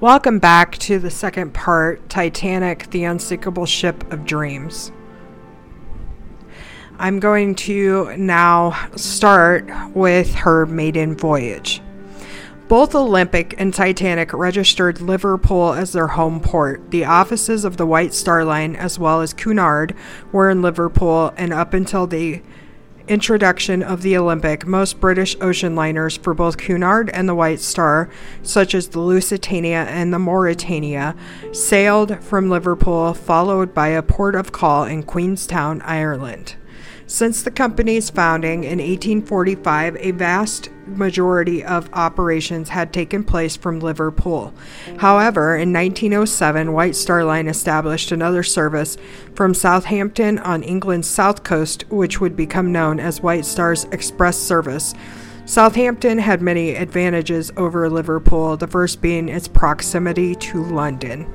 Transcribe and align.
Welcome 0.00 0.38
back 0.38 0.78
to 0.78 1.00
the 1.00 1.10
second 1.10 1.54
part 1.54 2.08
Titanic, 2.08 2.88
the 2.90 3.02
unsinkable 3.02 3.66
ship 3.66 4.12
of 4.12 4.24
dreams. 4.24 4.92
I'm 7.00 7.18
going 7.18 7.56
to 7.56 8.16
now 8.16 8.90
start 8.94 9.68
with 9.96 10.32
her 10.36 10.66
maiden 10.66 11.16
voyage. 11.16 11.82
Both 12.68 12.94
Olympic 12.94 13.56
and 13.58 13.74
Titanic 13.74 14.32
registered 14.32 15.00
Liverpool 15.00 15.72
as 15.72 15.90
their 15.90 16.06
home 16.06 16.38
port. 16.38 16.92
The 16.92 17.04
offices 17.04 17.64
of 17.64 17.76
the 17.76 17.86
White 17.86 18.14
Star 18.14 18.44
Line, 18.44 18.76
as 18.76 19.00
well 19.00 19.20
as 19.20 19.34
Cunard, 19.34 19.96
were 20.30 20.48
in 20.48 20.62
Liverpool, 20.62 21.34
and 21.36 21.52
up 21.52 21.74
until 21.74 22.06
the 22.06 22.40
introduction 23.08 23.82
of 23.82 24.02
the 24.02 24.16
Olympic, 24.16 24.66
most 24.66 25.00
British 25.00 25.36
ocean 25.40 25.74
liners 25.74 26.16
for 26.16 26.34
both 26.34 26.58
Cunard 26.58 27.10
and 27.10 27.28
the 27.28 27.34
White 27.34 27.60
Star, 27.60 28.10
such 28.42 28.74
as 28.74 28.88
the 28.88 29.00
Lusitania 29.00 29.84
and 29.88 30.12
the 30.12 30.18
Mauretania, 30.18 31.16
sailed 31.52 32.22
from 32.22 32.50
Liverpool, 32.50 33.14
followed 33.14 33.72
by 33.72 33.88
a 33.88 34.02
port 34.02 34.34
of 34.34 34.52
call 34.52 34.84
in 34.84 35.02
Queenstown, 35.02 35.80
Ireland. 35.82 36.56
Since 37.10 37.42
the 37.42 37.50
company's 37.50 38.10
founding 38.10 38.64
in 38.64 38.80
1845, 38.80 39.96
a 39.98 40.10
vast 40.10 40.68
majority 40.84 41.64
of 41.64 41.88
operations 41.94 42.68
had 42.68 42.92
taken 42.92 43.24
place 43.24 43.56
from 43.56 43.80
Liverpool. 43.80 44.52
However, 44.98 45.56
in 45.56 45.72
1907, 45.72 46.70
White 46.74 46.94
Star 46.94 47.24
Line 47.24 47.48
established 47.48 48.12
another 48.12 48.42
service 48.42 48.98
from 49.34 49.54
Southampton 49.54 50.38
on 50.40 50.62
England's 50.62 51.08
south 51.08 51.44
coast, 51.44 51.86
which 51.88 52.20
would 52.20 52.36
become 52.36 52.72
known 52.72 53.00
as 53.00 53.22
White 53.22 53.46
Star's 53.46 53.84
Express 53.84 54.36
Service. 54.36 54.92
Southampton 55.46 56.18
had 56.18 56.42
many 56.42 56.74
advantages 56.74 57.50
over 57.56 57.88
Liverpool, 57.88 58.58
the 58.58 58.66
first 58.66 59.00
being 59.00 59.30
its 59.30 59.48
proximity 59.48 60.34
to 60.34 60.62
London. 60.62 61.26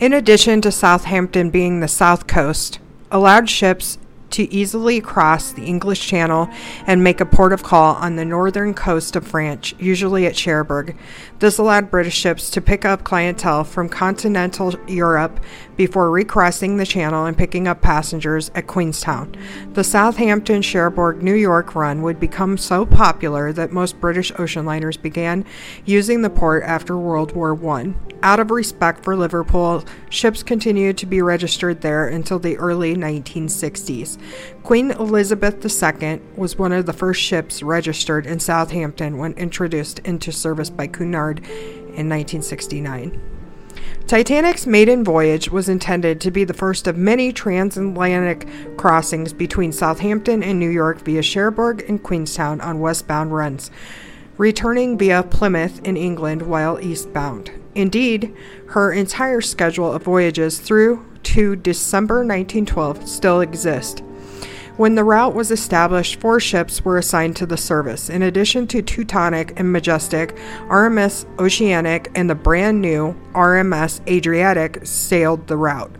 In 0.00 0.14
addition 0.14 0.62
to 0.62 0.72
Southampton 0.72 1.50
being 1.50 1.80
the 1.80 1.86
south 1.86 2.26
coast, 2.26 2.78
allowed 3.10 3.50
ships 3.50 3.98
to 4.30 4.50
easily 4.50 4.98
cross 4.98 5.52
the 5.52 5.66
English 5.66 6.06
Channel 6.06 6.48
and 6.86 7.04
make 7.04 7.20
a 7.20 7.26
port 7.26 7.52
of 7.52 7.62
call 7.62 7.96
on 7.96 8.16
the 8.16 8.24
northern 8.24 8.72
coast 8.72 9.14
of 9.14 9.26
France, 9.26 9.74
usually 9.78 10.24
at 10.24 10.36
Cherbourg. 10.36 10.96
This 11.40 11.56
allowed 11.56 11.90
British 11.90 12.16
ships 12.16 12.50
to 12.50 12.60
pick 12.60 12.84
up 12.84 13.02
clientele 13.02 13.64
from 13.64 13.88
continental 13.88 14.74
Europe 14.86 15.40
before 15.74 16.10
recrossing 16.10 16.76
the 16.76 16.84
channel 16.84 17.24
and 17.24 17.36
picking 17.36 17.66
up 17.66 17.80
passengers 17.80 18.50
at 18.54 18.66
Queenstown. 18.66 19.34
The 19.72 19.82
Southampton 19.82 20.60
Cherbourg 20.60 21.22
New 21.22 21.32
York 21.32 21.74
run 21.74 22.02
would 22.02 22.20
become 22.20 22.58
so 22.58 22.84
popular 22.84 23.54
that 23.54 23.72
most 23.72 23.98
British 24.00 24.30
ocean 24.38 24.66
liners 24.66 24.98
began 24.98 25.46
using 25.86 26.20
the 26.20 26.28
port 26.28 26.62
after 26.64 26.98
World 26.98 27.32
War 27.32 27.58
I. 27.70 27.94
Out 28.22 28.38
of 28.38 28.50
respect 28.50 29.02
for 29.02 29.16
Liverpool, 29.16 29.82
ships 30.10 30.42
continued 30.42 30.98
to 30.98 31.06
be 31.06 31.22
registered 31.22 31.80
there 31.80 32.06
until 32.06 32.38
the 32.38 32.58
early 32.58 32.94
1960s. 32.94 34.18
Queen 34.62 34.90
Elizabeth 34.90 35.64
II 35.64 36.20
was 36.36 36.58
one 36.58 36.72
of 36.72 36.84
the 36.84 36.92
first 36.92 37.22
ships 37.22 37.62
registered 37.62 38.26
in 38.26 38.38
Southampton 38.38 39.16
when 39.16 39.32
introduced 39.32 40.00
into 40.00 40.32
service 40.32 40.68
by 40.68 40.86
Cunard 40.86 41.29
in 41.38 42.08
1969. 42.08 43.20
Titanic's 44.06 44.66
maiden 44.66 45.04
voyage 45.04 45.50
was 45.50 45.68
intended 45.68 46.20
to 46.20 46.32
be 46.32 46.42
the 46.42 46.52
first 46.52 46.88
of 46.88 46.96
many 46.96 47.32
transatlantic 47.32 48.48
crossings 48.76 49.32
between 49.32 49.70
Southampton 49.70 50.42
and 50.42 50.58
New 50.58 50.68
York 50.68 51.00
via 51.02 51.22
Cherbourg 51.22 51.84
and 51.88 52.02
Queenstown 52.02 52.60
on 52.60 52.80
westbound 52.80 53.32
runs, 53.32 53.70
returning 54.36 54.98
via 54.98 55.22
Plymouth 55.22 55.80
in 55.84 55.96
England 55.96 56.42
while 56.42 56.80
eastbound. 56.80 57.52
Indeed, 57.76 58.34
her 58.70 58.90
entire 58.90 59.40
schedule 59.40 59.92
of 59.92 60.02
voyages 60.02 60.58
through 60.58 61.06
to 61.22 61.54
December 61.54 62.16
1912 62.16 63.08
still 63.08 63.40
exist. 63.40 64.02
When 64.80 64.94
the 64.94 65.04
route 65.04 65.34
was 65.34 65.50
established, 65.50 66.20
four 66.20 66.40
ships 66.40 66.82
were 66.82 66.96
assigned 66.96 67.36
to 67.36 67.44
the 67.44 67.58
service. 67.58 68.08
In 68.08 68.22
addition 68.22 68.66
to 68.68 68.80
Teutonic 68.80 69.52
and 69.60 69.70
Majestic, 69.70 70.34
RMS 70.70 71.26
Oceanic 71.38 72.10
and 72.14 72.30
the 72.30 72.34
brand 72.34 72.80
new 72.80 73.14
RMS 73.34 74.00
Adriatic 74.08 74.78
sailed 74.86 75.48
the 75.48 75.58
route. 75.58 75.94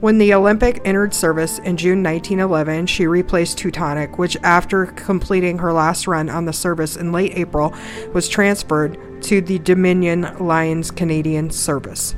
When 0.00 0.18
the 0.18 0.34
Olympic 0.34 0.82
entered 0.84 1.14
service 1.14 1.58
in 1.60 1.78
June 1.78 2.02
1911, 2.02 2.88
she 2.88 3.06
replaced 3.06 3.56
Teutonic, 3.56 4.18
which, 4.18 4.36
after 4.42 4.84
completing 4.84 5.56
her 5.56 5.72
last 5.72 6.06
run 6.06 6.28
on 6.28 6.44
the 6.44 6.52
service 6.52 6.96
in 6.98 7.12
late 7.12 7.32
April, 7.34 7.72
was 8.12 8.28
transferred 8.28 8.98
to 9.22 9.40
the 9.40 9.58
Dominion 9.60 10.36
Line's 10.38 10.90
Canadian 10.90 11.48
service. 11.50 12.14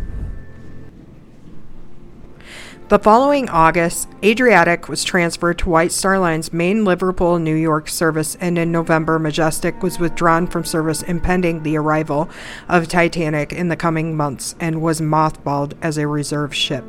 The 2.90 2.98
following 2.98 3.48
August, 3.48 4.08
Adriatic 4.24 4.88
was 4.88 5.04
transferred 5.04 5.58
to 5.58 5.70
White 5.70 5.92
Star 5.92 6.18
Line's 6.18 6.52
main 6.52 6.84
Liverpool 6.84 7.38
New 7.38 7.54
York 7.54 7.88
service, 7.88 8.36
and 8.40 8.58
in 8.58 8.72
November, 8.72 9.20
Majestic 9.20 9.80
was 9.80 10.00
withdrawn 10.00 10.48
from 10.48 10.64
service 10.64 11.02
impending 11.02 11.62
the 11.62 11.76
arrival 11.76 12.28
of 12.68 12.88
Titanic 12.88 13.52
in 13.52 13.68
the 13.68 13.76
coming 13.76 14.16
months 14.16 14.56
and 14.58 14.82
was 14.82 15.00
mothballed 15.00 15.74
as 15.80 15.98
a 15.98 16.08
reserve 16.08 16.52
ship. 16.52 16.82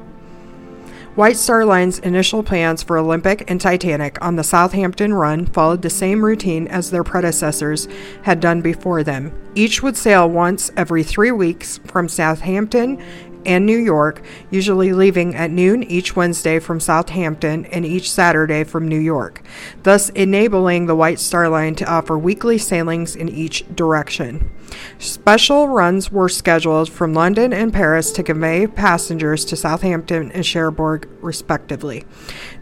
White 1.14 1.38
Star 1.38 1.66
Line's 1.66 2.00
initial 2.00 2.42
plans 2.42 2.82
for 2.82 2.98
Olympic 2.98 3.52
and 3.52 3.62
Titanic 3.62 4.18
on 4.24 4.38
the 4.38 4.44
Southampton 4.44 5.14
run 5.14 5.46
followed 5.46 5.84
the 5.84 5.90
same 5.92 6.26
routine 6.26 6.68
as 6.70 6.90
their 6.90 7.04
predecessors 7.04 7.88
had 8.24 8.40
done 8.40 8.62
before 8.62 9.04
them. 9.04 9.32
Each 9.54 9.84
would 9.84 9.98
sail 9.98 10.30
once 10.30 10.72
every 10.78 11.04
three 11.04 11.32
weeks 11.32 11.80
from 11.86 12.08
Southampton 12.08 13.04
and 13.46 13.66
New 13.66 13.78
York, 13.78 14.22
usually 14.50 14.94
leaving 14.94 15.36
at 15.36 15.52
noon 15.52 15.84
each 15.84 16.16
Wednesday 16.16 16.60
from 16.60 16.80
Southampton 16.80 17.66
and 17.66 17.86
each 17.86 18.12
Saturday 18.12 18.64
from 18.64 18.88
New 18.88 19.00
York, 19.00 19.42
thus 19.84 20.10
enabling 20.10 20.86
the 20.86 20.96
White 20.96 21.20
Star 21.20 21.50
Line 21.50 21.76
to 21.76 21.92
offer 21.92 22.18
weekly 22.18 22.58
sailings 22.58 23.16
in 23.16 23.30
each 23.30 23.66
direction. 23.76 24.50
Special 25.00 25.68
runs 25.68 26.12
were 26.12 26.30
scheduled 26.30 26.90
from 26.90 27.14
London 27.14 27.54
and 27.54 27.74
Paris 27.74 28.12
to 28.12 28.24
convey 28.24 28.68
passengers 28.68 29.44
to 29.46 29.56
Southampton 29.56 30.32
and 30.32 30.46
Cherbourg, 30.46 31.10
respectively. 31.22 32.06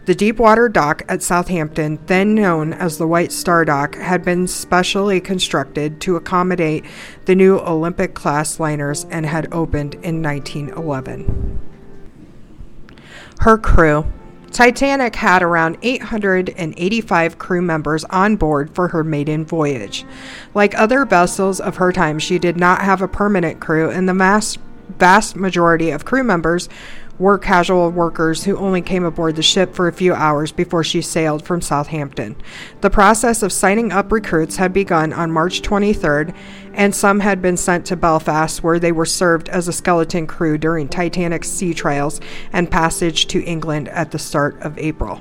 The 0.06 0.14
deepwater 0.14 0.68
dock 0.68 1.02
at 1.08 1.22
Southampton, 1.22 1.98
then 2.06 2.34
known 2.34 2.72
as 2.72 2.98
the 2.98 3.06
White 3.06 3.32
Star 3.32 3.64
Dock, 3.64 3.94
had 3.96 4.24
been 4.24 4.46
specially 4.46 5.20
constructed 5.20 6.00
to 6.00 6.16
accommodate 6.16 6.84
the 7.26 7.34
new 7.34 7.58
Olympic 7.58 8.14
class 8.14 8.58
liners 8.58 9.06
and 9.10 9.26
had 9.26 9.52
opened 9.52 9.94
in 9.96 10.22
1911. 10.22 11.60
Her 13.40 13.56
crew 13.56 14.06
Titanic 14.52 15.14
had 15.16 15.42
around 15.42 15.78
885 15.82 17.38
crew 17.38 17.62
members 17.62 18.04
on 18.04 18.36
board 18.36 18.74
for 18.74 18.88
her 18.88 19.04
maiden 19.04 19.44
voyage. 19.44 20.04
Like 20.54 20.78
other 20.78 21.04
vessels 21.04 21.60
of 21.60 21.76
her 21.76 21.92
time, 21.92 22.18
she 22.18 22.38
did 22.38 22.56
not 22.56 22.82
have 22.82 23.00
a 23.00 23.08
permanent 23.08 23.60
crew, 23.60 23.90
and 23.90 24.08
the 24.08 24.14
vast, 24.14 24.58
vast 24.98 25.36
majority 25.36 25.90
of 25.90 26.04
crew 26.04 26.24
members 26.24 26.68
were 27.20 27.38
casual 27.38 27.90
workers 27.90 28.44
who 28.44 28.56
only 28.56 28.80
came 28.80 29.04
aboard 29.04 29.36
the 29.36 29.42
ship 29.42 29.74
for 29.74 29.86
a 29.86 29.92
few 29.92 30.14
hours 30.14 30.50
before 30.50 30.82
she 30.82 31.02
sailed 31.02 31.44
from 31.44 31.60
Southampton. 31.60 32.34
The 32.80 32.90
process 32.90 33.42
of 33.42 33.52
signing 33.52 33.92
up 33.92 34.10
recruits 34.10 34.56
had 34.56 34.72
begun 34.72 35.12
on 35.12 35.30
March 35.30 35.60
23rd, 35.60 36.34
and 36.72 36.94
some 36.94 37.20
had 37.20 37.42
been 37.42 37.58
sent 37.58 37.84
to 37.86 37.96
Belfast 37.96 38.64
where 38.64 38.78
they 38.78 38.90
were 38.90 39.04
served 39.04 39.50
as 39.50 39.68
a 39.68 39.72
skeleton 39.72 40.26
crew 40.26 40.56
during 40.56 40.88
Titanic's 40.88 41.48
sea 41.48 41.74
trials 41.74 42.20
and 42.54 42.70
passage 42.70 43.26
to 43.26 43.44
England 43.44 43.88
at 43.90 44.10
the 44.10 44.18
start 44.18 44.58
of 44.62 44.78
April. 44.78 45.20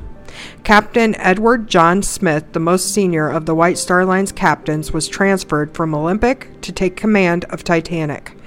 Captain 0.63 1.16
Edward 1.16 1.67
John 1.67 2.01
Smith, 2.01 2.45
the 2.53 2.59
most 2.59 2.93
senior 2.93 3.27
of 3.27 3.45
the 3.45 3.55
White 3.55 3.77
Star 3.77 4.05
Line's 4.05 4.31
captains, 4.31 4.93
was 4.93 5.07
transferred 5.07 5.73
from 5.75 5.93
Olympic 5.93 6.61
to 6.61 6.72
take 6.72 6.95
command 6.95 7.43
of 7.45 7.63
Titanic. 7.63 8.37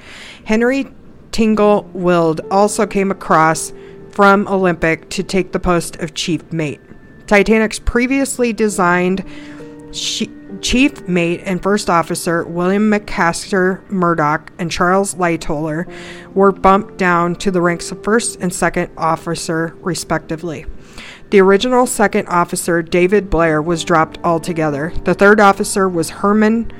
Henry 0.45 0.87
Tingle 1.33 1.83
Wilde 1.95 2.41
also 2.51 2.87
came 2.87 3.11
across 3.11 3.73
from 4.11 4.47
Olympic 4.47 5.09
to 5.11 5.23
take 5.23 5.53
the 5.53 5.59
post 5.59 5.97
of 5.97 6.15
chief 6.15 6.53
mate. 6.53 6.81
Titanic's 7.27 7.79
previously 7.79 8.53
designed 8.53 9.25
chief 10.61 11.09
mate 11.09 11.43
and 11.45 11.63
first 11.63 11.91
officer 11.91 12.45
William 12.45 12.91
McMaster 12.91 13.89
Murdoch 13.91 14.53
and 14.59 14.71
Charles 14.71 15.15
Lightoller 15.15 15.91
were 16.35 16.53
bumped 16.53 16.99
down 16.99 17.35
to 17.37 17.51
the 17.51 17.61
ranks 17.61 17.91
of 17.91 18.03
first 18.05 18.41
and 18.41 18.53
second 18.53 18.91
officer, 18.97 19.75
respectively. 19.81 20.67
The 21.31 21.41
original 21.41 21.87
second 21.87 22.29
officer, 22.29 22.83
David 22.83 23.31
Blair, 23.31 23.63
was 23.63 23.85
dropped 23.85 24.19
altogether. 24.23 24.93
The 25.05 25.15
third 25.15 25.41
officer 25.41 25.89
was 25.89 26.11
Herman 26.11 26.71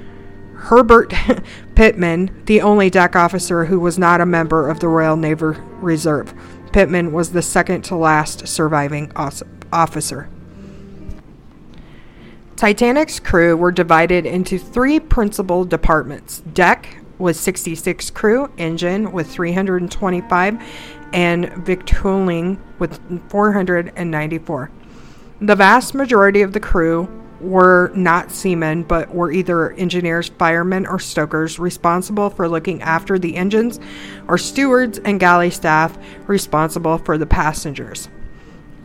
Herbert 0.63 1.13
Pitman, 1.75 2.45
the 2.47 2.61
only 2.61 2.89
deck 2.89 3.17
officer 3.17 3.65
who 3.65 3.81
was 3.81 3.99
not 3.99 4.21
a 4.21 4.27
member 4.27 4.69
of 4.69 4.79
the 4.79 4.87
Royal 4.87 5.17
Naval 5.17 5.55
Reserve. 5.81 6.33
Pitman 6.73 7.11
was 7.11 7.33
the 7.33 7.43
second 7.43 7.83
to 7.83 7.97
last 7.97 8.47
surviving 8.47 9.11
officer. 9.17 10.29
Titanic's 12.55 13.19
crew 13.19 13.57
were 13.57 13.73
divided 13.73 14.25
into 14.25 14.57
three 14.57 15.01
principal 15.01 15.65
departments 15.65 16.43
deck 16.53 16.97
with 17.19 17.37
66 17.37 18.11
crew, 18.11 18.53
engine 18.57 19.11
with 19.11 19.29
325, 19.29 20.63
and 21.13 21.47
victualling 21.67 22.61
with 22.79 23.01
494. 23.31 24.71
The 25.41 25.57
vast 25.57 25.95
majority 25.95 26.43
of 26.43 26.53
the 26.53 26.61
crew 26.61 27.22
were 27.43 27.91
not 27.95 28.31
seamen, 28.31 28.83
but 28.83 29.15
were 29.15 29.33
either 29.33 29.73
engineers, 29.73 30.29
firemen, 30.29 30.87
or 30.87 30.99
stokers 30.99 31.59
responsible 31.59 32.31
for 32.31 32.49
looking 32.49 32.81
after 32.83 33.19
the 33.19 33.37
engines, 33.37 33.81
or 34.29 34.39
stewards 34.39 34.99
and 34.99 35.21
galley 35.21 35.51
staff 35.51 35.99
responsible 36.27 36.99
for 36.99 37.19
the 37.19 37.27
passengers. 37.27 38.09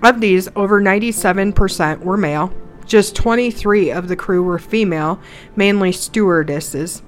Of 0.03 0.21
these, 0.21 0.49
over 0.55 0.81
97% 0.81 1.99
were 1.99 2.17
male. 2.17 2.53
Just 2.85 3.15
23 3.15 3.91
of 3.91 4.07
the 4.07 4.15
crew 4.15 4.43
were 4.43 4.59
female, 4.59 5.19
mainly 5.55 5.91
stewardesses. 5.91 7.01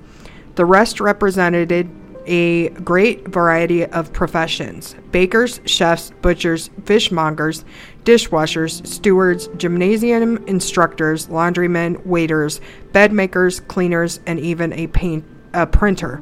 The 0.56 0.66
rest 0.66 1.00
represented 1.00 1.90
a 2.26 2.70
great 2.70 3.28
variety 3.28 3.86
of 3.86 4.14
professions 4.14 4.96
bakers, 5.12 5.62
chefs, 5.66 6.12
butchers, 6.22 6.70
fishmongers, 6.84 7.64
dishwashers, 8.04 8.86
stewards, 8.86 9.48
gymnasium 9.58 10.38
instructors, 10.48 11.28
laundrymen, 11.28 12.06
waiters, 12.06 12.62
bedmakers, 12.92 13.66
cleaners, 13.68 14.20
and 14.26 14.40
even 14.40 14.74
a, 14.74 14.88
paint, 14.88 15.24
a 15.54 15.68
printer 15.68 16.18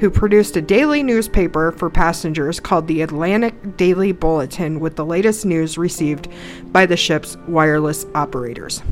who 0.00 0.10
produced 0.10 0.56
a 0.56 0.60
daily 0.62 1.02
newspaper 1.02 1.70
for 1.70 1.88
passengers 1.88 2.58
called 2.58 2.88
the 2.88 3.02
Atlantic 3.02 3.76
Daily 3.76 4.10
Bulletin 4.10 4.80
with 4.80 4.96
the 4.96 5.04
latest 5.04 5.46
news 5.46 5.78
received 5.78 6.28
by 6.72 6.86
the 6.86 6.96
ship's 6.96 7.36
wireless 7.46 8.04
operators. 8.14 8.82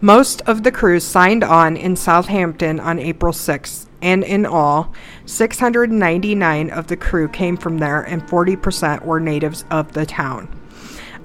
Most 0.00 0.42
of 0.42 0.64
the 0.64 0.72
crews 0.72 1.04
signed 1.04 1.44
on 1.44 1.76
in 1.76 1.94
Southampton 1.94 2.80
on 2.80 2.98
April 2.98 3.32
6th, 3.32 3.86
and 4.04 4.22
in 4.22 4.44
all, 4.44 4.92
699 5.24 6.70
of 6.70 6.88
the 6.88 6.96
crew 6.96 7.26
came 7.26 7.56
from 7.56 7.78
there 7.78 8.02
and 8.02 8.22
40% 8.26 9.02
were 9.02 9.18
natives 9.18 9.64
of 9.70 9.92
the 9.92 10.04
town. 10.04 10.60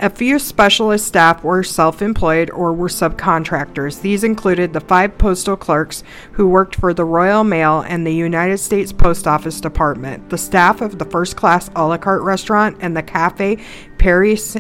A 0.01 0.09
few 0.09 0.39
specialist 0.39 1.05
staff 1.05 1.43
were 1.43 1.61
self 1.61 2.01
employed 2.01 2.49
or 2.51 2.71
were 2.71 2.87
subcontractors. 2.87 4.01
These 4.01 4.23
included 4.23 4.71
the 4.71 4.79
five 4.79 5.17
postal 5.17 5.57
clerks 5.57 6.05
who 6.31 6.47
worked 6.47 6.77
for 6.77 6.93
the 6.93 7.03
Royal 7.03 7.43
Mail 7.43 7.81
and 7.81 8.07
the 8.07 8.13
United 8.13 8.59
States 8.59 8.93
Post 8.93 9.27
Office 9.27 9.59
Department, 9.59 10.29
the 10.29 10.37
staff 10.37 10.79
of 10.79 10.99
the 10.99 11.05
first 11.05 11.35
class 11.35 11.69
a 11.75 11.85
la 11.85 11.97
carte 11.97 12.21
restaurant 12.21 12.77
and 12.79 12.95
the 12.95 13.03
Cafe 13.03 13.57
Paris, 13.97 14.55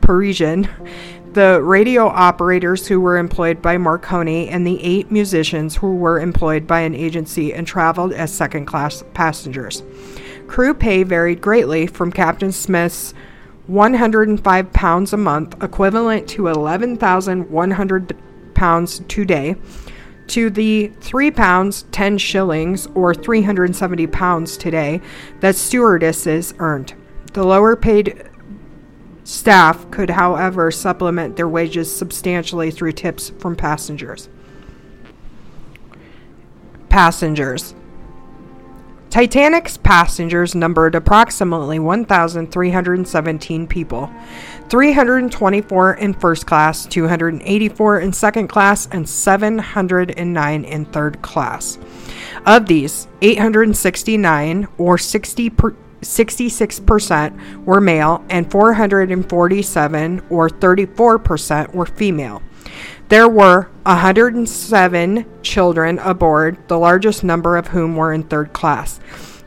Parisian, 0.00 0.66
the 1.32 1.62
radio 1.62 2.08
operators 2.08 2.88
who 2.88 3.00
were 3.00 3.16
employed 3.16 3.62
by 3.62 3.76
Marconi, 3.76 4.48
and 4.48 4.66
the 4.66 4.82
eight 4.82 5.10
musicians 5.10 5.76
who 5.76 5.94
were 5.94 6.18
employed 6.18 6.66
by 6.66 6.80
an 6.80 6.94
agency 6.94 7.54
and 7.54 7.66
traveled 7.66 8.12
as 8.12 8.32
second 8.32 8.66
class 8.66 9.04
passengers. 9.14 9.82
Crew 10.48 10.74
pay 10.74 11.04
varied 11.04 11.40
greatly 11.40 11.86
from 11.86 12.10
Captain 12.10 12.50
Smith's 12.50 13.14
105 13.68 14.72
pounds 14.72 15.12
a 15.12 15.16
month, 15.16 15.62
equivalent 15.62 16.28
to 16.28 16.48
11,100 16.48 18.16
pounds 18.54 19.02
today, 19.06 19.54
to 20.26 20.50
the 20.50 20.88
3 21.00 21.30
pounds 21.30 21.84
10 21.92 22.18
shillings 22.18 22.88
or 22.94 23.14
370 23.14 24.06
pounds 24.08 24.56
today 24.56 25.00
that 25.38 25.54
stewardesses 25.54 26.54
earned. 26.58 26.94
The 27.32 27.44
lower 27.44 27.76
paid 27.76 28.29
Staff 29.30 29.92
could, 29.92 30.10
however, 30.10 30.72
supplement 30.72 31.36
their 31.36 31.46
wages 31.46 31.94
substantially 31.94 32.72
through 32.72 32.90
tips 32.90 33.30
from 33.38 33.54
passengers. 33.54 34.28
Passengers. 36.88 37.72
Titanic's 39.08 39.76
passengers 39.76 40.56
numbered 40.56 40.96
approximately 40.96 41.78
1,317 41.78 43.68
people, 43.68 44.10
324 44.68 45.94
in 45.94 46.12
first 46.12 46.44
class, 46.46 46.84
284 46.86 48.00
in 48.00 48.12
second 48.12 48.48
class, 48.48 48.88
and 48.88 49.08
709 49.08 50.64
in 50.64 50.84
third 50.86 51.22
class. 51.22 51.78
Of 52.44 52.66
these, 52.66 53.06
869 53.22 54.66
or 54.76 54.98
60 54.98 55.50
per 55.50 55.76
66% 56.00 57.64
were 57.64 57.80
male 57.80 58.24
and 58.28 58.50
447 58.50 60.22
or 60.30 60.48
34% 60.48 61.74
were 61.74 61.86
female. 61.86 62.42
There 63.08 63.28
were 63.28 63.68
107 63.84 65.26
children 65.42 65.98
aboard, 65.98 66.56
the 66.68 66.78
largest 66.78 67.24
number 67.24 67.56
of 67.56 67.68
whom 67.68 67.96
were 67.96 68.12
in 68.12 68.22
third 68.22 68.52
class. 68.52 69.00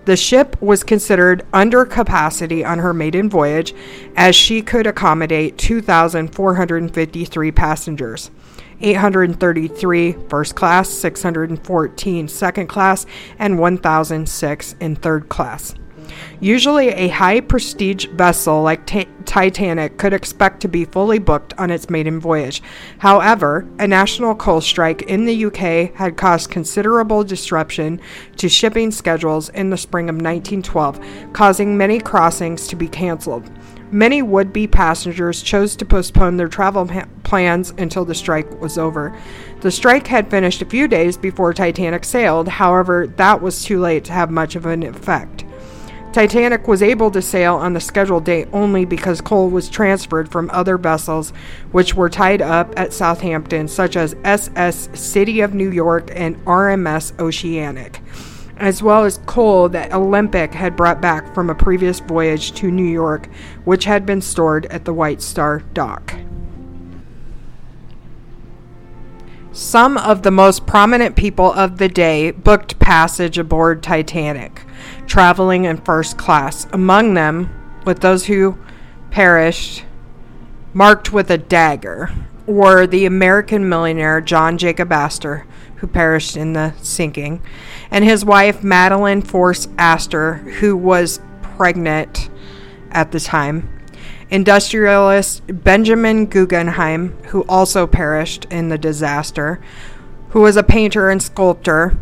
The 0.05 0.17
ship 0.17 0.61
was 0.61 0.83
considered 0.83 1.45
under 1.53 1.85
capacity 1.85 2.65
on 2.65 2.79
her 2.79 2.93
maiden 2.93 3.29
voyage 3.29 3.73
as 4.17 4.35
she 4.35 4.61
could 4.61 4.85
accommodate 4.85 5.57
2,453 5.57 7.51
passengers. 7.51 8.29
833 8.81 10.11
first 10.27 10.55
class, 10.55 10.89
614 10.89 12.27
second 12.27 12.67
class, 12.67 13.05
and 13.39 13.57
1,006 13.57 14.75
in 14.81 14.97
third 14.97 15.29
class. 15.29 15.73
Usually, 16.39 16.89
a 16.89 17.07
high 17.07 17.39
prestige 17.39 18.05
vessel 18.07 18.61
like 18.61 18.85
Titanic 19.25 19.97
could 19.97 20.13
expect 20.13 20.59
to 20.61 20.67
be 20.67 20.85
fully 20.85 21.19
booked 21.19 21.53
on 21.57 21.71
its 21.71 21.89
maiden 21.89 22.19
voyage. 22.19 22.61
However, 22.99 23.67
a 23.79 23.87
national 23.87 24.35
coal 24.35 24.61
strike 24.61 25.03
in 25.03 25.25
the 25.25 25.45
UK 25.45 25.95
had 25.95 26.17
caused 26.17 26.51
considerable 26.51 27.23
disruption 27.23 28.01
to 28.37 28.49
shipping 28.49 28.91
schedules 28.91 29.49
in 29.49 29.69
the 29.69 29.77
spring 29.77 30.09
of 30.09 30.15
1912, 30.15 30.99
causing 31.33 31.77
many 31.77 31.99
crossings 31.99 32.67
to 32.67 32.75
be 32.75 32.87
canceled. 32.87 33.49
Many 33.91 34.23
would 34.23 34.51
be 34.51 34.65
passengers 34.65 35.43
chose 35.43 35.75
to 35.75 35.85
postpone 35.85 36.37
their 36.37 36.47
travel 36.47 36.89
plans 37.23 37.73
until 37.77 38.05
the 38.05 38.15
strike 38.15 38.59
was 38.59 38.77
over. 38.77 39.15
The 39.61 39.69
strike 39.69 40.07
had 40.07 40.31
finished 40.31 40.63
a 40.63 40.65
few 40.65 40.87
days 40.87 41.15
before 41.15 41.53
Titanic 41.53 42.03
sailed, 42.03 42.47
however, 42.47 43.07
that 43.17 43.41
was 43.41 43.63
too 43.63 43.79
late 43.79 44.03
to 44.05 44.11
have 44.11 44.31
much 44.31 44.55
of 44.55 44.65
an 44.65 44.81
effect. 44.81 45.45
Titanic 46.13 46.67
was 46.67 46.83
able 46.83 47.09
to 47.09 47.23
sail 47.23 47.55
on 47.55 47.73
the 47.73 47.79
scheduled 47.79 48.23
date 48.23 48.47
only 48.53 48.85
because 48.85 49.19
coal 49.19 49.49
was 49.49 49.67
transferred 49.67 50.31
from 50.31 50.47
other 50.53 50.77
vessels 50.77 51.31
which 51.71 51.95
were 51.95 52.07
tied 52.09 52.39
up 52.39 52.71
at 52.77 52.93
Southampton, 52.93 53.67
such 53.67 53.97
as 53.97 54.15
SS 54.23 54.89
City 54.93 55.41
of 55.41 55.55
New 55.55 55.71
York 55.71 56.11
and 56.13 56.37
RMS 56.45 57.19
Oceanic, 57.19 57.99
as 58.57 58.83
well 58.83 59.03
as 59.05 59.17
coal 59.25 59.67
that 59.69 59.91
Olympic 59.91 60.53
had 60.53 60.75
brought 60.75 61.01
back 61.01 61.33
from 61.33 61.49
a 61.49 61.55
previous 61.55 61.99
voyage 61.99 62.51
to 62.53 62.69
New 62.69 62.85
York, 62.85 63.27
which 63.63 63.85
had 63.85 64.05
been 64.05 64.21
stored 64.21 64.67
at 64.67 64.85
the 64.85 64.93
White 64.93 65.21
Star 65.23 65.61
dock. 65.73 66.13
Some 69.51 69.97
of 69.97 70.21
the 70.21 70.31
most 70.31 70.67
prominent 70.67 71.15
people 71.15 71.51
of 71.53 71.79
the 71.79 71.89
day 71.89 72.29
booked 72.29 72.77
passage 72.77 73.39
aboard 73.39 73.81
Titanic 73.81 74.63
traveling 75.13 75.65
in 75.65 75.77
first 75.77 76.17
class. 76.17 76.65
Among 76.73 77.13
them, 77.13 77.47
with 77.85 77.99
those 77.99 78.25
who 78.25 78.57
perished, 79.11 79.85
marked 80.73 81.13
with 81.13 81.29
a 81.29 81.37
dagger, 81.37 82.09
were 82.47 82.87
the 82.87 83.05
American 83.05 83.69
millionaire 83.69 84.21
John 84.21 84.57
Jacob 84.57 84.91
Astor, 84.91 85.45
who 85.75 85.85
perished 85.85 86.35
in 86.35 86.53
the 86.53 86.73
sinking, 86.81 87.43
and 87.91 88.03
his 88.03 88.25
wife 88.25 88.63
Madeline 88.63 89.21
Force 89.21 89.67
Astor, 89.77 90.33
who 90.33 90.75
was 90.75 91.19
pregnant 91.43 92.31
at 92.89 93.11
the 93.11 93.19
time. 93.19 93.69
Industrialist 94.31 95.43
Benjamin 95.63 96.25
Guggenheim, 96.25 97.15
who 97.25 97.43
also 97.43 97.85
perished 97.85 98.45
in 98.45 98.69
the 98.69 98.79
disaster, 98.79 99.61
who 100.29 100.41
was 100.41 100.57
a 100.57 100.63
painter 100.63 101.11
and 101.11 101.21
sculptor, 101.21 101.99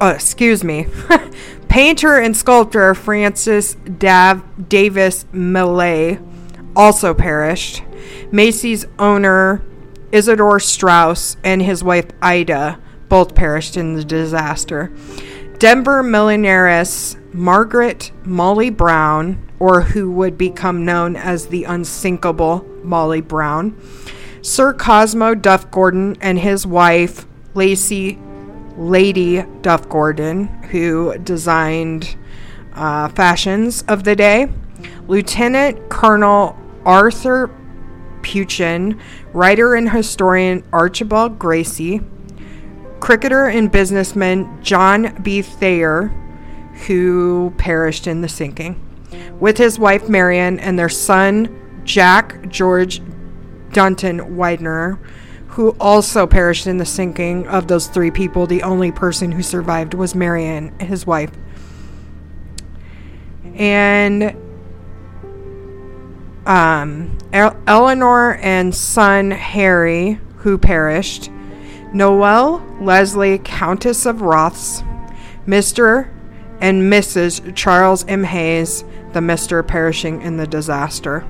uh, 0.00 0.12
excuse 0.14 0.64
me, 0.64 0.86
painter 1.68 2.18
and 2.18 2.36
sculptor 2.36 2.94
Francis 2.94 3.74
Dav- 3.74 4.68
Davis 4.68 5.26
Millais 5.32 6.18
also 6.74 7.14
perished. 7.14 7.82
Macy's 8.32 8.86
owner 8.98 9.62
Isidor 10.12 10.60
Straus 10.60 11.36
and 11.44 11.62
his 11.62 11.84
wife 11.84 12.06
Ida 12.22 12.80
both 13.08 13.34
perished 13.34 13.76
in 13.76 13.94
the 13.94 14.04
disaster. 14.04 14.92
Denver 15.58 16.02
millionairess 16.02 17.16
Margaret 17.34 18.10
Molly 18.24 18.70
Brown, 18.70 19.46
or 19.58 19.82
who 19.82 20.10
would 20.10 20.38
become 20.38 20.84
known 20.84 21.16
as 21.16 21.46
the 21.46 21.64
unsinkable 21.64 22.66
Molly 22.82 23.20
Brown, 23.20 23.78
Sir 24.42 24.72
Cosmo 24.72 25.34
Duff 25.34 25.70
Gordon 25.70 26.16
and 26.20 26.38
his 26.38 26.66
wife 26.66 27.26
Lacey 27.54 28.18
Lady 28.76 29.42
Duff 29.62 29.88
Gordon, 29.88 30.46
who 30.64 31.16
designed 31.18 32.16
uh, 32.74 33.08
fashions 33.08 33.82
of 33.88 34.04
the 34.04 34.16
day, 34.16 34.48
Lieutenant 35.06 35.88
Colonel 35.88 36.56
Arthur 36.84 37.50
Peuchen, 38.22 39.00
writer 39.32 39.74
and 39.74 39.90
historian 39.90 40.64
Archibald 40.72 41.38
Gracie, 41.38 42.00
cricketer 43.00 43.46
and 43.46 43.72
businessman 43.72 44.62
John 44.62 45.20
B. 45.22 45.42
Thayer, 45.42 46.08
who 46.86 47.52
perished 47.56 48.06
in 48.06 48.20
the 48.20 48.28
sinking, 48.28 48.80
with 49.40 49.58
his 49.58 49.78
wife 49.78 50.08
Marion 50.08 50.58
and 50.60 50.78
their 50.78 50.88
son 50.88 51.82
Jack 51.84 52.48
George 52.48 53.02
Dunton 53.72 54.36
Widener, 54.36 54.98
who 55.50 55.76
also 55.80 56.26
perished 56.26 56.66
in 56.66 56.78
the 56.78 56.86
sinking. 56.86 57.46
Of 57.48 57.66
those 57.68 57.88
three 57.88 58.10
people, 58.10 58.46
the 58.46 58.62
only 58.62 58.92
person 58.92 59.32
who 59.32 59.42
survived 59.42 59.94
was 59.94 60.14
Marion, 60.14 60.78
his 60.78 61.06
wife. 61.06 61.30
And 63.54 64.36
um, 66.46 67.18
Eleanor 67.32 68.36
and 68.36 68.74
son 68.74 69.30
Harry, 69.32 70.20
who 70.36 70.56
perished, 70.56 71.30
Noel 71.92 72.64
Leslie, 72.80 73.38
Countess 73.38 74.06
of 74.06 74.22
Rothes, 74.22 74.82
Mr. 75.46 76.08
and 76.60 76.92
Mrs. 76.92 77.54
Charles 77.56 78.04
M. 78.06 78.22
Hays, 78.22 78.84
the 79.12 79.20
Mr. 79.20 79.66
perishing 79.66 80.22
in 80.22 80.36
the 80.36 80.46
disaster, 80.46 81.26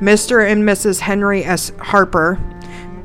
Mr. 0.00 0.50
and 0.50 0.64
Mrs. 0.64 1.00
Henry 1.00 1.44
S. 1.44 1.72
Harper, 1.78 2.40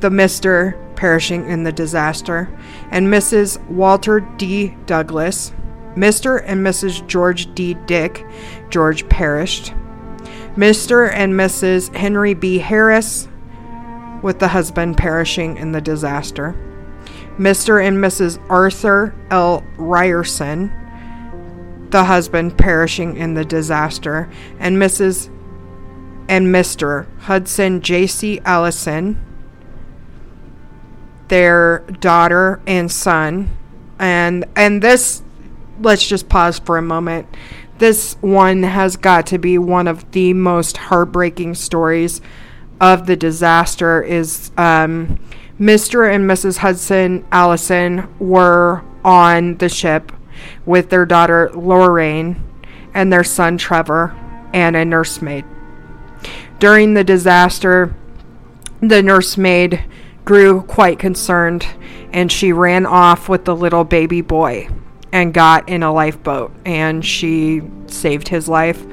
the 0.02 0.10
Mr. 0.10 0.76
perishing 0.96 1.50
in 1.50 1.64
the 1.64 1.72
disaster, 1.72 2.50
and 2.92 3.08
Mrs. 3.08 3.64
Walter 3.68 4.20
D. 4.20 4.76
Douglas, 4.86 5.54
Mr. 5.96 6.44
and 6.46 6.66
Mrs. 6.66 7.06
George 7.08 7.54
D. 7.56 7.74
Dick, 7.74 8.26
George 8.70 9.08
perished. 9.10 9.74
Mr. 10.56 11.12
and 11.14 11.34
Mrs. 11.34 11.94
Henry 11.96 12.34
B. 12.34 12.58
Harris, 12.58 13.28
with 14.22 14.40
the 14.40 14.50
husband 14.50 14.98
perishing 14.98 15.58
in 15.58 15.72
the 15.72 15.82
disaster. 15.82 16.56
Mr. 17.38 17.86
and 17.86 17.98
Mrs. 17.98 18.38
Arthur 18.50 19.16
L. 19.32 19.64
Ryerson, 19.78 20.72
the 21.90 22.04
husband 22.04 22.58
perishing 22.58 23.16
in 23.16 23.34
the 23.34 23.46
disaster, 23.46 24.30
and 24.60 24.78
Mrs. 24.78 25.28
and 26.28 26.48
Mr. 26.48 27.08
Hudson 27.22 27.82
J.C. 27.82 28.42
Allison, 28.44 29.18
their 31.30 31.80
daughter 32.00 32.62
and 32.68 32.92
son. 32.92 33.50
And 33.98 34.46
and 34.56 34.82
this 34.82 35.24
let's 35.82 36.06
just 36.06 36.28
pause 36.30 36.60
for 36.60 36.78
a 36.78 36.82
moment 36.82 37.28
this 37.80 38.18
one 38.20 38.64
has 38.64 38.98
got 38.98 39.26
to 39.28 39.38
be 39.38 39.58
one 39.58 39.88
of 39.88 40.12
the 40.12 40.34
most 40.34 40.78
heartbreaking 40.78 41.56
stories 41.56 42.22
of 42.80 43.08
the 43.08 43.16
disaster 43.16 44.02
is 44.02 44.52
um, 44.58 45.20
mr 45.60 46.14
and 46.14 46.30
mrs 46.30 46.58
hudson 46.58 47.26
allison 47.32 48.08
were 48.20 48.84
on 49.04 49.58
the 49.58 49.70
ship 49.70 50.12
with 50.66 50.90
their 50.90 51.06
daughter 51.06 51.50
lorraine 51.54 52.42
and 52.94 53.12
their 53.12 53.24
son 53.24 53.58
trevor 53.58 54.16
and 54.54 54.76
a 54.76 54.86
nursemaid 54.86 55.46
during 56.60 56.94
the 56.94 57.04
disaster 57.04 57.96
the 58.82 59.02
nursemaid 59.02 59.84
grew 60.30 60.62
quite 60.62 61.00
concerned 61.00 61.66
and 62.14 62.32
she 62.32 62.54
ran 62.54 62.86
off 62.86 63.28
with 63.28 63.46
the 63.46 63.56
little 63.56 63.84
baby 63.84 64.22
boy 64.22 64.70
and 65.12 65.34
got 65.34 65.68
in 65.68 65.82
a 65.82 65.92
lifeboat, 65.92 66.52
and 66.68 67.04
she 67.04 67.64
saved 67.88 68.28
his 68.28 68.48
life. 68.48 68.86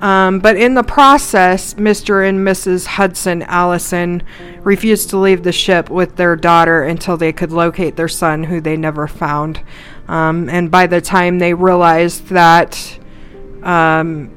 Um, 0.00 0.38
but 0.38 0.56
in 0.56 0.72
the 0.72 0.82
process, 0.82 1.74
Mr. 1.74 2.26
and 2.26 2.38
Mrs. 2.38 2.86
Hudson 2.86 3.42
Allison 3.42 4.22
refused 4.62 5.10
to 5.10 5.18
leave 5.18 5.42
the 5.42 5.52
ship 5.52 5.90
with 5.90 6.16
their 6.16 6.36
daughter 6.36 6.84
until 6.84 7.18
they 7.18 7.34
could 7.34 7.52
locate 7.52 7.96
their 7.96 8.08
son, 8.08 8.44
who 8.44 8.58
they 8.58 8.78
never 8.78 9.06
found. 9.06 9.60
Um, 10.08 10.48
and 10.48 10.70
by 10.70 10.86
the 10.86 11.02
time 11.02 11.38
they 11.38 11.52
realized 11.52 12.28
that 12.28 12.98
um, 13.62 14.34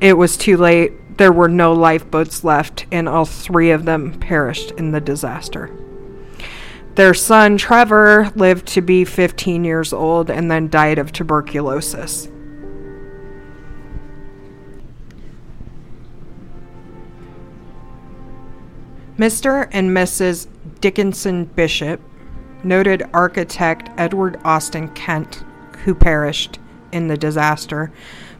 it 0.00 0.14
was 0.14 0.38
too 0.38 0.56
late, 0.56 0.92
there 1.22 1.30
were 1.30 1.48
no 1.48 1.72
lifeboats 1.72 2.42
left, 2.42 2.84
and 2.90 3.08
all 3.08 3.24
three 3.24 3.70
of 3.70 3.84
them 3.84 4.12
perished 4.18 4.72
in 4.72 4.90
the 4.90 5.00
disaster. 5.00 5.70
Their 6.96 7.14
son, 7.14 7.56
Trevor, 7.56 8.32
lived 8.34 8.66
to 8.70 8.80
be 8.80 9.04
15 9.04 9.62
years 9.62 9.92
old 9.92 10.30
and 10.30 10.50
then 10.50 10.68
died 10.68 10.98
of 10.98 11.12
tuberculosis. 11.12 12.26
Mr. 19.16 19.68
and 19.70 19.96
Mrs. 19.96 20.48
Dickinson 20.80 21.44
Bishop, 21.44 22.00
noted 22.64 23.04
architect 23.14 23.90
Edward 23.96 24.40
Austin 24.42 24.88
Kent, 24.88 25.44
who 25.84 25.94
perished 25.94 26.58
in 26.90 27.06
the 27.06 27.16
disaster, 27.16 27.92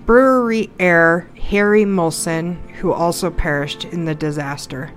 brewery 0.06 0.70
heir 0.78 1.28
Harry 1.50 1.84
Molson, 1.84 2.58
who 2.76 2.92
also 2.92 3.30
perished 3.30 3.84
in 3.84 4.04
the 4.04 4.14
disaster, 4.14 4.90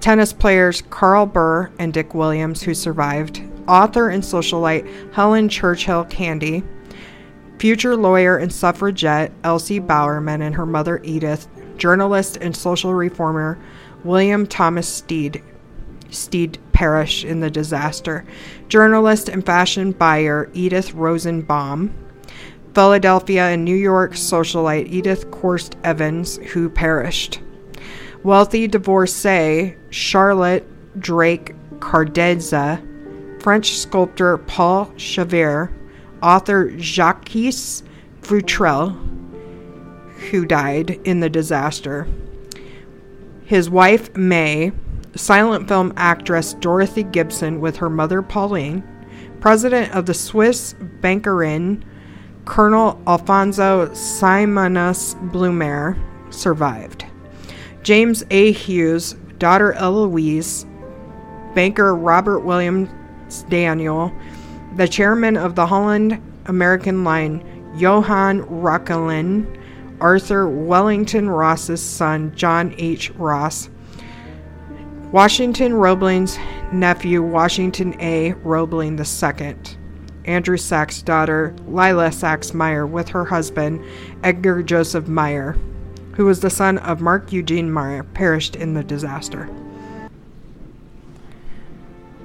tennis 0.00 0.32
players 0.32 0.82
Karl 0.90 1.26
Behr 1.26 1.70
and 1.78 1.92
Dick 1.92 2.14
Williams, 2.14 2.62
who 2.62 2.74
survived, 2.74 3.42
author 3.68 4.08
and 4.08 4.22
socialite 4.22 5.12
Helen 5.12 5.48
Churchill 5.48 6.04
Candee, 6.06 6.64
future 7.58 7.96
lawyer 7.96 8.36
and 8.36 8.52
suffragette 8.52 9.32
Elsie 9.44 9.78
Bowerman 9.78 10.42
and 10.42 10.54
her 10.54 10.66
mother 10.66 11.00
Edith, 11.02 11.48
journalist 11.76 12.36
and 12.38 12.56
social 12.56 12.94
reformer 12.94 13.58
William 14.04 14.46
Thomas 14.46 14.88
Stead. 14.88 15.42
Stead 16.10 16.58
perished 16.72 17.24
in 17.24 17.40
the 17.40 17.50
disaster. 17.50 18.24
Journalist 18.68 19.28
and 19.28 19.44
fashion 19.44 19.92
buyer 19.92 20.48
Edith 20.54 20.94
Rosenbaum, 20.94 21.92
Philadelphia 22.76 23.44
and 23.44 23.64
New 23.64 23.74
York 23.74 24.12
socialite 24.12 24.92
Edith 24.92 25.30
Corse 25.30 25.70
Evans, 25.82 26.36
who 26.52 26.68
perished. 26.68 27.40
Wealthy 28.22 28.68
divorcee 28.68 29.74
Charlotte 29.88 30.68
Drake 31.00 31.54
Cardeza, 31.78 32.82
French 33.42 33.78
sculptor 33.78 34.36
Paul 34.36 34.88
Chevré, 34.98 35.72
author 36.22 36.78
Jacques 36.78 37.30
Futrelle, 38.20 38.90
who 40.30 40.44
died 40.44 41.00
in 41.04 41.20
the 41.20 41.30
disaster. 41.30 42.06
His 43.46 43.70
wife, 43.70 44.14
May, 44.14 44.72
silent 45.14 45.66
film 45.66 45.94
actress 45.96 46.52
Dorothy 46.52 47.04
Gibson 47.04 47.58
with 47.58 47.78
her 47.78 47.88
mother 47.88 48.20
Pauline, 48.20 48.84
president 49.40 49.94
of 49.94 50.04
the 50.04 50.12
Swiss 50.12 50.74
Bankverein 51.00 51.82
Colonel 52.46 52.98
Alfonso 53.08 53.92
Simonius 53.92 55.14
Blumer 55.30 56.00
survived. 56.32 57.04
James 57.82 58.24
A. 58.30 58.52
Hughes, 58.52 59.14
daughter 59.38 59.72
Eloise, 59.74 60.64
banker 61.54 61.94
Robert 61.94 62.40
Williams 62.40 62.88
Daniel, 63.48 64.12
the 64.76 64.86
chairman 64.88 65.36
of 65.36 65.56
the 65.56 65.66
Holland 65.66 66.22
American 66.46 67.04
Line, 67.04 67.44
Johann 67.76 68.42
Reuchlin, 68.44 69.60
Arthur 70.00 70.48
Wellington 70.48 71.28
Ross's 71.28 71.82
son, 71.82 72.34
John 72.36 72.74
H. 72.78 73.10
Ross, 73.12 73.68
Washington 75.10 75.74
Roebling's 75.74 76.38
nephew, 76.72 77.22
Washington 77.22 78.00
A. 78.00 78.32
Roebling 78.34 78.98
II. 78.98 79.75
Andrew 80.26 80.56
Saks' 80.56 81.04
daughter, 81.04 81.54
Lila 81.66 82.08
Saks 82.08 82.52
Meyer, 82.52 82.86
with 82.86 83.08
her 83.08 83.24
husband, 83.24 83.84
Edgar 84.22 84.62
Joseph 84.62 85.08
Meyer, 85.08 85.56
who 86.14 86.24
was 86.24 86.40
the 86.40 86.50
son 86.50 86.78
of 86.78 87.00
Marc 87.00 87.32
Eugene 87.32 87.70
Meyer, 87.70 88.02
perished 88.02 88.56
in 88.56 88.74
the 88.74 88.84
disaster. 88.84 89.48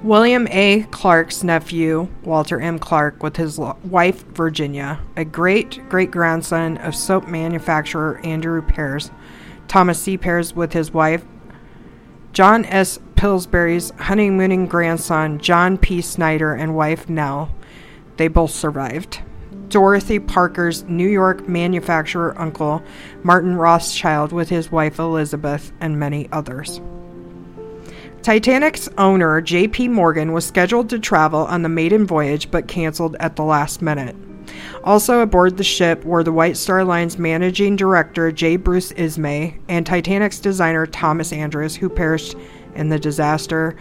William 0.02 0.48
A. 0.50 0.82
Clark's 0.90 1.44
nephew, 1.44 2.08
Walter 2.24 2.60
M. 2.60 2.80
Clark, 2.80 3.22
with 3.22 3.36
his 3.36 3.56
wife, 3.58 4.24
Virginia, 4.28 4.98
a 5.16 5.24
great 5.24 5.88
great 5.88 6.10
grandson 6.10 6.76
of 6.78 6.96
soap 6.96 7.28
manufacturer 7.28 8.20
Andrew 8.24 8.62
Pears, 8.62 9.12
Thomas 9.68 10.02
C. 10.02 10.18
Pears, 10.18 10.56
with 10.56 10.72
his 10.72 10.92
wife, 10.92 11.24
John 12.32 12.64
S. 12.64 12.98
Pillsbury's 13.14 13.90
honeymooning 13.90 14.66
grandson, 14.66 15.38
John 15.38 15.78
P. 15.78 16.00
Snyder, 16.00 16.52
and 16.52 16.74
wife 16.74 17.08
Nell, 17.08 17.50
they 18.22 18.28
both 18.28 18.52
survived. 18.52 19.20
Dorothy 19.66 20.20
Parker's 20.20 20.84
New 20.84 21.08
York 21.08 21.48
manufacturer 21.48 22.38
uncle, 22.40 22.80
Martin 23.24 23.56
Rothschild, 23.56 24.30
with 24.30 24.48
his 24.48 24.70
wife 24.70 25.00
Elizabeth, 25.00 25.72
and 25.80 25.98
many 25.98 26.28
others. 26.30 26.80
Titanic's 28.22 28.88
owner, 28.96 29.40
J.P. 29.40 29.88
Morgan, 29.88 30.32
was 30.32 30.46
scheduled 30.46 30.88
to 30.90 31.00
travel 31.00 31.46
on 31.46 31.62
the 31.62 31.68
maiden 31.68 32.06
voyage 32.06 32.48
but 32.48 32.68
canceled 32.68 33.16
at 33.18 33.34
the 33.34 33.42
last 33.42 33.82
minute. 33.82 34.14
Also 34.84 35.18
aboard 35.18 35.56
the 35.56 35.64
ship 35.64 36.04
were 36.04 36.22
the 36.22 36.30
White 36.30 36.56
Star 36.56 36.84
Line's 36.84 37.18
managing 37.18 37.74
director 37.74 38.30
J. 38.30 38.54
Bruce 38.54 38.92
Ismay 38.92 39.58
and 39.68 39.84
Titanic's 39.84 40.38
designer 40.38 40.86
Thomas 40.86 41.32
Andrews, 41.32 41.74
who 41.74 41.88
perished 41.88 42.36
in 42.76 42.88
the 42.88 43.00
disaster. 43.00 43.74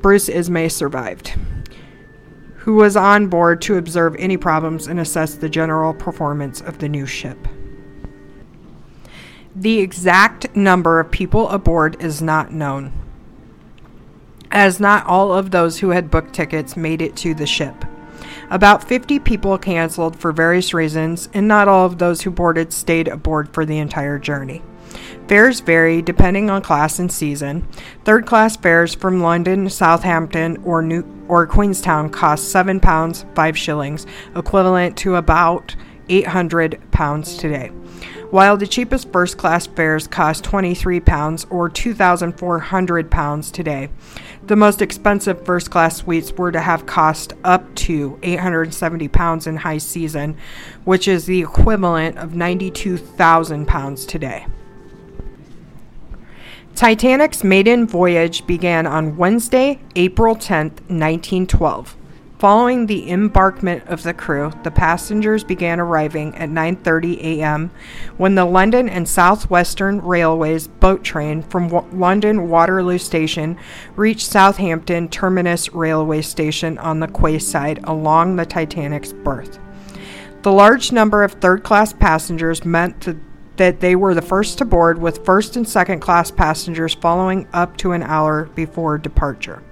Bruce 0.00 0.30
Ismay 0.30 0.70
survived, 0.70 1.34
who 2.58 2.74
was 2.74 2.96
on 2.96 3.28
board 3.28 3.62
to 3.62 3.76
observe 3.76 4.14
any 4.18 4.36
problems 4.36 4.86
and 4.86 5.00
assess 5.00 5.34
the 5.34 5.48
general 5.48 5.94
performance 5.94 6.60
of 6.60 6.78
the 6.78 6.88
new 6.88 7.06
ship. 7.06 7.48
The 9.54 9.78
exact 9.78 10.54
number 10.54 11.00
of 11.00 11.10
people 11.10 11.48
aboard 11.48 12.00
is 12.02 12.20
not 12.20 12.52
known, 12.52 12.92
as 14.50 14.80
not 14.80 15.06
all 15.06 15.32
of 15.32 15.50
those 15.50 15.78
who 15.78 15.90
had 15.90 16.10
booked 16.10 16.34
tickets 16.34 16.76
made 16.76 17.00
it 17.00 17.16
to 17.16 17.34
the 17.34 17.46
ship. 17.46 17.84
About 18.50 18.84
50 18.84 19.18
people 19.20 19.58
canceled 19.58 20.16
for 20.16 20.32
various 20.32 20.72
reasons, 20.72 21.28
and 21.34 21.46
not 21.46 21.68
all 21.68 21.86
of 21.86 21.98
those 21.98 22.22
who 22.22 22.30
boarded 22.30 22.72
stayed 22.72 23.08
aboard 23.08 23.52
for 23.52 23.64
the 23.66 23.78
entire 23.78 24.18
journey. 24.18 24.62
Fares 25.28 25.60
vary 25.60 26.00
depending 26.00 26.50
on 26.50 26.62
class 26.62 26.98
and 26.98 27.12
season. 27.12 27.66
Third 28.04 28.26
class 28.26 28.56
fares 28.56 28.94
from 28.94 29.22
London, 29.22 29.68
Southampton, 29.68 30.56
or 30.64 30.82
New 30.82 31.04
or 31.28 31.46
Queenstown 31.46 32.10
cost 32.10 32.50
seven 32.50 32.80
pounds 32.80 33.26
five 33.34 33.56
shillings, 33.56 34.06
equivalent 34.34 34.96
to 34.98 35.16
about 35.16 35.76
800 36.08 36.80
pounds 36.90 37.36
today. 37.36 37.68
While 38.30 38.58
the 38.58 38.66
cheapest 38.66 39.10
first 39.10 39.38
class 39.38 39.66
fares 39.66 40.06
cost 40.06 40.44
23 40.44 41.00
pounds 41.00 41.46
or 41.48 41.68
2,400 41.70 43.10
pounds 43.10 43.50
today. 43.50 43.88
The 44.46 44.56
most 44.56 44.82
expensive 44.82 45.44
first 45.44 45.70
class 45.70 45.98
suites 45.98 46.32
were 46.32 46.52
to 46.52 46.60
have 46.60 46.86
cost 46.86 47.32
up 47.44 47.74
to 47.76 48.18
870 48.22 49.08
pounds 49.08 49.46
in 49.46 49.56
high 49.56 49.78
season, 49.78 50.36
which 50.84 51.08
is 51.08 51.24
the 51.24 51.40
equivalent 51.40 52.18
of 52.18 52.34
92,000 52.34 53.66
pounds 53.66 54.04
today. 54.04 54.46
Titanic's 56.78 57.42
maiden 57.42 57.88
voyage 57.88 58.46
began 58.46 58.86
on 58.86 59.16
Wednesday, 59.16 59.80
April 59.96 60.36
10, 60.36 60.66
1912. 60.66 61.96
Following 62.38 62.86
the 62.86 63.10
embarkment 63.10 63.84
of 63.88 64.04
the 64.04 64.14
crew, 64.14 64.52
the 64.62 64.70
passengers 64.70 65.42
began 65.42 65.80
arriving 65.80 66.36
at 66.36 66.50
9:30 66.50 67.20
a.m. 67.20 67.72
when 68.16 68.36
the 68.36 68.44
London 68.44 68.88
and 68.88 69.08
Southwestern 69.08 70.00
Railways 70.00 70.68
boat 70.68 71.02
train 71.02 71.42
from 71.42 71.68
w- 71.68 71.98
London 71.98 72.48
Waterloo 72.48 72.98
Station 72.98 73.58
reached 73.96 74.30
Southampton 74.30 75.08
Terminus 75.08 75.74
Railway 75.74 76.22
Station 76.22 76.78
on 76.78 77.00
the 77.00 77.08
quayside 77.08 77.80
along 77.82 78.36
the 78.36 78.46
Titanic's 78.46 79.12
berth. 79.12 79.58
The 80.42 80.52
large 80.52 80.92
number 80.92 81.24
of 81.24 81.32
third-class 81.32 81.94
passengers 81.94 82.64
meant 82.64 83.00
to 83.00 83.18
that 83.58 83.80
they 83.80 83.94
were 83.94 84.14
the 84.14 84.22
first 84.22 84.58
to 84.58 84.64
board, 84.64 84.98
with 84.98 85.24
first 85.24 85.56
and 85.56 85.68
second 85.68 86.00
class 86.00 86.30
passengers 86.30 86.94
following 86.94 87.46
up 87.52 87.76
to 87.76 87.92
an 87.92 88.02
hour 88.02 88.46
before 88.54 88.98
departure. 88.98 89.62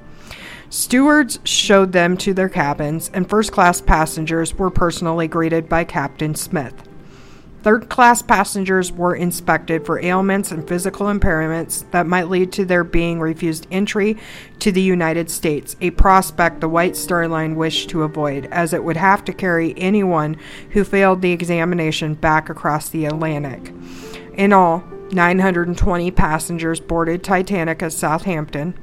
Stewards 0.69 1.39
showed 1.45 1.93
them 1.93 2.17
to 2.19 2.35
their 2.35 2.49
cabins, 2.49 3.11
and 3.15 3.29
first 3.29 3.53
class 3.53 3.81
passengers 3.81 4.55
were 4.55 4.71
personally 4.71 5.29
greeted 5.29 5.69
by 5.69 5.85
Captain 5.85 6.35
Smith. 6.35 6.75
Third 7.67 7.89
class 7.89 8.23
passengers 8.23 8.93
were 8.93 9.17
inspected 9.17 9.85
for 9.85 9.99
ailments 9.99 10.53
and 10.53 10.69
physical 10.69 11.07
impairments 11.07 11.91
that 11.91 12.07
might 12.07 12.29
lead 12.29 12.53
to 12.53 12.65
their 12.65 12.85
being 12.85 13.19
refused 13.19 13.67
entry 13.73 14.19
to 14.61 14.71
the 14.71 14.81
United 14.81 15.29
States, 15.29 15.75
a 15.81 15.91
prospect 15.91 16.61
the 16.61 16.69
White 16.69 16.95
Star 16.95 17.27
Line 17.27 17.57
wished 17.57 17.91
to 17.91 18.05
avoid, 18.05 18.47
as 18.53 18.73
it 18.73 18.85
would 18.85 18.97
have 18.97 19.25
to 19.25 19.33
carry 19.33 19.75
anyone 19.77 20.37
who 20.71 20.85
failed 20.85 21.23
the 21.23 21.33
examination 21.33 22.15
back 22.15 22.49
across 22.49 22.89
the 22.89 23.05
Atlantic. 23.05 23.75
In 24.35 24.53
all, 24.53 24.85
920 25.11 26.13
passengers 26.13 26.79
boarded 26.79 27.25
Titanic 27.25 27.83
at 27.83 27.93
Southampton, 27.93 28.79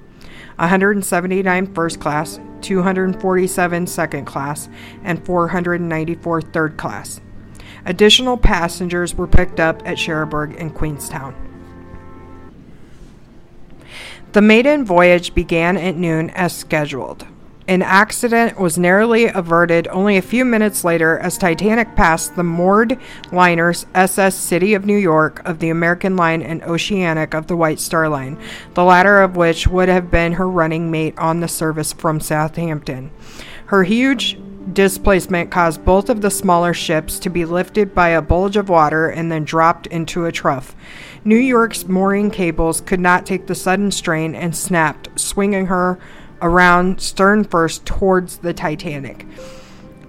179 0.57 1.73
first 1.73 2.01
class, 2.01 2.37
247 2.59 3.87
second 3.87 4.25
class, 4.25 4.67
and 5.05 5.25
494 5.25 6.41
third 6.41 6.75
class. 6.75 7.21
Additional 7.85 8.37
passengers 8.37 9.15
were 9.15 9.27
picked 9.27 9.59
up 9.59 9.81
at 9.85 9.97
Cherbourg 9.97 10.55
and 10.57 10.73
Queenstown. 10.73 11.35
The 14.33 14.41
maiden 14.41 14.83
voyage 14.83 15.35
began 15.35 15.77
at 15.77 15.95
noon 15.95 16.31
as 16.31 16.55
scheduled. 16.55 17.27
An 17.65 17.81
accident 17.81 18.59
was 18.59 18.77
narrowly 18.77 19.25
averted 19.25 19.87
only 19.87 20.17
a 20.17 20.21
few 20.21 20.43
minutes 20.43 20.83
later 20.83 21.17
as 21.19 21.37
Titanic 21.37 21.95
passed 21.95 22.35
the 22.35 22.43
moored 22.43 22.99
liners 23.31 23.85
SS 23.95 24.35
City 24.35 24.73
of 24.73 24.85
New 24.85 24.97
York 24.97 25.41
of 25.47 25.59
the 25.59 25.69
American 25.69 26.17
Line 26.17 26.41
and 26.41 26.61
Oceanic 26.63 27.33
of 27.33 27.47
the 27.47 27.55
White 27.55 27.79
Star 27.79 28.09
Line, 28.09 28.37
the 28.73 28.83
latter 28.83 29.21
of 29.21 29.37
which 29.37 29.65
would 29.65 29.87
have 29.87 30.11
been 30.11 30.33
her 30.33 30.49
running 30.49 30.91
mate 30.91 31.17
on 31.17 31.39
the 31.39 31.47
service 31.47 31.93
from 31.93 32.19
Southampton. 32.19 33.11
Her 33.67 33.85
huge 33.85 34.37
displacement 34.71 35.51
caused 35.51 35.83
both 35.83 36.09
of 36.09 36.21
the 36.21 36.31
smaller 36.31 36.73
ships 36.73 37.19
to 37.19 37.29
be 37.29 37.43
lifted 37.43 37.93
by 37.93 38.09
a 38.09 38.21
bulge 38.21 38.55
of 38.55 38.69
water 38.69 39.09
and 39.09 39.31
then 39.31 39.43
dropped 39.43 39.87
into 39.87 40.25
a 40.25 40.31
trough. 40.31 40.75
New 41.25 41.37
York's 41.37 41.85
mooring 41.87 42.31
cables 42.31 42.81
could 42.81 42.99
not 42.99 43.25
take 43.25 43.47
the 43.47 43.55
sudden 43.55 43.91
strain 43.91 44.35
and 44.35 44.55
snapped, 44.55 45.19
swinging 45.19 45.65
her 45.65 45.99
around 46.41 47.01
stern 47.01 47.43
first 47.43 47.85
towards 47.85 48.37
the 48.37 48.53
Titanic. 48.53 49.25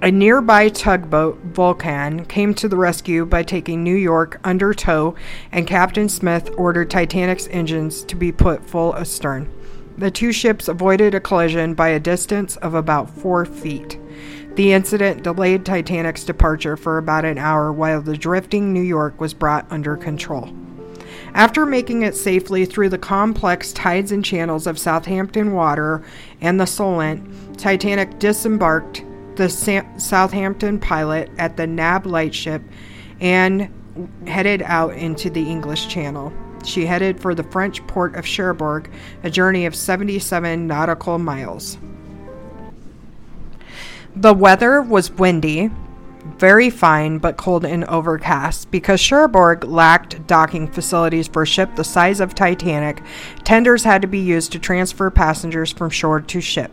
A 0.03 0.11
nearby 0.11 0.69
tugboat, 0.69 1.39
Vulcan, 1.45 2.27
came 2.27 2.53
to 2.55 2.69
the 2.69 2.77
rescue 2.77 3.25
by 3.25 3.43
taking 3.43 3.83
New 3.83 3.95
York 3.95 4.39
under 4.45 4.75
tow, 4.75 5.15
and 5.51 5.67
Captain 5.67 6.09
Smith 6.09 6.51
ordered 6.59 6.91
Titanic's 6.91 7.49
engines 7.49 8.05
to 8.05 8.15
be 8.15 8.31
put 8.31 8.69
full 8.69 8.95
astern. 8.95 9.51
The 9.97 10.11
two 10.11 10.33
ships 10.33 10.69
avoided 10.69 11.15
a 11.15 11.21
collision 11.21 11.73
by 11.73 11.89
a 11.89 12.01
distance 12.01 12.57
of 12.57 12.75
about 12.75 13.09
four 13.09 13.47
feet. 13.47 13.99
The 14.55 14.73
incident 14.73 15.25
delayed 15.25 15.65
Titanic's 15.65 16.23
departure 16.23 16.77
for 16.77 16.99
about 16.99 17.25
an 17.25 17.39
hour 17.39 17.73
while 17.73 18.01
the 18.01 18.17
drifting 18.17 18.73
New 18.73 18.83
York 18.83 19.21
was 19.21 19.35
brought 19.35 19.67
under 19.71 19.97
control. 19.97 20.49
After 21.35 21.67
making 21.67 22.03
it 22.03 22.15
safely 22.15 22.65
through 22.65 22.91
the 22.91 22.99
complex 22.99 23.73
tides 23.73 24.13
and 24.13 24.25
channels 24.25 24.69
of 24.69 24.79
Southampton 24.79 25.53
Water 25.53 26.05
and 26.41 26.61
the 26.61 26.67
Solent, 26.67 27.59
Titanic 27.59 28.21
disembarked 28.21 29.05
the 29.35 29.49
Southampton 29.49 30.79
pilot 30.79 31.29
at 31.39 31.57
the 31.57 31.67
Nab 31.67 32.07
lightship 32.07 32.63
and 33.21 33.69
headed 34.29 34.63
out 34.63 34.95
into 34.95 35.29
the 35.31 35.43
English 35.43 35.89
Channel. 35.89 36.33
She 36.65 36.87
headed 36.87 37.21
for 37.21 37.35
the 37.35 37.43
French 37.43 37.85
port 37.89 38.15
of 38.15 38.25
Cherbourg, 38.25 38.89
a 39.25 39.31
journey 39.31 39.67
of 39.67 39.75
77 39.75 40.69
nautical 40.69 41.19
miles. 41.19 41.77
The 44.17 44.35
weather 44.35 44.81
was 44.81 45.11
windy, 45.11 45.71
very 46.39 46.71
fine 46.71 47.19
but 47.19 47.37
cold 47.37 47.65
and 47.65 47.85
overcast. 47.85 48.71
Because 48.71 49.01
Cherbourg 49.01 49.65
lacked 49.65 50.27
docking 50.27 50.69
facilities 50.69 51.29
for 51.29 51.43
a 51.43 51.47
ship 51.47 51.75
the 51.75 51.85
size 51.85 52.21
of 52.21 52.35
Titanic, 52.35 53.03
tenders 53.43 53.85
had 53.85 54.03
to 54.03 54.09
be 54.09 54.19
used 54.19 54.53
to 54.53 54.59
transfer 54.59 55.11
passengers 55.11 55.73
from 55.73 55.91
shore 55.91 56.21
to 56.21 56.41
ship. 56.41 56.71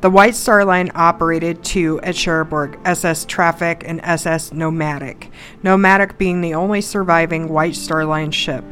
The 0.00 0.10
White 0.10 0.34
Star 0.34 0.64
Line 0.64 0.90
operated 0.94 1.62
two 1.64 2.00
at 2.02 2.14
Cherbourg, 2.14 2.78
SS 2.84 3.24
Traffic 3.24 3.82
and 3.84 4.00
SS 4.02 4.52
Nomadic, 4.52 5.30
Nomadic 5.62 6.16
being 6.16 6.40
the 6.40 6.54
only 6.54 6.80
surviving 6.80 7.48
White 7.48 7.74
Star 7.74 8.04
Line 8.04 8.30
ship. 8.30 8.64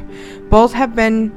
Both 0.49 0.73
have 0.73 0.95
been 0.95 1.35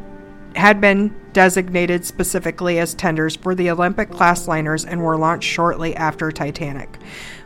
had 0.57 0.81
been 0.81 1.15
designated 1.33 2.05
specifically 2.05 2.79
as 2.79 2.95
tenders 2.95 3.37
for 3.37 3.55
the 3.55 3.71
Olympic 3.71 4.11
class 4.11 4.49
liners 4.49 4.85
and 4.85 5.03
were 5.03 5.17
launched 5.17 5.49
shortly 5.49 5.95
after 5.97 6.31
Titanic. 6.31 6.99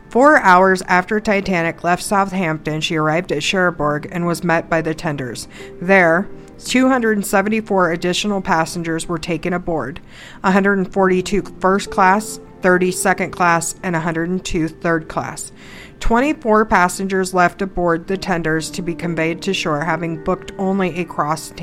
Four 0.09 0.37
hours 0.37 0.81
after 0.83 1.19
Titanic 1.19 1.83
left 1.83 2.03
Southampton, 2.03 2.79
she 2.81 2.95
arrived 2.95 3.31
at 3.31 3.43
Cherbourg 3.43 4.07
and 4.11 4.25
was 4.25 4.43
met 4.43 4.69
by 4.69 4.81
the 4.81 4.93
tenders. 4.93 5.47
There, 5.81 6.29
274 6.63 7.91
additional 7.91 8.41
passengers 8.41 9.07
were 9.07 9.17
taken 9.17 9.51
aboard 9.51 9.99
142 10.41 11.41
first 11.59 11.91
class, 11.91 12.39
30 12.61 12.91
second 12.91 13.31
class, 13.31 13.75
and 13.83 13.93
102 13.93 14.67
third 14.69 15.09
class. 15.09 15.51
24 15.99 16.65
passengers 16.65 17.33
left 17.33 17.61
aboard 17.61 18.07
the 18.07 18.17
tenders 18.17 18.69
to 18.69 18.81
be 18.81 18.95
conveyed 18.95 19.41
to 19.41 19.53
shore, 19.53 19.83
having 19.83 20.23
booked 20.23 20.51
only 20.57 20.97
a 20.97 21.05
cross 21.05 21.53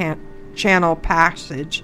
channel 0.55 0.97
passage 0.97 1.83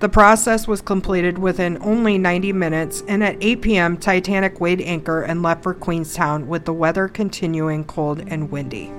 the 0.00 0.08
process 0.08 0.66
was 0.66 0.80
completed 0.80 1.38
within 1.38 1.78
only 1.82 2.16
90 2.16 2.54
minutes, 2.54 3.02
and 3.06 3.22
at 3.22 3.36
8 3.40 3.60
p.m., 3.60 3.96
Titanic 3.98 4.58
weighed 4.58 4.80
anchor 4.80 5.20
and 5.22 5.42
left 5.42 5.62
for 5.62 5.74
Queenstown 5.74 6.48
with 6.48 6.64
the 6.64 6.72
weather 6.72 7.06
continuing 7.06 7.84
cold 7.84 8.24
and 8.26 8.50
windy. 8.50 8.90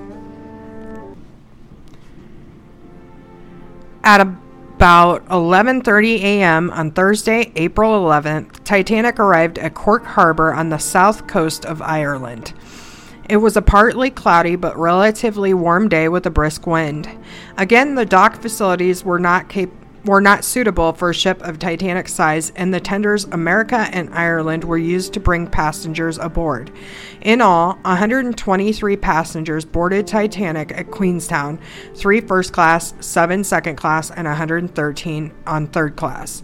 At 4.04 4.20
about 4.20 5.26
11:30 5.26 6.20
a.m. 6.22 6.70
on 6.70 6.92
Thursday, 6.92 7.52
April 7.56 8.04
11th, 8.04 8.64
Titanic 8.64 9.18
arrived 9.18 9.58
at 9.58 9.74
Cork 9.74 10.04
Harbor 10.04 10.52
on 10.54 10.70
the 10.70 10.78
south 10.78 11.26
coast 11.26 11.64
of 11.64 11.82
Ireland. 11.82 12.52
It 13.28 13.36
was 13.36 13.56
a 13.56 13.62
partly 13.62 14.10
cloudy 14.10 14.56
but 14.56 14.76
relatively 14.76 15.54
warm 15.54 15.88
day 15.88 16.08
with 16.08 16.26
a 16.26 16.30
brisk 16.30 16.66
wind. 16.66 17.08
Again, 17.56 17.94
the 17.94 18.04
dock 18.04 18.42
facilities 18.42 19.04
were 19.04 19.20
not 19.20 19.48
capable 19.48 19.81
were 20.04 20.20
not 20.20 20.44
suitable 20.44 20.92
for 20.92 21.10
a 21.10 21.14
ship 21.14 21.40
of 21.42 21.58
Titanic 21.58 22.08
size, 22.08 22.52
and 22.56 22.72
the 22.72 22.80
tenders 22.80 23.24
America 23.26 23.88
and 23.92 24.12
Ireland 24.12 24.64
were 24.64 24.78
used 24.78 25.12
to 25.14 25.20
bring 25.20 25.46
passengers 25.46 26.18
aboard. 26.18 26.70
In 27.20 27.40
all, 27.40 27.74
123 27.82 28.96
passengers 28.96 29.64
boarded 29.64 30.06
Titanic 30.06 30.72
at 30.72 30.90
Queenstown, 30.90 31.58
three 31.94 32.20
first 32.20 32.52
class, 32.52 32.94
seven 33.00 33.44
second 33.44 33.76
class, 33.76 34.10
and 34.10 34.26
113 34.26 35.32
on 35.46 35.66
third 35.68 35.96
class. 35.96 36.42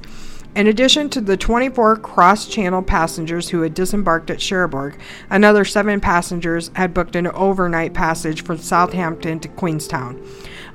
In 0.54 0.66
addition 0.66 1.08
to 1.10 1.20
the 1.20 1.36
24 1.36 1.96
cross 1.96 2.46
channel 2.48 2.82
passengers 2.82 3.48
who 3.48 3.62
had 3.62 3.74
disembarked 3.74 4.30
at 4.30 4.40
Cherbourg, 4.40 4.98
another 5.30 5.64
seven 5.64 6.00
passengers 6.00 6.70
had 6.74 6.94
booked 6.94 7.14
an 7.14 7.28
overnight 7.28 7.94
passage 7.94 8.42
from 8.42 8.58
Southampton 8.58 9.38
to 9.40 9.48
Queenstown. 9.48 10.20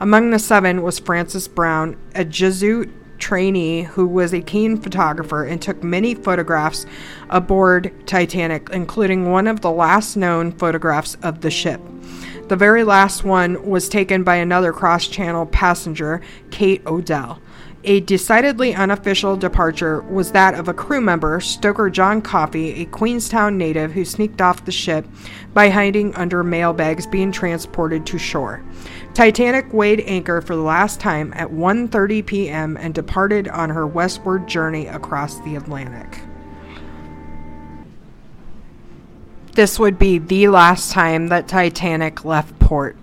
Among 0.04 0.32
the 0.32 0.38
seven 0.38 0.82
was 0.82 1.00
Francis 1.00 1.48
Browne, 1.48 1.96
a 2.13 2.26
Jesuit 2.26 2.89
trainee 3.20 3.84
who 3.84 4.06
was 4.06 4.34
a 4.34 4.42
keen 4.42 4.76
photographer 4.76 5.46
and 5.46 5.62
took 5.62 5.82
many 5.82 6.13
photographs 6.13 6.86
aboard 7.30 7.94
Titanic, 8.06 8.70
including 8.74 9.32
one 9.32 9.48
of 9.48 9.62
the 9.62 9.72
last 9.72 10.18
known 10.18 10.52
photographs 10.52 11.16
of 11.24 11.39
the 11.39 11.50
ship. 11.50 11.80
The 12.50 12.58
very 12.58 12.84
last 12.84 13.24
one 13.24 13.66
was 13.66 13.88
taken 13.88 14.26
by 14.26 14.36
another 14.36 14.74
cross 14.74 15.08
channel 15.08 15.46
passenger, 15.46 16.20
Kate 16.52 16.86
Odell. 16.86 17.39
A 17.86 18.02
decidedly 18.02 18.76
unofficial 18.76 19.38
departure 19.38 20.02
was 20.02 20.34
that 20.34 20.54
of 20.54 20.68
a 20.68 20.74
crew 20.74 21.00
member, 21.00 21.39
Stoker 21.39 21.89
John 21.89 22.22
Coffey, 22.22 22.82
a 22.82 22.86
Queenstown 22.86 23.58
native 23.58 23.94
who 23.94 24.04
sneaked 24.04 24.42
off 24.42 24.66
the 24.66 24.72
ship 24.74 25.06
by 25.54 25.70
hiding 25.70 26.13
under 26.16 26.44
mail 26.44 26.74
bags 26.74 27.08
being 27.08 27.32
transported 27.32 28.06
to 28.06 28.18
shore. 28.18 28.62
Titanic 29.13 29.71
weighed 29.71 30.02
anchor 30.08 30.41
for 30.41 30.56
the 30.56 30.62
last 30.62 30.99
time 30.99 31.34
at 31.36 31.49
1:30 31.49 32.26
p.m. 32.26 32.78
and 32.78 32.95
departed 32.95 33.47
on 33.47 33.69
her 33.69 33.86
westward 33.86 34.47
journey 34.47 34.88
across 34.88 35.39
the 35.41 35.56
Atlantic. 35.56 36.19
This 39.54 39.78
would 39.78 39.99
be 39.99 40.17
the 40.17 40.47
last 40.47 40.91
time 40.91 41.28
that 41.28 41.47
Titanic 41.47 42.26
left 42.26 42.58
port. 42.58 42.97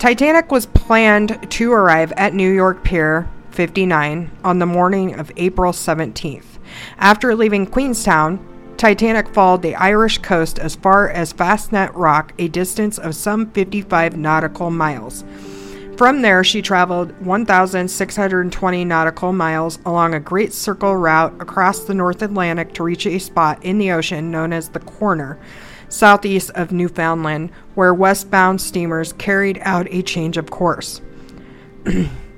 Titanic 0.00 0.50
was 0.50 0.66
planned 0.66 1.38
to 1.52 1.72
arrive 1.72 2.10
at 2.16 2.34
New 2.34 2.50
York 2.50 2.82
Pier 2.82 3.28
59 3.50 4.30
on 4.42 4.58
the 4.58 4.66
morning 4.66 5.14
of 5.14 5.30
April 5.36 5.72
17th. 5.72 6.58
After 6.98 7.36
leaving 7.36 7.66
Queenstown, 7.66 8.44
Titanic 8.80 9.28
followed 9.34 9.60
the 9.60 9.74
Irish 9.74 10.16
coast 10.16 10.58
as 10.58 10.74
far 10.74 11.10
as 11.10 11.34
Fastnet 11.34 11.90
Rock, 11.92 12.32
a 12.38 12.48
distance 12.48 12.96
of 12.96 13.14
some 13.14 13.50
55 13.50 14.16
nautical 14.16 14.70
miles. 14.70 15.22
From 15.98 16.22
there, 16.22 16.42
she 16.42 16.62
traveled 16.62 17.12
1,620 17.20 18.84
nautical 18.86 19.34
miles 19.34 19.78
along 19.84 20.14
a 20.14 20.18
great 20.18 20.54
circle 20.54 20.96
route 20.96 21.34
across 21.42 21.80
the 21.80 21.92
North 21.92 22.22
Atlantic 22.22 22.72
to 22.72 22.82
reach 22.82 23.04
a 23.04 23.18
spot 23.18 23.62
in 23.62 23.76
the 23.76 23.92
ocean 23.92 24.30
known 24.30 24.50
as 24.50 24.70
the 24.70 24.80
Corner, 24.80 25.38
southeast 25.90 26.50
of 26.54 26.72
Newfoundland, 26.72 27.50
where 27.74 27.92
westbound 27.92 28.62
steamers 28.62 29.12
carried 29.12 29.58
out 29.60 29.88
a 29.90 30.00
change 30.00 30.38
of 30.38 30.50
course. 30.50 31.02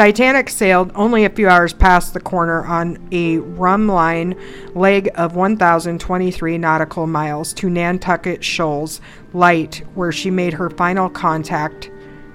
Titanic 0.00 0.48
sailed 0.48 0.90
only 0.94 1.26
a 1.26 1.28
few 1.28 1.46
hours 1.46 1.74
past 1.74 2.14
the 2.14 2.20
corner 2.20 2.64
on 2.64 2.96
a 3.12 3.36
rhumb 3.36 3.86
line 3.86 4.34
leg 4.74 5.10
of 5.14 5.36
1,023 5.36 6.56
nautical 6.56 7.06
miles 7.06 7.52
to 7.52 7.68
Nantucket 7.68 8.42
Shoals 8.42 9.02
Light, 9.34 9.82
where 9.94 10.10
she 10.10 10.30
made 10.30 10.54
her 10.54 10.70
final 10.70 11.10
contact 11.10 11.90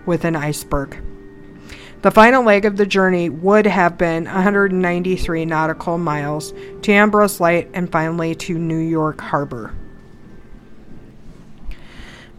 with 0.05 0.25
an 0.25 0.35
iceberg. 0.35 1.03
The 2.03 2.11
final 2.11 2.43
leg 2.43 2.65
of 2.65 2.77
the 2.77 2.85
journey 2.85 3.29
would 3.29 3.65
have 3.65 3.97
been 3.97 4.25
193 4.25 5.45
nautical 5.45 5.97
miles 5.97 6.53
to 6.83 6.91
Ambrose 6.91 7.39
Light 7.39 7.71
and 7.73 7.91
finally 7.91 8.35
to 8.35 8.59
New 8.59 8.77
York 8.77 9.19
Harbor. 9.19 9.73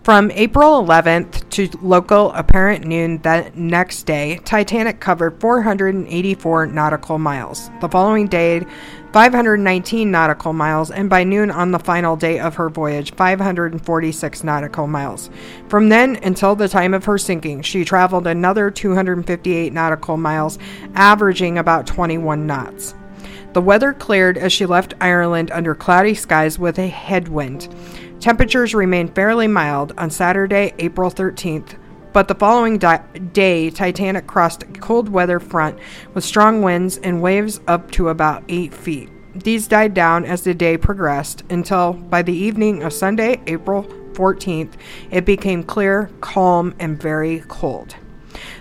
From 0.07 0.31
April 0.31 0.85
11th 0.85 1.51
to 1.51 1.69
local 1.83 2.31
apparent 2.31 2.85
noon 2.85 3.19
that 3.23 3.57
next 3.57 4.05
day, 4.05 4.39
Titanic 4.45 5.01
covered 5.01 5.41
484 5.41 6.67
nautical 6.67 7.19
miles. 7.19 7.71
The 7.81 7.89
following 7.89 8.29
day, 8.29 8.65
519 9.13 10.09
nautical 10.09 10.53
miles, 10.53 10.93
and 10.93 11.11
by 11.11 11.25
noon 11.25 11.51
on 11.51 11.73
the 11.73 11.81
final 11.81 12.15
day 12.15 12.39
of 12.39 12.55
her 12.55 12.71
voyage, 12.71 13.15
546 13.17 14.45
nautical 14.45 14.87
miles. 14.87 15.29
From 15.69 15.89
then 15.89 16.21
until 16.23 16.55
the 16.55 16.69
time 16.69 16.95
of 16.95 17.05
her 17.07 17.19
sinking, 17.19 17.63
she 17.63 17.85
traveled 17.85 18.29
another 18.29 18.71
258 18.71 19.73
nautical 19.73 20.17
miles, 20.17 20.57
averaging 20.95 21.59
about 21.59 21.85
21 21.89 22.47
knots. 22.47 22.95
The 23.55 23.63
weather 23.63 23.93
cleared 23.95 24.37
as 24.37 24.53
she 24.53 24.67
left 24.67 24.95
Ireland 25.01 25.51
under 25.51 25.75
cloudy 25.75 26.15
skies 26.15 26.59
with 26.59 26.79
a 26.79 26.87
headwind. 26.87 27.75
Temperatures 28.21 28.75
remained 28.75 29.15
fairly 29.15 29.47
mild 29.47 29.93
on 29.99 30.11
Saturday, 30.11 30.73
April 30.79 31.11
13th, 31.11 31.77
but 32.13 32.29
the 32.29 32.35
following 32.35 32.79
di- 32.79 33.03
day, 33.33 33.69
Titanic 33.71 34.27
crossed 34.27 34.63
a 34.63 34.67
cold 34.67 35.09
weather 35.09 35.39
front 35.39 35.79
with 36.15 36.25
strong 36.25 36.63
winds 36.63 36.97
and 36.99 37.21
waves 37.21 37.61
up 37.69 37.91
to 37.91 38.09
about 38.09 38.43
8 38.49 38.73
feet. 38.73 39.11
These 39.35 39.69
died 39.69 39.93
down 39.93 40.25
as 40.25 40.43
the 40.43 40.55
day 40.55 40.79
progressed 40.79 41.45
until, 41.51 41.93
by 41.93 42.23
the 42.23 42.33
evening 42.33 42.83
of 42.83 42.95
Sunday, 42.95 43.41
April 43.47 43.85
14th, 44.13 44.73
it 45.11 45.27
became 45.27 45.63
clear, 45.63 46.11
calm, 46.23 46.75
and 46.79 47.01
very 47.01 47.41
cold. 47.49 47.97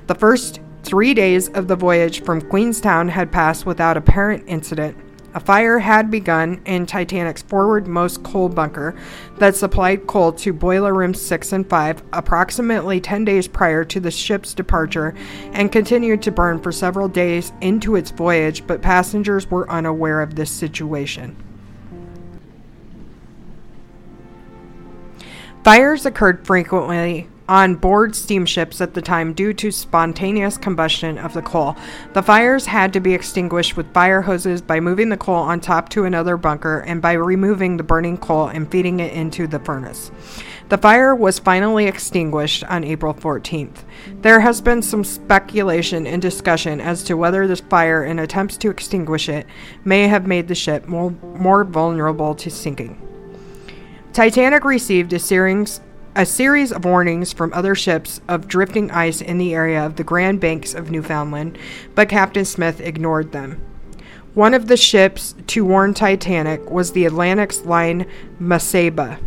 The 0.07 0.15
first 0.15 0.59
three 0.83 1.13
days 1.13 1.47
of 1.49 1.69
the 1.69 1.77
voyage 1.77 2.23
from 2.23 2.41
Queenstown 2.41 3.07
had 3.07 3.31
passed 3.31 3.65
without 3.65 3.95
apparent 3.95 4.43
incident, 4.47 4.97
a 5.35 5.39
fire 5.41 5.79
had 5.79 6.09
begun 6.09 6.61
in 6.65 6.85
Titanic's 6.85 7.43
forwardmost 7.43 8.23
coal 8.23 8.47
bunker 8.47 8.95
that 9.37 9.53
supplied 9.53 10.07
coal 10.07 10.31
to 10.31 10.53
boiler 10.53 10.93
rooms 10.93 11.21
6 11.21 11.51
and 11.51 11.69
5 11.69 12.03
approximately 12.13 13.01
10 13.01 13.25
days 13.25 13.45
prior 13.45 13.83
to 13.83 13.99
the 13.99 14.09
ship's 14.09 14.53
departure 14.53 15.13
and 15.51 15.73
continued 15.73 16.21
to 16.21 16.31
burn 16.31 16.61
for 16.61 16.71
several 16.71 17.09
days 17.09 17.51
into 17.59 17.97
its 17.97 18.11
voyage, 18.11 18.65
but 18.65 18.81
passengers 18.81 19.51
were 19.51 19.69
unaware 19.69 20.21
of 20.21 20.35
this 20.35 20.49
situation. 20.49 21.35
Fires 25.65 26.05
occurred 26.05 26.47
frequently 26.47 27.27
on 27.47 27.75
board 27.75 28.15
steamships 28.15 28.81
at 28.81 28.93
the 28.93 29.01
time 29.01 29.33
due 29.33 29.53
to 29.53 29.71
spontaneous 29.71 30.57
combustion 30.57 31.17
of 31.17 31.33
the 31.33 31.41
coal. 31.41 31.75
The 32.13 32.23
fires 32.23 32.65
had 32.65 32.93
to 32.93 32.99
be 32.99 33.13
extinguished 33.13 33.77
with 33.77 33.93
fire 33.93 34.21
hoses 34.21 34.61
by 34.61 34.79
moving 34.79 35.09
the 35.09 35.17
coal 35.17 35.35
on 35.35 35.59
top 35.59 35.89
to 35.89 36.05
another 36.05 36.37
bunker 36.37 36.79
and 36.79 37.01
by 37.01 37.13
removing 37.13 37.77
the 37.77 37.83
burning 37.83 38.17
coal 38.17 38.47
and 38.47 38.69
feeding 38.71 38.99
it 38.99 39.13
into 39.13 39.47
the 39.47 39.59
furnace. 39.59 40.11
The 40.69 40.79
fire 40.79 41.13
was 41.13 41.37
finally 41.37 41.85
extinguished 41.85 42.63
on 42.63 42.83
April 42.83 43.13
14th. 43.13 43.83
There 44.21 44.39
has 44.39 44.61
been 44.61 44.81
some 44.81 45.03
speculation 45.03 46.07
and 46.07 46.19
discussion 46.19 46.81
as 46.81 47.03
to 47.03 47.15
whether 47.15 47.45
this 47.45 47.59
fire 47.59 48.03
and 48.03 48.19
attempts 48.19 48.57
to 48.57 48.71
extinguish 48.71 49.29
it 49.29 49.45
may 49.83 50.07
have 50.07 50.25
made 50.25 50.47
the 50.47 50.55
ship 50.55 50.87
more, 50.87 51.11
more 51.11 51.63
vulnerable 51.63 52.33
to 52.35 52.49
sinking. 52.49 52.99
Titanic 54.11 54.63
received 54.63 55.13
a 55.13 55.19
series 55.19 55.81
a 56.15 56.25
series 56.25 56.71
of 56.71 56.85
warnings 56.85 57.33
from 57.33 57.51
other 57.53 57.75
ships 57.75 58.21
of 58.27 58.47
drifting 58.47 58.89
ice 58.91 59.19
in 59.19 59.37
the 59.37 59.53
area 59.53 59.85
of 59.85 59.97
the 59.97 60.03
Grand 60.03 60.39
Banks 60.39 60.73
of 60.73 60.89
Newfoundland, 60.89 61.57
but 61.93 62.07
Captain 62.07 62.45
Smith 62.45 62.79
ignored 62.79 63.33
them. 63.33 63.61
One 64.33 64.53
of 64.53 64.67
the 64.67 64.77
ships 64.77 65.35
to 65.47 65.65
warn 65.65 65.93
Titanic 65.93 66.69
was 66.69 66.91
the 66.91 67.05
Atlantic's 67.05 67.65
line 67.65 68.05
Mesaba. 68.39 69.19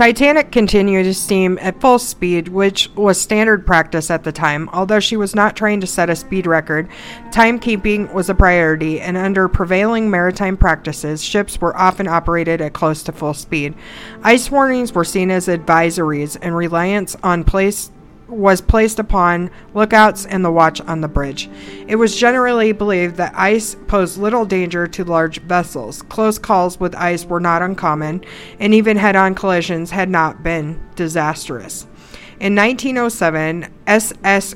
Titanic 0.00 0.50
continued 0.50 1.02
to 1.02 1.12
steam 1.12 1.58
at 1.60 1.78
full 1.78 1.98
speed, 1.98 2.48
which 2.48 2.88
was 2.94 3.20
standard 3.20 3.66
practice 3.66 4.10
at 4.10 4.24
the 4.24 4.32
time. 4.32 4.66
Although 4.72 4.98
she 4.98 5.14
was 5.14 5.34
not 5.34 5.54
trying 5.54 5.78
to 5.82 5.86
set 5.86 6.08
a 6.08 6.16
speed 6.16 6.46
record, 6.46 6.88
timekeeping 7.32 8.10
was 8.14 8.30
a 8.30 8.34
priority, 8.34 8.98
and 8.98 9.18
under 9.18 9.46
prevailing 9.46 10.08
maritime 10.08 10.56
practices, 10.56 11.22
ships 11.22 11.60
were 11.60 11.76
often 11.76 12.08
operated 12.08 12.62
at 12.62 12.72
close 12.72 13.02
to 13.02 13.12
full 13.12 13.34
speed. 13.34 13.74
Ice 14.22 14.50
warnings 14.50 14.94
were 14.94 15.04
seen 15.04 15.30
as 15.30 15.48
advisories, 15.48 16.38
and 16.40 16.56
reliance 16.56 17.14
on 17.22 17.44
place 17.44 17.90
was 18.30 18.60
placed 18.60 18.98
upon 18.98 19.50
lookouts 19.74 20.26
and 20.26 20.44
the 20.44 20.50
watch 20.50 20.80
on 20.82 21.00
the 21.00 21.08
bridge. 21.08 21.50
It 21.86 21.96
was 21.96 22.16
generally 22.16 22.72
believed 22.72 23.16
that 23.16 23.34
ice 23.36 23.76
posed 23.86 24.18
little 24.18 24.44
danger 24.44 24.86
to 24.86 25.04
large 25.04 25.40
vessels. 25.42 26.02
Close 26.02 26.38
calls 26.38 26.78
with 26.78 26.94
ice 26.94 27.24
were 27.24 27.40
not 27.40 27.62
uncommon, 27.62 28.24
and 28.58 28.72
even 28.72 28.96
head 28.96 29.16
on 29.16 29.34
collisions 29.34 29.90
had 29.90 30.08
not 30.08 30.42
been 30.42 30.80
disastrous. 30.94 31.86
In 32.40 32.54
1907, 32.54 33.66
SS 33.86 34.54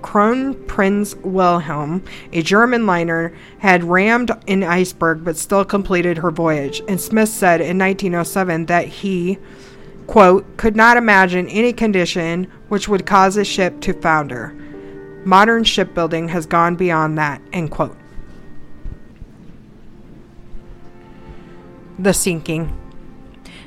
Kronprinz 0.00 1.14
Wilhelm, 1.22 2.02
a 2.32 2.42
German 2.42 2.86
liner, 2.86 3.34
had 3.58 3.84
rammed 3.84 4.30
an 4.48 4.62
iceberg 4.62 5.22
but 5.22 5.36
still 5.36 5.64
completed 5.64 6.18
her 6.18 6.30
voyage. 6.30 6.80
And 6.88 6.98
Smith 7.00 7.28
said 7.28 7.60
in 7.60 7.78
1907 7.78 8.66
that 8.66 8.86
he, 8.86 9.38
quote, 10.10 10.56
could 10.56 10.74
not 10.74 10.96
imagine 10.96 11.46
any 11.46 11.72
condition 11.72 12.50
which 12.66 12.88
would 12.88 13.06
cause 13.06 13.36
a 13.36 13.44
ship 13.44 13.80
to 13.80 13.92
founder. 13.92 14.52
Modern 15.24 15.62
shipbuilding 15.62 16.26
has 16.30 16.46
gone 16.46 16.74
beyond 16.74 17.16
that, 17.16 17.40
end 17.52 17.70
quote. 17.70 17.96
The 21.96 22.12
sinking. 22.12 22.76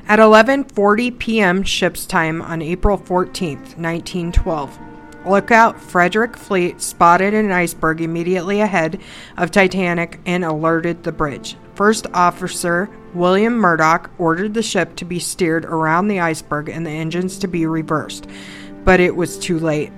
At 0.05 0.19
11:40 0.19 1.17
p.m. 1.17 1.63
ship's 1.63 2.05
time 2.05 2.41
on 2.41 2.61
April 2.61 2.97
14, 2.97 3.57
1912, 3.77 4.79
lookout 5.25 5.79
Frederick 5.79 6.35
Fleet 6.35 6.81
spotted 6.81 7.33
an 7.33 7.53
iceberg 7.53 8.01
immediately 8.01 8.59
ahead 8.59 8.99
of 9.37 9.49
Titanic 9.49 10.19
and 10.25 10.43
alerted 10.43 11.03
the 11.03 11.13
bridge. 11.13 11.55
First 11.75 12.07
officer 12.13 12.89
William 13.13 13.53
Murdoch 13.53 14.11
ordered 14.17 14.53
the 14.53 14.63
ship 14.63 14.95
to 14.97 15.05
be 15.05 15.19
steered 15.19 15.65
around 15.65 16.07
the 16.07 16.19
iceberg 16.19 16.69
and 16.69 16.85
the 16.85 16.91
engines 16.91 17.37
to 17.39 17.47
be 17.47 17.65
reversed, 17.65 18.27
but 18.83 18.99
it 18.99 19.15
was 19.15 19.37
too 19.37 19.59
late. 19.59 19.91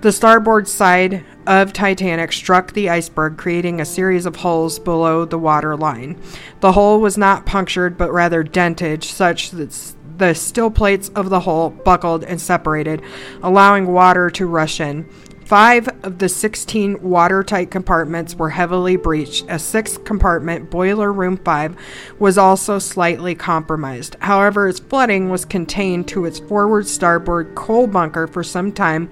The 0.00 0.12
starboard 0.12 0.66
side 0.66 1.24
of 1.46 1.74
Titanic 1.74 2.32
struck 2.32 2.72
the 2.72 2.88
iceberg, 2.88 3.36
creating 3.36 3.80
a 3.80 3.84
series 3.84 4.24
of 4.24 4.36
holes 4.36 4.78
below 4.78 5.26
the 5.26 5.38
water 5.38 5.76
line. 5.76 6.18
The 6.60 6.72
hole 6.72 7.00
was 7.00 7.18
not 7.18 7.44
punctured, 7.44 7.98
but 7.98 8.10
rather 8.10 8.42
dented, 8.42 9.04
such 9.04 9.50
that 9.50 9.94
the 10.16 10.34
steel 10.34 10.70
plates 10.70 11.10
of 11.10 11.28
the 11.28 11.40
hull 11.40 11.68
buckled 11.68 12.24
and 12.24 12.40
separated, 12.40 13.02
allowing 13.42 13.88
water 13.88 14.30
to 14.30 14.46
rush 14.46 14.80
in. 14.80 15.06
Five 15.50 15.88
of 16.04 16.18
the 16.18 16.28
16 16.28 17.02
watertight 17.02 17.72
compartments 17.72 18.36
were 18.36 18.50
heavily 18.50 18.94
breached. 18.94 19.46
A 19.48 19.58
sixth 19.58 20.04
compartment, 20.04 20.70
Boiler 20.70 21.12
Room 21.12 21.36
5, 21.38 21.74
was 22.20 22.38
also 22.38 22.78
slightly 22.78 23.34
compromised. 23.34 24.14
However, 24.20 24.68
its 24.68 24.78
flooding 24.78 25.28
was 25.28 25.44
contained 25.44 26.06
to 26.06 26.24
its 26.24 26.38
forward 26.38 26.86
starboard 26.86 27.56
coal 27.56 27.88
bunker 27.88 28.28
for 28.28 28.44
some 28.44 28.70
time 28.70 29.10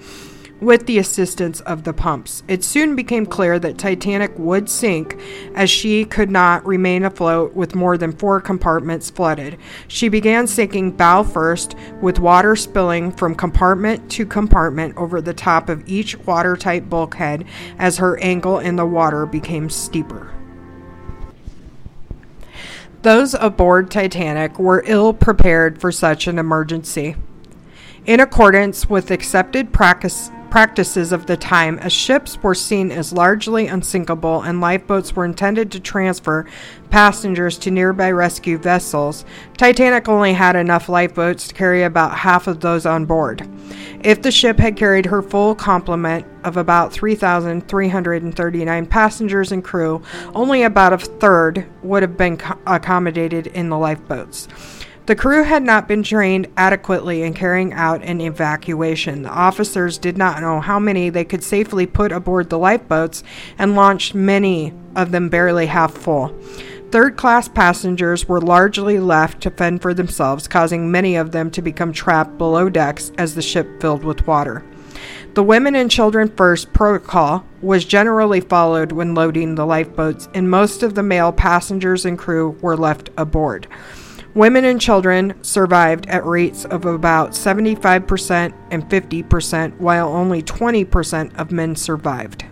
with 0.61 0.87
the 0.87 0.99
assistance 0.99 1.61
of 1.61 1.85
the 1.85 1.93
pumps. 1.93 2.43
It 2.49 2.65
soon 2.65 2.97
became 2.97 3.27
clear 3.27 3.59
that 3.59 3.79
Titanic 3.79 4.37
would 4.39 4.69
sink 4.69 5.19
as 5.55 5.71
she 5.71 6.05
could 6.05 6.31
not 6.31 6.67
remain 6.67 7.05
afloat 7.05 7.55
with 7.55 7.75
more 7.75 7.97
than 7.97 8.13
four 8.13 8.41
compartments 8.41 9.11
flooded. 9.11 9.57
She 9.87 10.09
began 10.09 10.47
sinking 10.47 10.93
bow 10.93 11.23
first, 11.23 11.75
with 12.01 12.19
water 12.19 12.57
spilling 12.57 13.13
from 13.13 13.35
compartment 13.35 14.11
to 14.13 14.27
compartment 14.27 14.97
over 14.97 15.21
the 15.21 15.35
top 15.35 15.69
of 15.69 15.89
each 15.89 16.17
watertight 16.27 16.91
bulkhead 16.91 17.45
as 17.79 17.99
her 17.99 18.19
angle 18.19 18.59
in 18.59 18.77
the 18.77 18.87
water 18.87 19.27
became 19.27 19.71
steeper. 19.71 20.33
Those 23.03 23.35
aboard 23.35 23.93
Titanic 23.93 24.59
were 24.59 24.83
ill 24.85 25.15
prepared 25.15 25.81
for 25.81 25.93
such 25.93 26.27
an 26.27 26.37
emergency. 26.37 27.15
In 28.07 28.19
accordance 28.19 28.91
with 28.91 29.13
accepted 29.13 29.73
practice, 29.73 30.33
practices 30.51 31.13
of 31.13 31.27
the 31.27 31.37
time, 31.37 31.79
as 31.79 31.93
ships 31.93 32.43
were 32.43 32.55
seen 32.55 32.91
as 32.91 33.13
largely 33.13 33.67
unsinkable 33.67 34.43
and 34.43 34.61
lifeboats 34.61 35.15
were 35.15 35.25
intended 35.25 35.71
to 35.73 35.81
transfer 35.81 36.47
passengers 36.91 37.59
to 37.59 37.71
nearby 37.71 38.11
rescue 38.11 38.59
vessels, 38.59 39.25
Titanic 39.57 40.09
only 40.09 40.33
had 40.33 40.57
enough 40.57 40.89
lifeboats 40.89 41.49
to 41.49 41.55
carry 41.55 41.83
about 41.83 42.17
half 42.17 42.47
of 42.47 42.61
those 42.61 42.87
on 42.87 43.05
board. 43.05 43.49
If 44.03 44.23
the 44.23 44.31
ship 44.31 44.59
had 44.59 44.77
carried 44.77 45.07
her 45.07 45.23
full 45.23 45.55
complement 45.55 46.27
of 46.45 46.57
about 46.57 46.93
3,339 46.93 48.87
passengers 48.87 49.53
and 49.53 49.63
crew, 49.65 50.03
only 50.35 50.63
about 50.63 50.93
a 50.93 50.99
third 50.99 51.67
would 51.83 52.03
have 52.03 52.17
been 52.17 52.37
co- 52.37 52.59
accommodated 52.67 53.49
in 53.49 53.69
the 53.69 53.79
lifeboats. 53.79 54.49
The 55.09 55.17
crew 55.17 55.43
had 55.43 55.63
not 55.63 55.89
been 55.89 56.03
trained 56.03 56.49
adequately 56.59 57.23
in 57.23 57.33
carrying 57.33 57.73
out 57.73 58.03
an 58.03 58.21
evacuation. 58.21 59.23
The 59.23 59.31
officers 59.31 59.97
did 59.97 60.19
not 60.19 60.43
know 60.43 60.61
how 60.61 60.79
many 60.79 61.09
they 61.09 61.25
could 61.25 61.43
safely 61.43 61.87
put 61.87 62.13
aboard 62.13 62.51
the 62.51 62.59
lifeboats 62.59 63.25
and 63.57 63.75
launched 63.75 64.15
many 64.15 64.75
of 64.95 65.11
them 65.11 65.31
barely 65.31 65.65
half 65.65 65.95
full. 65.95 66.39
Third 66.91 67.17
class 67.17 67.49
passengers 67.49 68.29
were 68.29 68.43
largely 68.43 68.99
left 68.99 69.41
to 69.45 69.51
fend 69.51 69.81
for 69.81 69.95
themselves, 69.95 70.47
causing 70.47 70.91
many 70.91 71.17
of 71.17 71.33
them 71.33 71.51
to 71.53 71.63
become 71.63 71.95
trapped 71.95 72.37
below 72.37 72.69
decks 72.69 73.11
as 73.17 73.35
the 73.35 73.41
ship 73.41 73.81
filled 73.81 74.05
with 74.05 74.27
water. 74.27 74.63
The 75.33 75.43
women 75.43 75.75
and 75.75 75.91
children 75.91 76.29
first 76.37 76.75
protocol 76.75 77.47
was 77.63 77.87
generally 77.87 78.41
followed 78.41 78.93
when 78.93 79.15
loading 79.15 79.55
the 79.55 79.65
lifeboats, 79.65 80.29
and 80.35 80.51
most 80.51 80.83
of 80.83 80.95
the 80.95 81.03
male 81.03 81.33
passengers 81.33 82.05
and 82.05 82.19
crew 82.19 82.59
were 82.61 82.77
left 82.77 83.09
aboard. 83.17 83.69
Women 84.35 84.65
and 84.65 84.81
children 84.81 85.35
survived 85.43 86.07
at 86.07 86.25
rates 86.25 86.65
of 86.65 86.85
about 86.85 87.31
75% 87.31 88.53
and 88.71 88.89
50%, 88.89 89.81
while 89.81 90.09
only 90.09 90.43
20% 90.43 91.37
of 91.39 91.51
men 91.51 91.75
survived. 91.75 92.45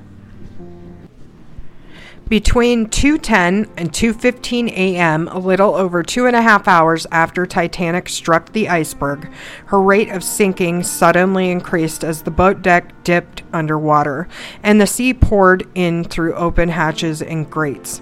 Between 2.29 2.89
2:10 2.89 3.69
and 3.77 3.93
2:15 3.93 4.69
a.m., 4.71 5.29
a 5.29 5.39
little 5.39 5.77
over 5.77 6.03
two 6.03 6.27
and 6.27 6.35
a 6.35 6.43
half 6.43 6.67
hours 6.67 7.07
after 7.13 7.47
Titanic 7.47 8.09
struck 8.09 8.51
the 8.51 8.69
iceberg, 8.69 9.29
her 9.67 9.81
rate 9.81 10.09
of 10.09 10.25
sinking 10.25 10.83
suddenly 10.83 11.53
increased 11.53 12.03
as 12.03 12.23
the 12.23 12.33
boat 12.33 12.63
deck 12.63 13.05
dipped 13.05 13.45
underwater, 13.53 14.27
and 14.65 14.81
the 14.81 14.89
sea 14.89 15.15
poured 15.15 15.69
in 15.77 16.03
through 16.03 16.35
open 16.35 16.71
hatches 16.71 17.23
and 17.23 17.49
grates. 17.49 18.01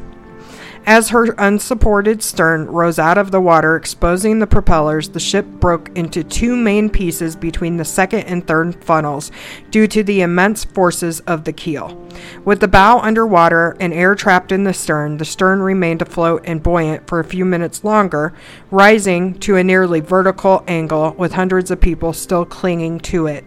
As 0.86 1.08
her 1.08 1.34
unsupported 1.38 2.22
stern 2.22 2.66
rose 2.66 2.98
out 2.98 3.16
of 3.16 3.30
the 3.30 3.40
water, 3.40 3.74
exposing 3.74 4.38
the 4.38 4.46
propellers, 4.46 5.08
the 5.08 5.20
ship 5.20 5.46
broke 5.46 5.90
into 5.96 6.22
two 6.22 6.54
main 6.56 6.90
pieces 6.90 7.36
between 7.36 7.78
the 7.78 7.86
second 7.86 8.24
and 8.24 8.46
third 8.46 8.84
funnels 8.84 9.32
due 9.70 9.86
to 9.86 10.02
the 10.02 10.20
immense 10.20 10.66
forces 10.66 11.20
of 11.20 11.44
the 11.44 11.54
keel. 11.54 12.06
With 12.44 12.60
the 12.60 12.68
bow 12.68 12.98
underwater 12.98 13.78
and 13.80 13.94
air 13.94 14.14
trapped 14.14 14.52
in 14.52 14.64
the 14.64 14.74
stern, 14.74 15.16
the 15.16 15.24
stern 15.24 15.60
remained 15.60 16.02
afloat 16.02 16.42
and 16.44 16.62
buoyant 16.62 17.08
for 17.08 17.18
a 17.18 17.24
few 17.24 17.46
minutes 17.46 17.82
longer, 17.82 18.34
rising 18.70 19.38
to 19.38 19.56
a 19.56 19.64
nearly 19.64 20.00
vertical 20.00 20.64
angle 20.68 21.12
with 21.12 21.32
hundreds 21.32 21.70
of 21.70 21.80
people 21.80 22.12
still 22.12 22.44
clinging 22.44 23.00
to 23.00 23.26
it, 23.26 23.46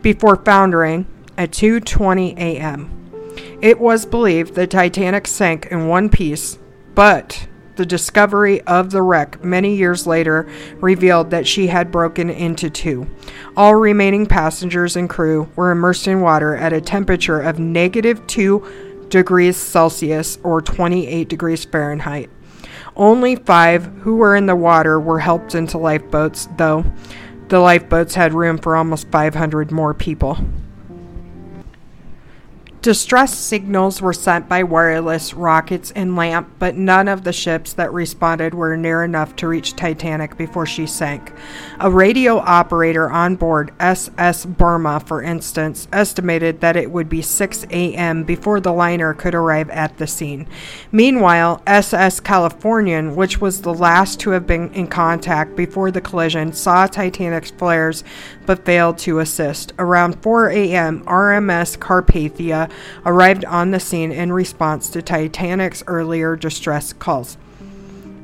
before 0.00 0.36
foundering 0.36 1.06
at 1.36 1.50
2:20 1.50 2.38
a.m. 2.38 2.90
It 3.60 3.78
was 3.78 4.06
believed 4.06 4.54
the 4.54 4.66
Titanic 4.66 5.26
sank 5.26 5.66
in 5.66 5.86
one 5.86 6.08
piece 6.08 6.58
but 6.98 7.46
the 7.76 7.86
discovery 7.86 8.60
of 8.62 8.90
the 8.90 9.00
wreck 9.00 9.44
many 9.44 9.76
years 9.76 10.04
later 10.04 10.48
revealed 10.80 11.30
that 11.30 11.46
she 11.46 11.68
had 11.68 11.92
broken 11.92 12.28
into 12.28 12.68
two. 12.68 13.06
All 13.56 13.76
remaining 13.76 14.26
passengers 14.26 14.96
and 14.96 15.08
crew 15.08 15.48
were 15.54 15.70
immersed 15.70 16.08
in 16.08 16.20
water 16.22 16.56
at 16.56 16.72
a 16.72 16.80
temperature 16.80 17.40
of 17.40 17.60
negative 17.60 18.26
2 18.26 19.06
degrees 19.10 19.56
Celsius 19.56 20.38
or 20.42 20.60
28 20.60 21.28
degrees 21.28 21.64
Fahrenheit. 21.64 22.30
Only 22.96 23.36
five 23.36 23.84
who 24.00 24.16
were 24.16 24.34
in 24.34 24.46
the 24.46 24.56
water 24.56 24.98
were 24.98 25.20
helped 25.20 25.54
into 25.54 25.78
lifeboats, 25.78 26.48
though 26.56 26.84
the 27.46 27.60
lifeboats 27.60 28.16
had 28.16 28.34
room 28.34 28.58
for 28.58 28.74
almost 28.74 29.08
500 29.12 29.70
more 29.70 29.94
people. 29.94 30.36
Distress 32.88 33.36
signals 33.36 34.00
were 34.00 34.14
sent 34.14 34.48
by 34.48 34.62
wireless 34.62 35.34
rockets 35.34 35.90
and 35.90 36.16
LAMP, 36.16 36.48
but 36.58 36.74
none 36.74 37.06
of 37.06 37.22
the 37.22 37.34
ships 37.34 37.74
that 37.74 37.92
responded 37.92 38.54
were 38.54 38.78
near 38.78 39.04
enough 39.04 39.36
to 39.36 39.46
reach 39.46 39.76
Titanic 39.76 40.38
before 40.38 40.64
she 40.64 40.86
sank. 40.86 41.30
A 41.80 41.90
radio 41.90 42.38
operator 42.38 43.10
on 43.10 43.36
board 43.36 43.72
SS 43.78 44.46
Birma, 44.46 45.06
for 45.06 45.22
instance, 45.22 45.86
estimated 45.92 46.62
that 46.62 46.78
it 46.78 46.90
would 46.90 47.10
be 47.10 47.20
6 47.20 47.64
a.m. 47.64 48.24
before 48.24 48.58
the 48.58 48.72
liner 48.72 49.12
could 49.12 49.34
arrive 49.34 49.68
at 49.68 49.98
the 49.98 50.06
scene. 50.06 50.48
Meanwhile, 50.90 51.60
SS 51.66 52.20
Californian, 52.20 53.14
which 53.14 53.38
was 53.38 53.60
the 53.60 53.74
last 53.74 54.18
to 54.20 54.30
have 54.30 54.46
been 54.46 54.72
in 54.72 54.86
contact 54.86 55.56
before 55.56 55.90
the 55.90 56.00
collision, 56.00 56.54
saw 56.54 56.86
Titanic's 56.86 57.50
flares 57.50 58.02
but 58.46 58.64
failed 58.64 58.96
to 58.96 59.18
assist. 59.18 59.74
Around 59.78 60.22
4 60.22 60.48
a.m., 60.48 61.04
RMS 61.04 61.76
Carpathia 61.76 62.70
arrived 63.04 63.44
on 63.44 63.70
the 63.70 63.80
scene 63.80 64.12
in 64.12 64.32
response 64.32 64.88
to 64.90 65.02
Titanic's 65.02 65.82
earlier 65.86 66.36
distress 66.36 66.92
calls. 66.92 67.36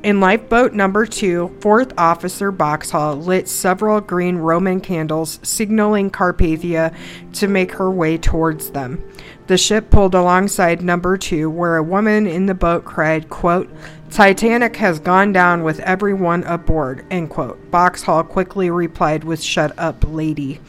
In 0.05 0.19
lifeboat 0.19 0.73
number 0.73 1.07
two, 1.07 1.57
fourth 1.61 1.91
officer 1.97 2.51
Boxhall 2.51 3.15
lit 3.25 3.47
several 3.47 4.01
green 4.01 4.37
Roman 4.37 4.79
candles, 4.79 5.39
signaling 5.41 6.11
Carpathia 6.11 6.93
to 7.33 7.47
make 7.47 7.71
her 7.71 7.89
way 7.89 8.19
towards 8.19 8.69
them. 8.69 9.03
The 9.47 9.57
ship 9.57 9.89
pulled 9.89 10.13
alongside 10.13 10.83
number 10.83 11.17
two, 11.17 11.49
where 11.49 11.77
a 11.77 11.83
woman 11.83 12.27
in 12.27 12.45
the 12.45 12.53
boat 12.53 12.85
cried, 12.85 13.29
quote, 13.29 13.67
Titanic 14.15 14.77
has 14.77 15.01
gone 15.01 15.33
down 15.33 15.61
with 15.61 15.81
everyone 15.81 16.41
aboard, 16.45 17.05
end 17.11 17.29
quote. 17.29 17.69
Boxhall 17.69 18.23
quickly 18.23 18.69
replied 18.69 19.25
with, 19.25 19.43
Shut 19.43 19.77
up, 19.77 20.05
lady. 20.07 20.61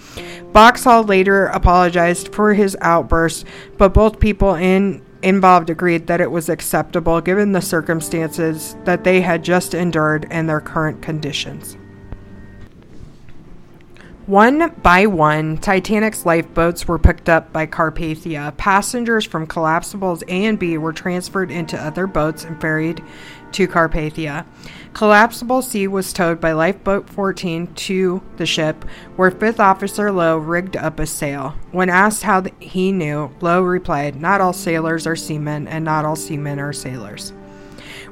Boxhall 0.53 1.05
later 1.05 1.47
apologized 1.47 2.35
for 2.35 2.55
his 2.55 2.77
outburst, 2.81 3.47
but 3.79 3.95
both 3.95 4.19
people 4.19 4.57
in 4.57 5.01
involved 5.23 5.71
agreed 5.71 6.09
that 6.09 6.21
it 6.21 6.33
was 6.33 6.49
acceptable 6.49 7.21
given 7.21 7.53
the 7.53 7.63
circumstances 7.63 8.75
that 8.83 9.05
they 9.05 9.21
had 9.21 9.45
just 9.45 9.75
endured 9.75 10.27
and 10.29 10.49
their 10.49 10.61
current 10.61 11.01
conditions. 11.01 11.77
One 14.27 14.75
by 14.83 15.07
one, 15.07 15.57
Titanic's 15.59 16.27
lifeboats 16.27 16.89
were 16.89 16.99
picked 16.99 17.29
up 17.29 17.53
by 17.53 17.69
Carpathia. 17.69 18.57
Passengers 18.57 19.25
from 19.25 19.47
collapsibles 19.47 20.25
A 20.27 20.47
and 20.47 20.59
B 20.59 20.79
were 20.79 20.93
transferred 20.93 21.53
into 21.53 21.81
other 21.81 22.09
boats 22.09 22.43
and 22.43 22.61
ferried 22.61 23.05
to 23.53 23.69
Carpathia. 23.69 24.45
Collapsible 24.93 25.61
C 25.61 25.87
was 25.87 26.13
towed 26.13 26.41
by 26.41 26.53
Lifeboat 26.53 27.11
14 27.11 27.75
to 27.75 28.23
the 28.37 28.47
ship, 28.47 28.85
where 29.17 29.31
Fifth 29.31 29.61
Officer 29.61 30.11
Lowe 30.11 30.39
rigged 30.39 30.77
up 30.77 30.99
a 30.99 31.07
sail. 31.07 31.55
When 31.71 31.91
asked 31.91 32.23
how 32.23 32.45
he 32.61 32.93
knew, 32.93 33.31
Lowe 33.41 33.63
replied, 33.63 34.21
Not 34.21 34.41
all 34.41 34.55
sailors 34.55 35.07
are 35.07 35.17
seamen, 35.17 35.69
and 35.69 35.85
not 35.85 36.05
all 36.05 36.17
seamen 36.17 36.59
are 36.59 36.73
sailors. 36.73 37.33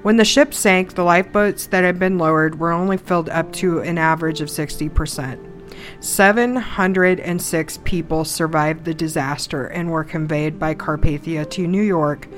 When 0.02 0.18
the 0.18 0.24
ship 0.26 0.52
sank, 0.52 0.94
the 0.94 1.04
lifeboats 1.04 1.66
that 1.68 1.84
had 1.84 1.98
been 1.98 2.18
lowered 2.18 2.60
were 2.60 2.70
only 2.70 2.98
filled 2.98 3.30
up 3.30 3.50
to 3.54 3.80
an 3.80 3.96
average 3.96 4.42
of 4.42 4.48
60%. 4.48 5.52
706 6.00 7.78
people 7.84 8.24
survived 8.26 8.84
the 8.84 8.92
disaster 8.92 9.64
and 9.64 9.90
were 9.90 10.04
conveyed 10.04 10.58
by 10.58 10.74
Carpathia 10.74 11.48
to 11.50 11.66
New 11.66 11.82
York, 11.82 12.28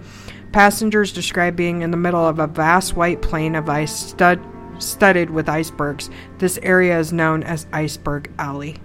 Passengers 0.52 1.14
described 1.14 1.56
being 1.56 1.82
in 1.82 1.92
the 1.92 1.98
middle 1.98 2.28
of 2.28 2.40
a 2.40 2.48
vast 2.48 2.96
white 2.96 3.22
plain 3.22 3.56
of 3.56 3.70
ice 3.70 3.96
stud- 3.96 4.46
studded 4.80 5.30
with 5.30 5.48
icebergs. 5.48 6.10
This 6.40 6.58
area 6.64 7.00
is 7.00 7.14
known 7.14 7.44
as 7.44 7.68
Iceberg 7.72 8.32
Alley. 8.38 8.78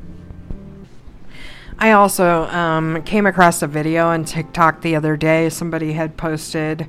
I 1.79 1.93
also 1.93 2.45
um, 2.45 3.03
came 3.03 3.27
across 3.27 3.61
a 3.63 3.67
video 3.67 4.07
on 4.07 4.25
TikTok 4.25 4.81
the 4.81 4.97
other 4.97 5.17
day. 5.17 5.51
Somebody 5.51 5.93
had 5.93 6.17
posted, 6.17 6.89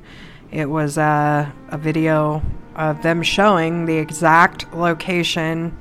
it 0.52 0.70
was 0.70 0.98
uh, 0.98 1.50
a 1.70 1.78
video 1.78 2.42
of 2.78 3.02
them 3.02 3.24
showing 3.24 3.86
the 3.86 3.98
exact 3.98 4.72
location, 4.74 5.78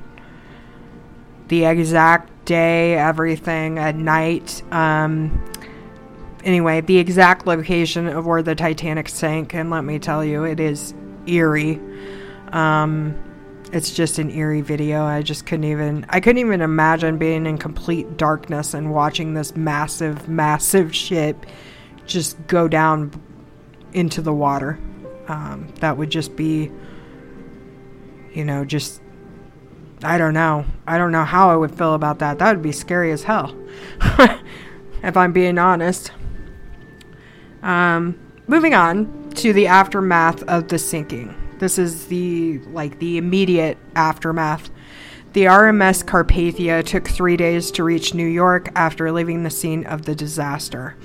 the 1.47 1.65
exact 1.65 2.45
day, 2.45 2.97
everything 2.97 3.77
at 3.77 3.95
night. 3.95 4.63
Um, 4.73 5.45
anyway, 6.43 6.81
the 6.81 6.97
exact 6.97 7.45
location 7.45 8.07
of 8.07 8.25
where 8.25 8.41
the 8.41 8.55
Titanic 8.55 9.09
sank, 9.09 9.53
and 9.53 9.69
let 9.69 9.83
me 9.83 9.99
tell 9.99 10.25
you, 10.25 10.43
it 10.43 10.59
is 10.59 10.93
eerie. 11.27 11.79
Um, 12.51 13.15
it's 13.73 13.91
just 13.91 14.17
an 14.17 14.29
eerie 14.31 14.61
video. 14.61 15.03
I 15.03 15.21
just 15.21 15.45
couldn't 15.45 15.65
even 15.65 16.05
I 16.09 16.19
couldn't 16.19 16.39
even 16.39 16.61
imagine 16.61 17.17
being 17.17 17.45
in 17.45 17.57
complete 17.57 18.17
darkness 18.17 18.73
and 18.73 18.93
watching 18.93 19.33
this 19.33 19.55
massive, 19.55 20.27
massive 20.29 20.95
ship 20.95 21.45
just 22.05 22.37
go 22.47 22.67
down 22.67 23.11
into 23.93 24.21
the 24.21 24.33
water. 24.33 24.79
Um, 25.27 25.73
that 25.79 25.97
would 25.97 26.09
just 26.09 26.35
be 26.35 26.71
you 28.37 28.45
know, 28.45 28.63
just 28.63 29.01
I 30.03 30.19
don't 30.19 30.35
know. 30.35 30.63
I 30.85 30.99
don't 30.99 31.11
know 31.11 31.23
how 31.23 31.49
I 31.49 31.55
would 31.55 31.75
feel 31.75 31.95
about 31.95 32.19
that. 32.19 32.37
That 32.37 32.55
would 32.55 32.61
be 32.61 32.71
scary 32.71 33.11
as 33.11 33.23
hell. 33.23 33.57
if 35.03 35.17
I'm 35.17 35.33
being 35.33 35.57
honest. 35.57 36.11
Um, 37.63 38.19
moving 38.45 38.75
on 38.75 39.31
to 39.37 39.53
the 39.53 39.65
aftermath 39.65 40.43
of 40.43 40.67
the 40.67 40.77
sinking. 40.77 41.33
This 41.57 41.79
is 41.79 42.05
the 42.07 42.59
like 42.67 42.99
the 42.99 43.17
immediate 43.17 43.79
aftermath. 43.95 44.69
The 45.33 45.45
RMS 45.45 46.05
Carpathia 46.05 46.85
took 46.85 47.07
3 47.07 47.37
days 47.37 47.71
to 47.71 47.83
reach 47.83 48.13
New 48.13 48.27
York 48.27 48.69
after 48.75 49.11
leaving 49.11 49.41
the 49.41 49.49
scene 49.49 49.83
of 49.85 50.03
the 50.03 50.15
disaster. 50.15 50.95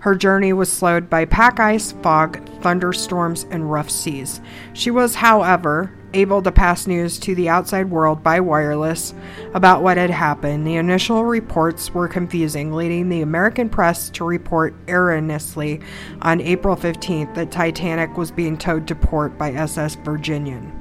Her 0.00 0.14
journey 0.14 0.52
was 0.52 0.72
slowed 0.72 1.10
by 1.10 1.24
pack 1.24 1.58
ice, 1.58 1.92
fog, 1.92 2.40
thunderstorms, 2.60 3.46
and 3.50 3.70
rough 3.70 3.90
seas. 3.90 4.40
She 4.72 4.90
was, 4.90 5.16
however, 5.16 5.92
able 6.14 6.40
to 6.42 6.52
pass 6.52 6.86
news 6.86 7.18
to 7.18 7.34
the 7.34 7.48
outside 7.48 7.90
world 7.90 8.22
by 8.22 8.40
wireless 8.40 9.12
about 9.54 9.82
what 9.82 9.96
had 9.96 10.10
happened. 10.10 10.66
The 10.66 10.76
initial 10.76 11.24
reports 11.24 11.92
were 11.92 12.08
confusing, 12.08 12.72
leading 12.72 13.08
the 13.08 13.22
American 13.22 13.68
press 13.68 14.08
to 14.10 14.24
report 14.24 14.74
erroneously 14.86 15.80
on 16.22 16.40
April 16.40 16.76
15th 16.76 17.34
that 17.34 17.50
Titanic 17.50 18.16
was 18.16 18.30
being 18.30 18.56
towed 18.56 18.86
to 18.88 18.94
port 18.94 19.36
by 19.36 19.52
SS 19.52 19.96
Virginian. 19.96 20.77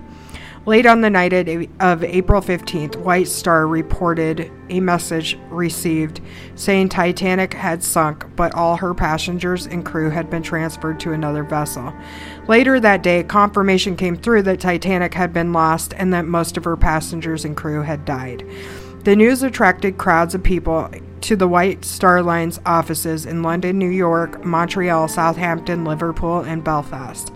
Late 0.67 0.85
on 0.85 0.99
the 0.99 1.09
night 1.09 1.31
of 1.31 2.03
April 2.03 2.41
15th, 2.41 2.97
White 2.97 3.29
Star 3.29 3.65
reported 3.65 4.51
a 4.69 4.81
message 4.81 5.39
received 5.49 6.19
saying 6.55 6.89
Titanic 6.89 7.53
had 7.53 7.81
sunk, 7.81 8.25
but 8.35 8.53
all 8.53 8.75
her 8.75 8.93
passengers 8.93 9.65
and 9.65 9.85
crew 9.85 10.09
had 10.09 10.29
been 10.29 10.43
transferred 10.43 10.99
to 10.99 11.13
another 11.13 11.43
vessel. 11.43 11.93
Later 12.49 12.81
that 12.81 13.01
day, 13.01 13.23
confirmation 13.23 13.95
came 13.95 14.17
through 14.17 14.41
that 14.41 14.59
Titanic 14.59 15.13
had 15.13 15.31
been 15.31 15.53
lost 15.53 15.93
and 15.95 16.13
that 16.13 16.25
most 16.25 16.57
of 16.57 16.65
her 16.65 16.75
passengers 16.75 17.45
and 17.45 17.55
crew 17.55 17.83
had 17.83 18.03
died. 18.03 18.45
The 19.05 19.15
news 19.15 19.43
attracted 19.43 19.97
crowds 19.97 20.35
of 20.35 20.43
people 20.43 20.91
to 21.21 21.37
the 21.37 21.47
White 21.47 21.85
Star 21.85 22.21
Line's 22.21 22.59
offices 22.65 23.25
in 23.25 23.41
London, 23.41 23.79
New 23.79 23.87
York, 23.87 24.43
Montreal, 24.43 25.07
Southampton, 25.07 25.85
Liverpool, 25.85 26.41
and 26.41 26.61
Belfast. 26.61 27.31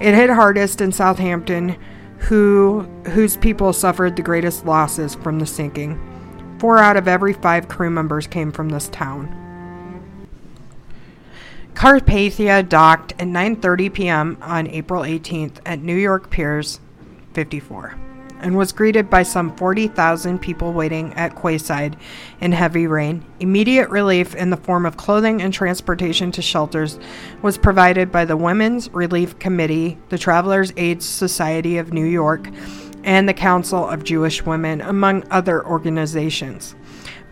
It 0.00 0.14
hit 0.14 0.30
hardest 0.30 0.80
in 0.80 0.92
Southampton 0.92 1.76
who 2.20 2.82
whose 3.08 3.36
people 3.36 3.72
suffered 3.72 4.16
the 4.16 4.22
greatest 4.22 4.64
losses 4.64 5.14
from 5.14 5.38
the 5.38 5.46
sinking. 5.46 5.98
Four 6.58 6.78
out 6.78 6.96
of 6.96 7.08
every 7.08 7.32
five 7.32 7.68
crew 7.68 7.90
members 7.90 8.26
came 8.26 8.52
from 8.52 8.68
this 8.68 8.88
town. 8.88 9.36
Carpathia 11.74 12.68
docked 12.68 13.12
at 13.12 13.26
9:30 13.26 13.92
p.m. 13.92 14.38
on 14.42 14.66
April 14.66 15.02
18th 15.02 15.60
at 15.64 15.80
New 15.80 15.96
York 15.96 16.30
Piers 16.30 16.80
54 17.32 18.09
and 18.40 18.56
was 18.56 18.72
greeted 18.72 19.08
by 19.08 19.22
some 19.22 19.56
40,000 19.56 20.38
people 20.38 20.72
waiting 20.72 21.12
at 21.14 21.34
quayside 21.34 21.96
in 22.40 22.52
heavy 22.52 22.86
rain. 22.86 23.24
Immediate 23.40 23.90
relief 23.90 24.34
in 24.34 24.50
the 24.50 24.56
form 24.56 24.86
of 24.86 24.96
clothing 24.96 25.42
and 25.42 25.52
transportation 25.52 26.32
to 26.32 26.42
shelters 26.42 26.98
was 27.42 27.58
provided 27.58 28.10
by 28.10 28.24
the 28.24 28.36
Women's 28.36 28.90
Relief 28.90 29.38
Committee, 29.38 29.98
the 30.08 30.18
Travelers 30.18 30.72
Aid 30.76 31.02
Society 31.02 31.78
of 31.78 31.92
New 31.92 32.06
York, 32.06 32.48
and 33.04 33.28
the 33.28 33.34
Council 33.34 33.88
of 33.88 34.04
Jewish 34.04 34.44
Women, 34.44 34.80
among 34.80 35.24
other 35.30 35.64
organizations. 35.66 36.74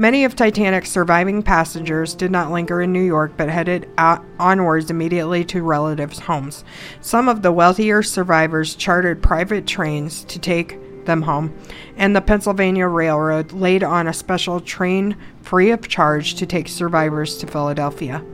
Many 0.00 0.24
of 0.24 0.36
Titanic's 0.36 0.90
surviving 0.90 1.42
passengers 1.42 2.14
did 2.14 2.30
not 2.30 2.52
linger 2.52 2.80
in 2.80 2.92
New 2.92 3.02
York 3.02 3.32
but 3.36 3.48
headed 3.48 3.88
out- 3.98 4.24
onwards 4.38 4.92
immediately 4.92 5.44
to 5.46 5.62
relatives' 5.62 6.20
homes. 6.20 6.64
Some 7.00 7.28
of 7.28 7.42
the 7.42 7.50
wealthier 7.50 8.04
survivors 8.04 8.76
chartered 8.76 9.20
private 9.22 9.66
trains 9.66 10.22
to 10.26 10.38
take 10.38 10.78
them 11.08 11.22
home, 11.22 11.52
and 11.96 12.14
the 12.14 12.20
Pennsylvania 12.20 12.86
Railroad 12.86 13.50
laid 13.50 13.82
on 13.82 14.06
a 14.06 14.12
special 14.12 14.60
train 14.60 15.16
free 15.42 15.72
of 15.72 15.88
charge 15.88 16.34
to 16.36 16.46
take 16.46 16.68
survivors 16.68 17.36
to 17.38 17.48
Philadelphia. 17.48 18.24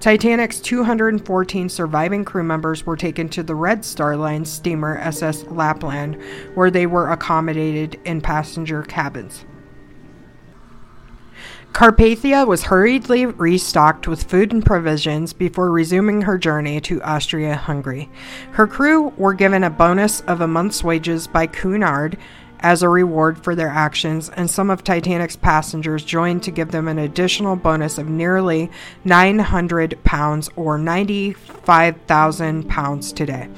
Titanic's 0.00 0.60
214 0.60 1.68
surviving 1.68 2.24
crew 2.24 2.42
members 2.42 2.84
were 2.84 2.96
taken 2.96 3.28
to 3.30 3.42
the 3.42 3.54
Red 3.54 3.84
Star 3.84 4.16
Line 4.16 4.44
steamer 4.44 4.98
SS 4.98 5.44
Lapland, 5.44 6.18
where 6.54 6.70
they 6.70 6.86
were 6.86 7.10
accommodated 7.10 8.00
in 8.04 8.20
passenger 8.20 8.82
cabins. 8.82 9.44
Carpathia 11.72 12.46
was 12.46 12.64
hurriedly 12.64 13.26
restocked 13.26 14.06
with 14.06 14.24
food 14.24 14.52
and 14.52 14.64
provisions 14.66 15.32
before 15.32 15.70
resuming 15.70 16.22
her 16.22 16.36
journey 16.36 16.80
to 16.82 17.00
Austria 17.02 17.54
Hungary. 17.54 18.10
Her 18.52 18.66
crew 18.66 19.14
were 19.16 19.34
given 19.34 19.64
a 19.64 19.70
bonus 19.70 20.20
of 20.22 20.40
a 20.40 20.46
month's 20.46 20.84
wages 20.84 21.26
by 21.26 21.46
Cunard 21.46 22.18
as 22.58 22.82
a 22.82 22.88
reward 22.88 23.42
for 23.42 23.54
their 23.54 23.68
actions, 23.68 24.28
and 24.30 24.50
some 24.50 24.68
of 24.68 24.84
Titanic's 24.84 25.36
passengers 25.36 26.04
joined 26.04 26.42
to 26.42 26.50
give 26.50 26.70
them 26.72 26.88
an 26.88 26.98
additional 26.98 27.56
bonus 27.56 27.96
of 27.96 28.08
nearly 28.08 28.70
900 29.04 30.02
pounds 30.04 30.50
or 30.56 30.76
95,000 30.76 32.68
pounds 32.68 33.12
today 33.12 33.48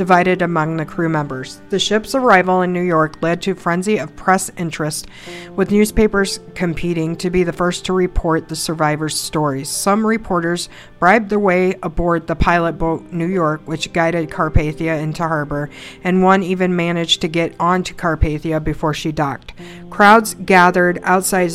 divided 0.00 0.40
among 0.40 0.78
the 0.78 0.86
crew 0.86 1.10
members. 1.10 1.60
The 1.68 1.78
ship's 1.78 2.14
arrival 2.14 2.62
in 2.62 2.72
New 2.72 2.80
York 2.80 3.20
led 3.20 3.42
to 3.42 3.50
a 3.50 3.54
frenzy 3.54 3.98
of 3.98 4.16
press 4.16 4.50
interest, 4.56 5.08
with 5.56 5.70
newspapers 5.70 6.40
competing 6.54 7.16
to 7.16 7.28
be 7.28 7.44
the 7.44 7.52
first 7.52 7.84
to 7.84 7.92
report 7.92 8.48
the 8.48 8.56
survivors' 8.56 9.20
stories. 9.20 9.68
Some 9.68 10.06
reporters 10.06 10.70
bribed 11.00 11.28
their 11.28 11.38
way 11.38 11.74
aboard 11.82 12.26
the 12.26 12.34
pilot 12.34 12.78
boat 12.78 13.12
New 13.12 13.26
York, 13.26 13.60
which 13.66 13.92
guided 13.92 14.30
Carpathia 14.30 14.98
into 14.98 15.28
harbor, 15.28 15.68
and 16.02 16.22
one 16.22 16.42
even 16.42 16.74
managed 16.74 17.20
to 17.20 17.28
get 17.28 17.54
onto 17.60 17.92
Carpathia 17.92 18.64
before 18.64 18.94
she 18.94 19.12
docked. 19.12 19.52
Crowds 19.90 20.32
gathered 20.32 20.98
outside 21.02 21.52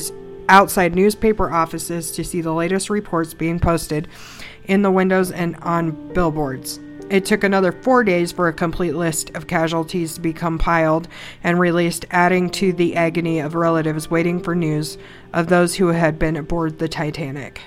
outside 0.48 0.94
newspaper 0.94 1.52
offices 1.52 2.12
to 2.12 2.24
see 2.24 2.42
the 2.42 2.54
latest 2.54 2.92
reports 2.92 3.34
being 3.34 3.60
posted 3.60 4.08
in 4.66 4.84
the 4.84 4.92
windows 4.92 5.32
and 5.32 5.56
on 5.64 6.14
billboards. 6.14 6.80
It 7.08 7.24
took 7.24 7.44
another 7.44 7.72
four 7.72 8.04
days 8.04 8.32
for 8.32 8.48
a 8.48 8.54
complete 8.54 8.96
list 8.96 9.30
of 9.36 9.46
casualties 9.46 10.16
to 10.16 10.22
be 10.22 10.34
compiled 10.34 11.08
and 11.44 11.60
released, 11.60 12.06
adding 12.10 12.50
to 12.52 12.74
the 12.74 12.96
agony 12.96 13.40
of 13.40 13.54
relatives 13.54 14.10
waiting 14.10 14.42
for 14.42 14.56
news 14.56 14.98
of 15.32 15.48
those 15.48 15.76
who 15.76 15.90
had 15.90 16.18
been 16.18 16.36
aboard 16.36 16.80
the 16.80 16.88
Titanic. 16.88 17.62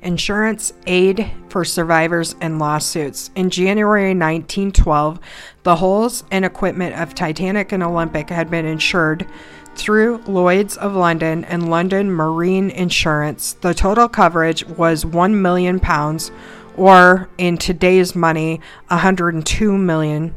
Insurance 0.00 0.72
aid 0.86 1.28
for 1.48 1.64
survivors 1.64 2.36
and 2.40 2.60
lawsuits. 2.60 3.30
In 3.34 3.50
January 3.50 4.14
1912, 4.14 5.18
the 5.64 5.76
hulls 5.76 6.22
and 6.30 6.44
equipment 6.44 6.94
of 7.00 7.14
Titanic 7.14 7.72
and 7.72 7.82
Olympic 7.82 8.30
had 8.30 8.48
been 8.48 8.64
insured 8.64 9.26
through 9.74 10.22
Lloyd's 10.26 10.76
of 10.76 10.94
London 10.94 11.44
and 11.44 11.70
London 11.70 12.12
Marine 12.12 12.70
Insurance. 12.70 13.54
The 13.54 13.74
total 13.74 14.08
coverage 14.08 14.64
was 14.66 15.06
1 15.06 15.40
million 15.40 15.80
pounds 15.80 16.30
or 16.76 17.28
in 17.38 17.56
today's 17.56 18.14
money 18.14 18.60
102 18.88 19.76
million 19.76 20.34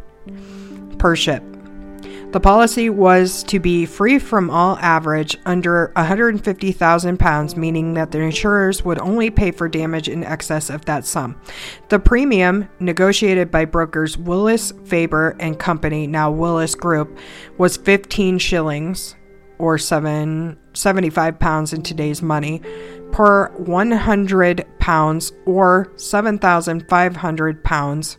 per 0.98 1.16
ship. 1.16 1.44
The 2.36 2.42
policy 2.42 2.90
was 2.90 3.44
to 3.44 3.62
be 3.62 3.86
free 3.86 4.20
from 4.20 4.50
all 4.50 4.78
average 4.80 5.38
under 5.46 5.94
150,000 5.96 7.18
pounds, 7.18 7.56
meaning 7.56 7.94
that 7.94 8.12
the 8.12 8.20
insurers 8.20 8.84
would 8.84 9.00
only 9.00 9.30
pay 9.30 9.52
for 9.52 9.70
damage 9.70 10.10
in 10.10 10.22
excess 10.26 10.70
of 10.70 10.84
that 10.84 11.06
sum. 11.06 11.40
The 11.88 11.98
premium, 11.98 12.68
negotiated 12.82 13.52
by 13.52 13.64
brokers 13.64 14.18
Willis, 14.18 14.74
Faber 14.84 15.38
and 15.40 15.58
Company, 15.58 16.08
now 16.08 16.30
Willis 16.30 16.76
Group, 16.76 17.18
was 17.58 17.78
15 17.78 18.40
shillings 18.40 19.16
or 19.58 19.78
7 19.78 20.58
75 20.76 21.40
pounds 21.40 21.74
in 21.74 21.82
today's 21.82 22.22
money 22.22 22.62
per 23.12 23.50
100 23.58 24.66
pounds 24.80 25.32
or 25.46 25.92
7,500 25.96 27.64
pounds, 27.64 28.18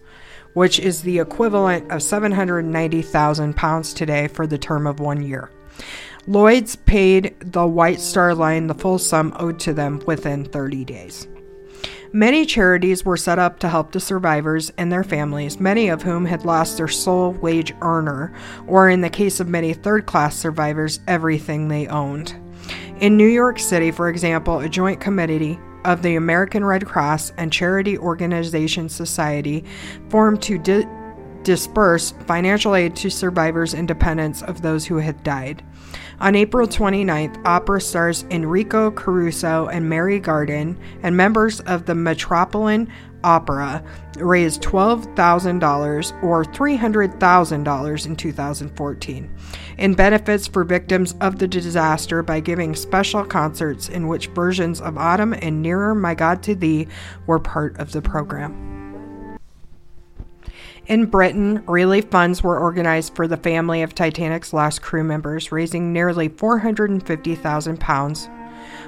which 0.54 0.78
is 0.78 1.02
the 1.02 1.18
equivalent 1.18 1.90
of 1.90 2.02
790,000 2.02 3.54
pounds 3.54 3.94
today 3.94 4.28
for 4.28 4.46
the 4.46 4.58
term 4.58 4.86
of 4.86 5.00
one 5.00 5.22
year. 5.22 5.50
Lloyds 6.26 6.74
paid 6.76 7.36
the 7.40 7.66
White 7.66 8.00
Star 8.00 8.34
Line 8.34 8.66
the 8.66 8.74
full 8.74 8.98
sum 8.98 9.32
owed 9.38 9.60
to 9.60 9.72
them 9.72 10.02
within 10.06 10.44
30 10.44 10.84
days. 10.84 11.28
Many 12.12 12.46
charities 12.46 13.04
were 13.04 13.16
set 13.16 13.38
up 13.38 13.58
to 13.58 13.68
help 13.68 13.92
the 13.92 14.00
survivors 14.00 14.72
and 14.78 14.90
their 14.90 15.04
families, 15.04 15.60
many 15.60 15.88
of 15.88 16.02
whom 16.02 16.24
had 16.24 16.44
lost 16.44 16.78
their 16.78 16.88
sole 16.88 17.32
wage 17.32 17.74
earner, 17.82 18.32
or 18.66 18.88
in 18.88 19.02
the 19.02 19.10
case 19.10 19.38
of 19.38 19.48
many 19.48 19.74
third 19.74 20.06
class 20.06 20.36
survivors, 20.36 21.00
everything 21.06 21.68
they 21.68 21.86
owned. 21.88 22.34
In 23.00 23.18
New 23.18 23.28
York 23.28 23.58
City, 23.58 23.90
for 23.90 24.08
example, 24.08 24.60
a 24.60 24.70
joint 24.70 25.00
committee 25.00 25.60
of 25.84 26.00
the 26.00 26.16
American 26.16 26.64
Red 26.64 26.86
Cross 26.86 27.30
and 27.36 27.52
Charity 27.52 27.98
Organization 27.98 28.88
Society 28.88 29.66
formed 30.08 30.40
to 30.42 30.56
di- 30.56 30.88
disperse 31.42 32.12
financial 32.26 32.74
aid 32.74 32.96
to 32.96 33.10
survivors 33.10 33.74
and 33.74 33.86
dependents 33.86 34.40
of 34.40 34.62
those 34.62 34.86
who 34.86 34.96
had 34.96 35.22
died. 35.22 35.62
On 36.20 36.34
April 36.34 36.66
29th, 36.66 37.38
opera 37.44 37.82
stars 37.82 38.24
Enrico 38.30 38.90
Caruso 38.90 39.66
and 39.66 39.86
Mary 39.90 40.18
Garden 40.18 40.78
and 41.02 41.14
members 41.14 41.60
of 41.60 41.84
the 41.84 41.94
Metropolitan 41.94 42.90
Opera 43.26 43.82
raised 44.18 44.62
$12,000 44.62 46.22
or 46.22 46.44
$300,000 46.44 48.06
in 48.06 48.16
2014 48.16 49.36
in 49.78 49.94
benefits 49.94 50.46
for 50.46 50.62
victims 50.62 51.16
of 51.20 51.40
the 51.40 51.48
disaster 51.48 52.22
by 52.22 52.38
giving 52.38 52.76
special 52.76 53.24
concerts 53.24 53.88
in 53.88 54.06
which 54.06 54.28
versions 54.28 54.80
of 54.80 54.96
Autumn 54.96 55.34
and 55.34 55.60
Nearer 55.60 55.92
My 55.94 56.14
God 56.14 56.40
to 56.44 56.54
Thee 56.54 56.86
were 57.26 57.40
part 57.40 57.76
of 57.80 57.90
the 57.90 58.00
program. 58.00 58.62
In 60.86 61.06
Britain, 61.06 61.64
relief 61.66 62.08
funds 62.10 62.44
were 62.44 62.60
organized 62.60 63.16
for 63.16 63.26
the 63.26 63.36
family 63.36 63.82
of 63.82 63.92
Titanic's 63.92 64.52
lost 64.52 64.82
crew 64.82 65.02
members, 65.02 65.50
raising 65.50 65.92
nearly 65.92 66.28
450,000 66.28 67.80
pounds, 67.80 68.28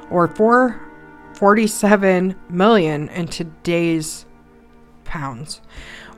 or 0.09 0.29
447 0.29 2.37
million 2.51 3.09
in 3.09 3.27
today's 3.27 4.27
pounds. 5.09 5.61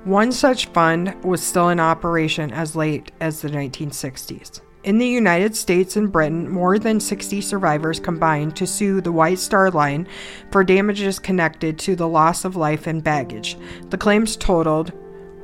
One 0.05 0.33
such 0.33 0.67
fund 0.67 1.15
was 1.25 1.43
still 1.43 1.71
in 1.71 1.81
operation 1.81 2.53
as 2.53 2.77
late 2.77 3.11
as 3.21 3.41
the 3.41 3.49
1960s. 3.49 4.61
In 4.83 4.97
the 4.97 5.07
United 5.07 5.55
States 5.55 5.95
and 5.97 6.11
Britain, 6.11 6.49
more 6.49 6.79
than 6.79 7.01
60 7.01 7.43
survivors 7.43 8.01
combined 8.01 8.57
to 8.57 8.67
sue 8.67 9.03
the 9.03 9.13
White 9.13 9.39
Star 9.39 9.71
Line 9.71 10.09
for 10.51 10.65
damages 10.65 11.19
connected 11.19 11.79
to 11.81 11.95
the 11.95 12.09
loss 12.09 12.47
of 12.47 12.57
life 12.57 12.87
and 12.87 13.05
baggage. 13.05 13.59
The 13.91 13.99
claims 13.99 14.37
totaled 14.37 14.93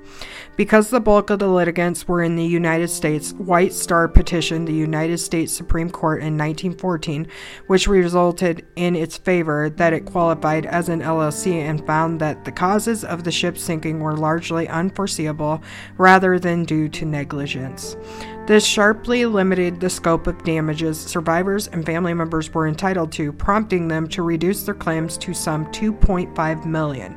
Because 0.55 0.91
the 0.91 1.01
bulk 1.01 1.31
of 1.31 1.41
the 1.41 1.49
litigants 1.49 2.07
were 2.07 2.23
in 2.23 2.37
the 2.37 2.45
United 2.45 2.89
States, 2.89 3.33
White 3.33 3.73
Star 3.73 4.07
petitioned 4.07 4.69
the 4.69 4.73
United 4.73 5.19
States 5.19 5.53
Supreme 5.53 5.91
Court 5.91 6.21
in 6.21 6.39
1914, 6.39 7.27
which 7.67 7.89
resulted 7.89 8.65
in 8.77 8.95
its 8.95 9.17
favor 9.17 9.69
that 9.71 9.93
it 9.93 10.05
qualified 10.05 10.67
as 10.67 10.89
an 10.89 11.01
LLC 11.01 11.55
and 11.55 11.85
found 11.85 12.21
that 12.21 12.45
the 12.45 12.53
causes 12.53 13.05
of 13.05 13.25
the 13.25 13.33
ship 13.33 13.59
sinking 13.59 13.99
were 13.99 14.17
largely 14.17 14.69
unforeseeable 14.69 15.61
rather 15.97 16.39
than 16.39 16.65
due 16.65 16.89
to 16.89 17.05
negligence. 17.05 17.97
This 18.45 18.67
sharply 18.67 19.25
limited 19.25 19.79
the 19.79 19.89
scope 19.89 20.27
of 20.27 20.43
damages 20.43 21.01
survivors 21.01 21.69
and 21.69 21.87
family 21.87 22.13
members 22.13 22.53
were 22.53 22.67
entitled 22.67 23.13
to, 23.13 23.33
prompting 23.33 23.87
them 23.87 24.09
to 24.09 24.23
reduce 24.23 24.65
their 24.65 24.75
claims 24.75 25.17
to 25.19 25.33
some 25.33 25.67
2.5 25.67 26.67
million. 26.67 27.13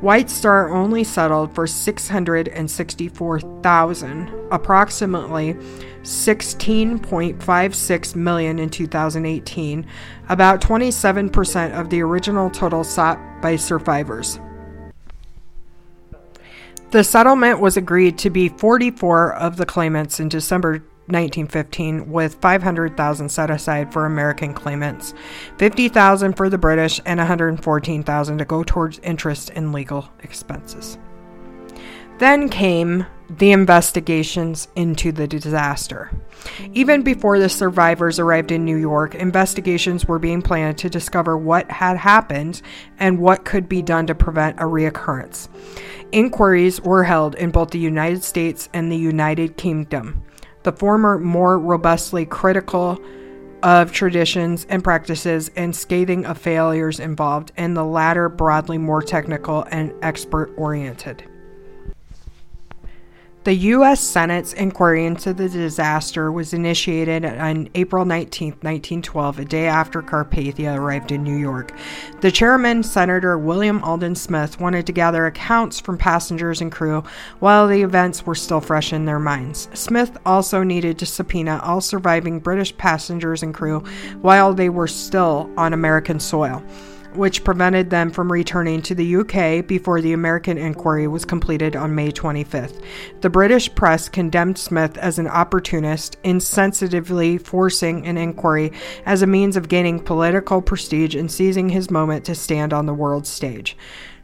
White 0.00 0.28
Star 0.28 0.74
only 0.74 1.04
settled 1.04 1.54
for 1.54 1.68
664,000, 1.68 4.34
approximately 4.50 5.54
16.56 6.02 8.16
million 8.16 8.58
in 8.58 8.68
2018, 8.68 9.86
about 10.28 10.60
27% 10.60 11.80
of 11.80 11.90
the 11.90 12.02
original 12.02 12.50
total 12.50 12.82
sought 12.82 13.40
by 13.40 13.54
survivors. 13.54 14.40
The 16.90 17.04
settlement 17.04 17.60
was 17.60 17.76
agreed 17.76 18.16
to 18.18 18.30
be 18.30 18.48
44 18.48 19.34
of 19.34 19.58
the 19.58 19.66
claimants 19.66 20.20
in 20.20 20.30
December 20.30 20.84
1915 21.08 22.10
with 22.10 22.36
500,000 22.36 23.28
set 23.28 23.50
aside 23.50 23.92
for 23.92 24.06
American 24.06 24.54
claimants, 24.54 25.12
50,000 25.58 26.32
for 26.32 26.48
the 26.48 26.56
British 26.56 26.98
and 27.04 27.18
114,000 27.18 28.38
to 28.38 28.44
go 28.46 28.62
towards 28.62 29.00
interest 29.00 29.50
and 29.54 29.74
legal 29.74 30.08
expenses. 30.22 30.96
Then 32.18 32.48
came 32.48 33.04
the 33.30 33.52
investigations 33.52 34.68
into 34.74 35.12
the 35.12 35.28
disaster. 35.28 36.10
Even 36.72 37.02
before 37.02 37.38
the 37.38 37.48
survivors 37.48 38.18
arrived 38.18 38.50
in 38.50 38.64
New 38.64 38.76
York, 38.76 39.14
investigations 39.14 40.06
were 40.06 40.18
being 40.18 40.40
planned 40.40 40.78
to 40.78 40.88
discover 40.88 41.36
what 41.36 41.70
had 41.70 41.98
happened 41.98 42.62
and 42.98 43.18
what 43.18 43.44
could 43.44 43.68
be 43.68 43.82
done 43.82 44.06
to 44.06 44.14
prevent 44.14 44.58
a 44.58 44.64
reoccurrence. 44.64 45.48
Inquiries 46.12 46.80
were 46.80 47.04
held 47.04 47.34
in 47.34 47.50
both 47.50 47.70
the 47.70 47.78
United 47.78 48.24
States 48.24 48.68
and 48.72 48.90
the 48.90 48.96
United 48.96 49.56
Kingdom. 49.56 50.22
The 50.62 50.72
former 50.72 51.18
more 51.18 51.58
robustly 51.58 52.24
critical 52.24 52.98
of 53.62 53.92
traditions 53.92 54.66
and 54.68 54.82
practices 54.82 55.50
and 55.56 55.74
scathing 55.74 56.24
of 56.24 56.38
failures 56.38 57.00
involved, 57.00 57.52
and 57.56 57.76
the 57.76 57.84
latter 57.84 58.28
broadly 58.28 58.78
more 58.78 59.02
technical 59.02 59.64
and 59.70 59.92
expert 60.00 60.52
oriented. 60.56 61.24
The 63.48 63.54
U.S. 63.54 64.02
Senate's 64.02 64.52
inquiry 64.52 65.06
into 65.06 65.32
the 65.32 65.48
disaster 65.48 66.30
was 66.30 66.52
initiated 66.52 67.24
on 67.24 67.70
April 67.74 68.04
19, 68.04 68.48
1912, 68.60 69.38
a 69.38 69.44
day 69.46 69.66
after 69.66 70.02
Carpathia 70.02 70.76
arrived 70.76 71.12
in 71.12 71.22
New 71.22 71.38
York. 71.38 71.72
The 72.20 72.30
chairman, 72.30 72.82
Senator 72.82 73.38
William 73.38 73.82
Alden 73.82 74.16
Smith, 74.16 74.60
wanted 74.60 74.84
to 74.84 74.92
gather 74.92 75.24
accounts 75.24 75.80
from 75.80 75.96
passengers 75.96 76.60
and 76.60 76.70
crew 76.70 77.02
while 77.38 77.66
the 77.66 77.80
events 77.80 78.26
were 78.26 78.34
still 78.34 78.60
fresh 78.60 78.92
in 78.92 79.06
their 79.06 79.18
minds. 79.18 79.70
Smith 79.72 80.18
also 80.26 80.62
needed 80.62 80.98
to 80.98 81.06
subpoena 81.06 81.58
all 81.64 81.80
surviving 81.80 82.40
British 82.40 82.76
passengers 82.76 83.42
and 83.42 83.54
crew 83.54 83.82
while 84.20 84.52
they 84.52 84.68
were 84.68 84.86
still 84.86 85.50
on 85.56 85.72
American 85.72 86.20
soil 86.20 86.62
which 87.14 87.44
prevented 87.44 87.90
them 87.90 88.10
from 88.10 88.30
returning 88.30 88.82
to 88.82 88.94
the 88.94 89.16
UK 89.16 89.66
before 89.66 90.00
the 90.00 90.12
American 90.12 90.58
inquiry 90.58 91.06
was 91.06 91.24
completed 91.24 91.74
on 91.76 91.94
May 91.94 92.10
25th. 92.10 92.82
The 93.20 93.30
British 93.30 93.74
press 93.74 94.08
condemned 94.08 94.58
Smith 94.58 94.96
as 94.98 95.18
an 95.18 95.26
opportunist, 95.26 96.22
insensitively 96.22 97.40
forcing 97.40 98.06
an 98.06 98.16
inquiry 98.16 98.72
as 99.06 99.22
a 99.22 99.26
means 99.26 99.56
of 99.56 99.68
gaining 99.68 100.00
political 100.00 100.62
prestige 100.62 101.14
and 101.14 101.30
seizing 101.30 101.68
his 101.68 101.90
moment 101.90 102.24
to 102.26 102.34
stand 102.34 102.72
on 102.72 102.86
the 102.86 102.94
world 102.94 103.26
stage. 103.26 103.76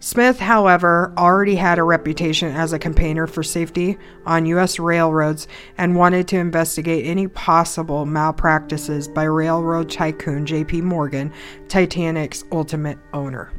Smith, 0.04 0.38
however, 0.38 1.14
already 1.16 1.54
had 1.54 1.78
a 1.78 1.82
reputation 1.82 2.54
as 2.54 2.74
a 2.74 2.78
campaigner 2.78 3.26
for 3.26 3.42
safety 3.42 3.96
on 4.26 4.44
U.S. 4.44 4.78
railroads 4.78 5.48
and 5.78 5.96
wanted 5.96 6.28
to 6.28 6.36
investigate 6.36 7.06
any 7.06 7.26
possible 7.26 8.04
malpractices 8.04 9.08
by 9.08 9.22
railroad 9.22 9.88
tycoon 9.88 10.44
J.P. 10.44 10.82
Morgan, 10.82 11.32
Titanic's 11.68 12.44
ultimate 12.52 12.98
owner. 13.14 13.50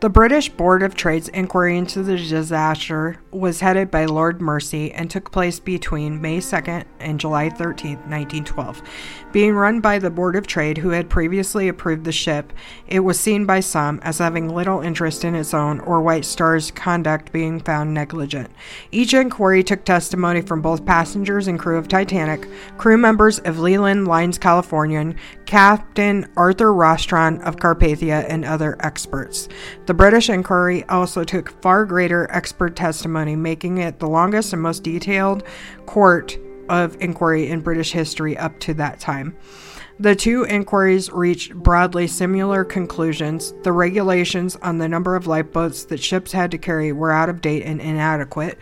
The 0.00 0.08
British 0.08 0.48
Board 0.48 0.82
of 0.82 0.94
Trade's 0.94 1.28
inquiry 1.28 1.76
into 1.76 2.02
the 2.02 2.16
disaster 2.16 3.20
was 3.32 3.60
headed 3.60 3.90
by 3.90 4.06
Lord 4.06 4.40
Mersey 4.40 4.90
and 4.92 5.10
took 5.10 5.30
place 5.30 5.60
between 5.60 6.22
May 6.22 6.38
2nd 6.38 6.86
and 7.00 7.20
July 7.20 7.50
13, 7.50 7.98
1912. 8.08 8.82
Being 9.32 9.54
run 9.54 9.80
by 9.80 10.00
the 10.00 10.10
Board 10.10 10.34
of 10.34 10.48
Trade, 10.48 10.78
who 10.78 10.88
had 10.88 11.08
previously 11.08 11.68
approved 11.68 12.02
the 12.02 12.10
ship, 12.10 12.52
it 12.88 12.98
was 12.98 13.20
seen 13.20 13.46
by 13.46 13.60
some 13.60 14.00
as 14.02 14.18
having 14.18 14.48
little 14.48 14.80
interest 14.80 15.24
in 15.24 15.36
its 15.36 15.54
own 15.54 15.78
or 15.80 16.00
White 16.00 16.24
Star's 16.24 16.72
conduct 16.72 17.30
being 17.30 17.60
found 17.60 17.94
negligent. 17.94 18.50
Each 18.90 19.14
inquiry 19.14 19.62
took 19.62 19.84
testimony 19.84 20.40
from 20.40 20.60
both 20.60 20.84
passengers 20.84 21.46
and 21.46 21.60
crew 21.60 21.78
of 21.78 21.86
Titanic, 21.86 22.48
crew 22.76 22.98
members 22.98 23.38
of 23.38 23.60
Leyland 23.60 24.08
Lines 24.08 24.36
Californian, 24.36 25.14
Captain 25.46 26.28
Arthur 26.36 26.72
Rostron 26.72 27.40
of 27.42 27.54
Carpathia, 27.54 28.26
and 28.28 28.44
other 28.44 28.78
experts. 28.80 29.48
The 29.86 29.94
British 29.94 30.28
inquiry 30.28 30.82
also 30.88 31.22
took 31.22 31.62
far 31.62 31.84
greater 31.84 32.28
expert 32.32 32.74
testimony, 32.74 33.36
making 33.36 33.78
it 33.78 34.00
the 34.00 34.08
longest 34.08 34.52
and 34.52 34.60
most 34.60 34.82
detailed 34.82 35.44
court 35.86 36.36
of 36.70 36.96
inquiry 37.00 37.48
in 37.48 37.60
British 37.60 37.92
history 37.92 38.38
up 38.38 38.58
to 38.60 38.72
that 38.74 39.00
time. 39.00 39.36
The 39.98 40.16
two 40.16 40.44
inquiries 40.44 41.12
reached 41.12 41.54
broadly 41.54 42.06
similar 42.06 42.64
conclusions. 42.64 43.52
The 43.64 43.72
regulations 43.72 44.56
on 44.62 44.78
the 44.78 44.88
number 44.88 45.14
of 45.14 45.26
lifeboats 45.26 45.84
that 45.84 46.02
ships 46.02 46.32
had 46.32 46.50
to 46.52 46.58
carry 46.58 46.90
were 46.90 47.10
out 47.10 47.28
of 47.28 47.42
date 47.42 47.64
and 47.64 47.82
inadequate. 47.82 48.56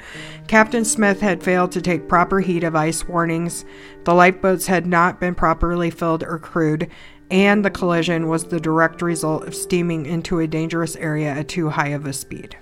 Captain 0.49 0.85
Smith 0.85 1.21
had 1.21 1.41
failed 1.41 1.71
to 1.73 1.81
take 1.81 2.09
proper 2.09 2.41
heed 2.41 2.65
of 2.65 2.75
ice 2.75 3.07
warnings. 3.07 3.65
The 4.03 4.15
lifeboats 4.15 4.67
had 4.67 4.85
not 4.85 5.21
been 5.21 5.37
properly 5.37 5.91
filled 5.91 6.25
or 6.25 6.41
crewed, 6.41 6.91
and 7.31 7.65
the 7.65 7.71
collision 7.71 8.27
was 8.27 8.43
the 8.43 8.59
direct 8.59 9.01
result 9.01 9.47
of 9.47 9.55
steaming 9.55 10.07
into 10.07 10.41
a 10.41 10.49
dangerous 10.49 10.97
area 10.97 11.31
at 11.31 11.47
too 11.47 11.69
high 11.69 11.91
of 11.91 12.05
a 12.05 12.13
speed. 12.13 12.57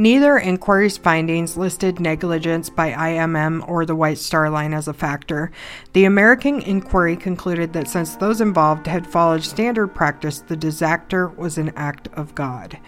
Neither 0.00 0.38
inquiry's 0.38 0.96
findings 0.96 1.58
listed 1.58 2.00
negligence 2.00 2.70
by 2.70 2.92
IMM 2.92 3.68
or 3.68 3.84
the 3.84 3.94
White 3.94 4.16
Star 4.16 4.48
Line 4.48 4.72
as 4.72 4.88
a 4.88 4.94
factor. 4.94 5.50
The 5.92 6.06
American 6.06 6.62
inquiry 6.62 7.18
concluded 7.18 7.74
that 7.74 7.86
since 7.86 8.16
those 8.16 8.40
involved 8.40 8.86
had 8.86 9.06
followed 9.06 9.42
standard 9.42 9.88
practice, 9.88 10.38
the 10.38 10.56
disaster 10.56 11.28
was 11.28 11.58
an 11.58 11.74
act 11.76 12.08
of 12.14 12.34
God. 12.34 12.78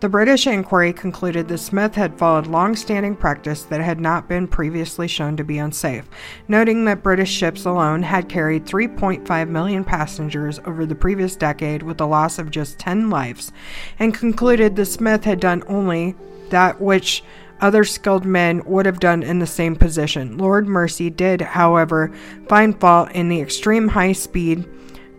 The 0.00 0.08
British 0.08 0.48
inquiry 0.48 0.92
concluded 0.92 1.46
that 1.46 1.58
Smith 1.58 1.94
had 1.94 2.18
followed 2.18 2.48
long 2.48 2.74
standing 2.74 3.14
practice 3.14 3.62
that 3.62 3.80
had 3.80 4.00
not 4.00 4.28
been 4.28 4.48
previously 4.48 5.06
shown 5.06 5.36
to 5.36 5.44
be 5.44 5.58
unsafe, 5.58 6.08
noting 6.48 6.84
that 6.86 7.00
British 7.00 7.30
ships 7.30 7.64
alone 7.64 8.02
had 8.02 8.28
carried 8.28 8.66
3.5 8.66 9.48
million 9.48 9.84
passengers 9.84 10.58
over 10.64 10.84
the 10.84 10.96
previous 10.96 11.36
decade 11.36 11.84
with 11.84 12.00
a 12.00 12.06
loss 12.06 12.40
of 12.40 12.50
just 12.50 12.76
10 12.80 13.08
lives, 13.08 13.52
and 14.00 14.12
concluded 14.12 14.74
that 14.74 14.86
Smith 14.86 15.22
had 15.22 15.38
done 15.38 15.62
only 15.68 16.16
that 16.50 16.80
which 16.80 17.22
other 17.60 17.84
skilled 17.84 18.24
men 18.24 18.62
would 18.64 18.86
have 18.86 19.00
done 19.00 19.22
in 19.22 19.38
the 19.38 19.46
same 19.46 19.76
position. 19.76 20.36
Lord 20.36 20.66
Mersey 20.66 21.10
did, 21.10 21.40
however, 21.40 22.12
find 22.48 22.78
fault 22.78 23.10
in 23.12 23.28
the 23.28 23.40
extreme 23.40 23.88
high 23.88 24.12
speed 24.12 24.68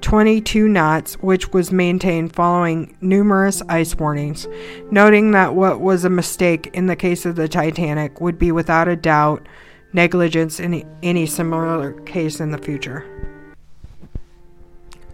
22 0.02 0.68
knots, 0.68 1.16
which 1.16 1.52
was 1.54 1.72
maintained 1.72 2.34
following 2.34 2.96
numerous 3.02 3.64
ice 3.68 3.96
warnings, 3.96 4.48
noting 4.92 5.32
that 5.32 5.56
what 5.56 5.82
was 5.82 6.06
a 6.06 6.10
mistake 6.10 6.70
in 6.74 6.86
the 6.86 6.96
case 6.96 7.26
of 7.26 7.36
the 7.36 7.48
Titanic 7.48 8.22
would 8.22 8.38
be 8.38 8.52
without 8.52 8.88
a 8.88 8.96
doubt 8.96 9.48
negligence 9.94 10.60
in 10.60 10.86
any 11.02 11.26
similar 11.26 11.94
case 12.02 12.40
in 12.40 12.52
the 12.52 12.58
future. 12.58 13.27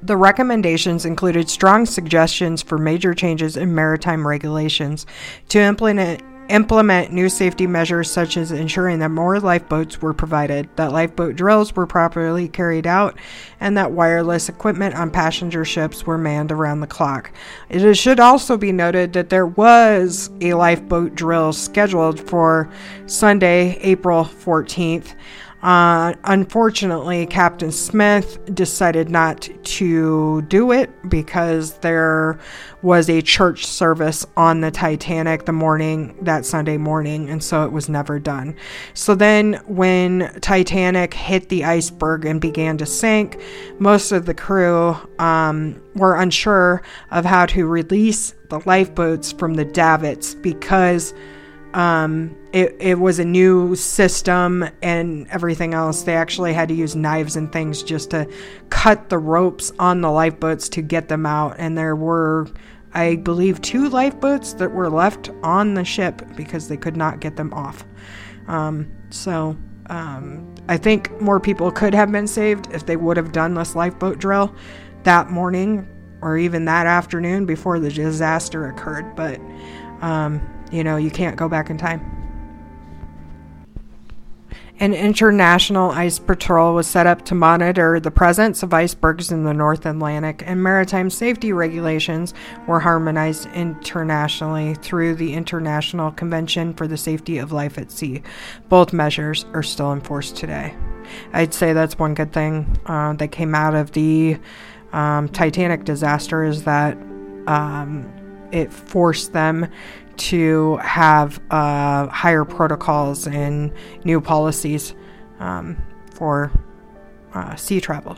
The 0.06 0.18
recommendations 0.18 1.06
included 1.06 1.50
strong 1.50 1.86
suggestions 1.86 2.62
for 2.62 2.78
major 2.78 3.14
changes 3.14 3.56
in 3.56 3.74
maritime 3.74 4.28
regulations 4.28 5.06
to 5.48 5.60
implement 5.60 6.22
implement 6.50 7.14
new 7.14 7.30
safety 7.30 7.66
measures 7.66 8.12
such 8.12 8.36
as 8.36 8.52
ensuring 8.52 9.00
that 9.00 9.08
more 9.08 9.40
lifeboats 9.40 10.02
were 10.02 10.14
provided, 10.14 10.68
that 10.76 10.92
lifeboat 10.92 11.38
drills 11.38 11.74
were 11.74 11.88
properly 11.88 12.50
carried 12.50 12.86
out, 12.86 13.18
and 13.62 13.78
that 13.78 13.94
wireless 13.94 14.50
equipment 14.50 14.94
on 14.94 15.10
passenger 15.10 15.64
ships 15.64 16.06
were 16.06 16.18
manned 16.18 16.52
around 16.52 16.82
the 16.82 16.88
clock. 16.88 17.32
It 17.70 17.96
should 17.96 18.20
also 18.20 18.58
be 18.58 18.74
noted 18.74 19.14
that 19.14 19.30
there 19.30 19.48
was 19.48 20.30
a 20.42 20.54
lifeboat 20.54 21.16
drill 21.16 21.54
scheduled 21.54 22.20
for 22.20 22.70
Sunday, 23.06 23.78
April 23.78 24.26
14th. 24.26 25.16
Uh, 25.64 26.14
unfortunately, 26.26 27.26
Captain 27.26 27.72
Smith 27.72 28.38
decided 28.54 29.10
not 29.10 29.48
to 29.64 30.42
do 30.44 30.74
it 30.74 30.90
because 31.10 31.76
there 31.78 32.38
was 32.82 33.10
a 33.10 33.22
church 33.22 33.66
service 33.66 34.26
on 34.36 34.60
the 34.60 34.70
Titanic 34.70 35.46
the 35.46 35.54
morning 35.54 36.18
that 36.22 36.46
Sunday 36.46 36.76
morning, 36.76 37.30
and 37.30 37.42
so 37.42 37.64
it 37.64 37.72
was 37.72 37.88
never 37.88 38.20
done. 38.20 38.58
So 38.94 39.16
then, 39.16 39.54
when 39.66 40.38
Titanic 40.42 41.14
hit 41.14 41.48
the 41.48 41.64
iceberg 41.64 42.26
and 42.26 42.42
began 42.42 42.78
to 42.80 42.86
sink, 42.86 43.42
most 43.80 44.12
of 44.12 44.26
the 44.26 44.34
crew 44.34 44.98
um, 45.18 45.82
were 45.96 46.20
unsure 46.20 46.82
of 47.10 47.24
how 47.24 47.46
to 47.46 47.66
release 47.66 48.36
the 48.50 48.60
lifeboats 48.66 49.32
from 49.32 49.54
the 49.54 49.66
davits 49.66 50.36
because 50.36 51.14
um, 51.74 52.36
it, 52.52 52.76
it 52.80 53.00
was 53.00 53.20
a 53.20 53.26
new 53.26 53.76
system 53.76 54.66
and 54.82 55.28
everything 55.30 55.74
else. 55.74 56.04
They 56.04 56.16
actually 56.16 56.54
had 56.54 56.70
to 56.70 56.76
use 56.76 56.96
knives 56.96 57.36
and 57.36 57.52
things 57.52 57.82
just 57.82 58.12
to 58.12 58.30
cut 58.70 59.10
the 59.10 59.18
ropes 59.18 59.72
on 59.80 60.02
the 60.02 60.12
lifeboats 60.12 60.70
to 60.70 60.82
get 60.82 61.08
them 61.08 61.26
out. 61.26 61.56
And 61.58 61.78
there 61.78 61.96
were, 61.96 62.48
I 62.94 63.16
believe, 63.16 63.62
two 63.62 63.90
lifeboats 63.90 64.54
that 64.54 64.72
were 64.72 64.90
left 64.90 65.32
on 65.42 65.74
the 65.74 65.84
ship 65.84 66.22
because 66.36 66.68
they 66.68 66.78
could 66.78 66.96
not 66.96 67.20
get 67.20 67.36
them 67.36 67.52
off. 67.54 67.84
Um, 68.48 68.92
so 69.10 69.58
um, 69.88 70.54
I 70.68 70.78
think 70.78 71.20
more 71.20 71.40
people 71.40 71.72
could 71.72 71.94
have 71.96 72.12
been 72.12 72.28
saved 72.28 72.72
if 72.72 72.86
they 72.86 72.98
would 72.98 73.18
have 73.18 73.32
done 73.32 73.56
this 73.56 73.76
lifeboat 73.76 74.20
drill 74.20 74.56
that 75.04 75.30
morning 75.30 75.88
or 76.22 76.38
even 76.38 76.66
that 76.66 76.86
afternoon 76.86 77.46
before 77.46 77.80
the 77.80 77.90
disaster 77.90 78.68
occurred. 78.68 79.16
But 79.16 79.42
um, 80.02 80.42
you 80.74 80.84
know, 80.84 80.98
you 80.98 81.12
can't 81.12 81.38
go 81.38 81.48
back 81.48 81.70
in 81.70 81.78
time. 81.78 82.24
An 84.80 84.94
international 84.94 85.92
ice 85.92 86.18
patrol 86.18 86.74
was 86.74 86.88
set 86.88 87.06
up 87.06 87.24
to 87.26 87.36
monitor 87.36 88.00
the 88.00 88.10
presence 88.10 88.64
of 88.64 88.74
icebergs 88.74 89.32
in 89.32 89.44
the 89.44 89.54
North 89.54 89.86
Atlantic, 89.86 90.44
and 90.46 90.64
maritime 90.64 91.12
safety 91.12 91.54
regulations 91.54 92.34
were 92.68 92.80
harmonized 92.80 93.48
internationally 93.54 94.74
through 94.74 95.16
the 95.16 95.36
International 95.36 96.12
Convention 96.12 96.74
for 96.74 96.88
the 96.88 96.98
Safety 96.98 97.38
of 97.38 97.52
Life 97.52 97.78
at 97.78 97.92
Sea. 97.92 98.24
Both 98.68 98.94
measures 98.94 99.46
are 99.54 99.64
still 99.64 99.92
in 99.92 100.02
force 100.02 100.32
today. 100.32 100.76
I'd 101.34 101.54
say 101.54 101.74
that's 101.74 102.00
one 102.00 102.16
good 102.16 102.34
thing 102.34 102.78
uh, 102.88 103.14
that 103.14 103.32
came 103.32 103.54
out 103.54 103.76
of 103.76 103.92
the 103.92 104.38
um, 104.92 105.30
Titanic 105.30 105.86
disaster 105.86 106.44
is 106.44 106.64
that 106.64 106.98
um, 107.46 108.12
it 108.52 108.74
forced 108.74 109.34
them 109.34 109.68
to 110.18 110.78
have 110.78 111.42
uh, 111.50 112.08
higher 112.08 112.46
protocols 112.46 113.28
and 113.28 113.72
new 114.04 114.22
policies 114.22 114.94
um, 115.40 115.78
for 116.14 116.52
uh, 117.34 117.56
sea 117.56 117.82
travel 117.82 118.18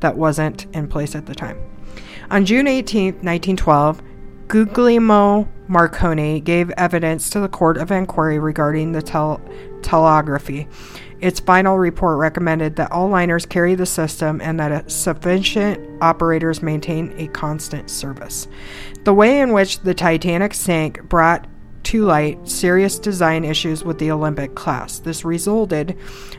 that 0.00 0.16
wasn't 0.16 0.66
in 0.74 0.88
place 0.88 1.14
at 1.14 1.26
the 1.26 1.34
time. 1.34 1.58
On 2.30 2.44
June 2.44 2.66
18, 2.66 3.14
1912, 3.14 4.02
Guglielmo 4.48 5.48
Marconi 5.68 6.40
gave 6.40 6.70
evidence 6.72 7.30
to 7.30 7.40
the 7.40 7.48
Court 7.48 7.78
of 7.78 7.90
Inquiry 7.90 8.38
regarding 8.38 8.92
the 8.92 9.02
tel- 9.02 9.40
telegraphy. 9.82 10.68
Its 11.22 11.38
final 11.38 11.78
report 11.78 12.18
recommended 12.18 12.74
that 12.74 12.90
all 12.90 13.08
liners 13.08 13.46
carry 13.46 13.76
the 13.76 13.86
system 13.86 14.40
and 14.40 14.58
that 14.58 14.90
sufficient 14.90 16.02
operators 16.02 16.62
maintain 16.62 17.14
a 17.16 17.28
constant 17.28 17.88
service. 17.88 18.48
The 19.04 19.14
way 19.14 19.40
in 19.40 19.52
which 19.52 19.80
the 19.80 19.94
Titanic 19.94 20.52
sank 20.52 21.00
brought 21.04 21.46
to 21.84 22.04
light 22.04 22.48
serious 22.48 22.98
design 22.98 23.44
issues 23.44 23.84
with 23.84 23.98
the 23.98 24.10
Olympic 24.10 24.56
class. 24.56 24.98
This 24.98 25.24
resulted 25.24 25.96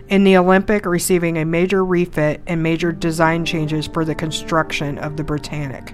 in 0.10 0.26
the 0.26 0.36
Olympic 0.36 0.86
receiving 0.86 1.38
a 1.38 1.46
major 1.46 1.86
refit 1.86 2.42
and 2.48 2.62
major 2.62 2.92
design 2.92 3.46
changes 3.46 3.88
for 3.88 4.04
the 4.04 4.16
construction 4.16 4.98
of 4.98 5.16
the 5.16 5.24
Britannic. 5.24 5.94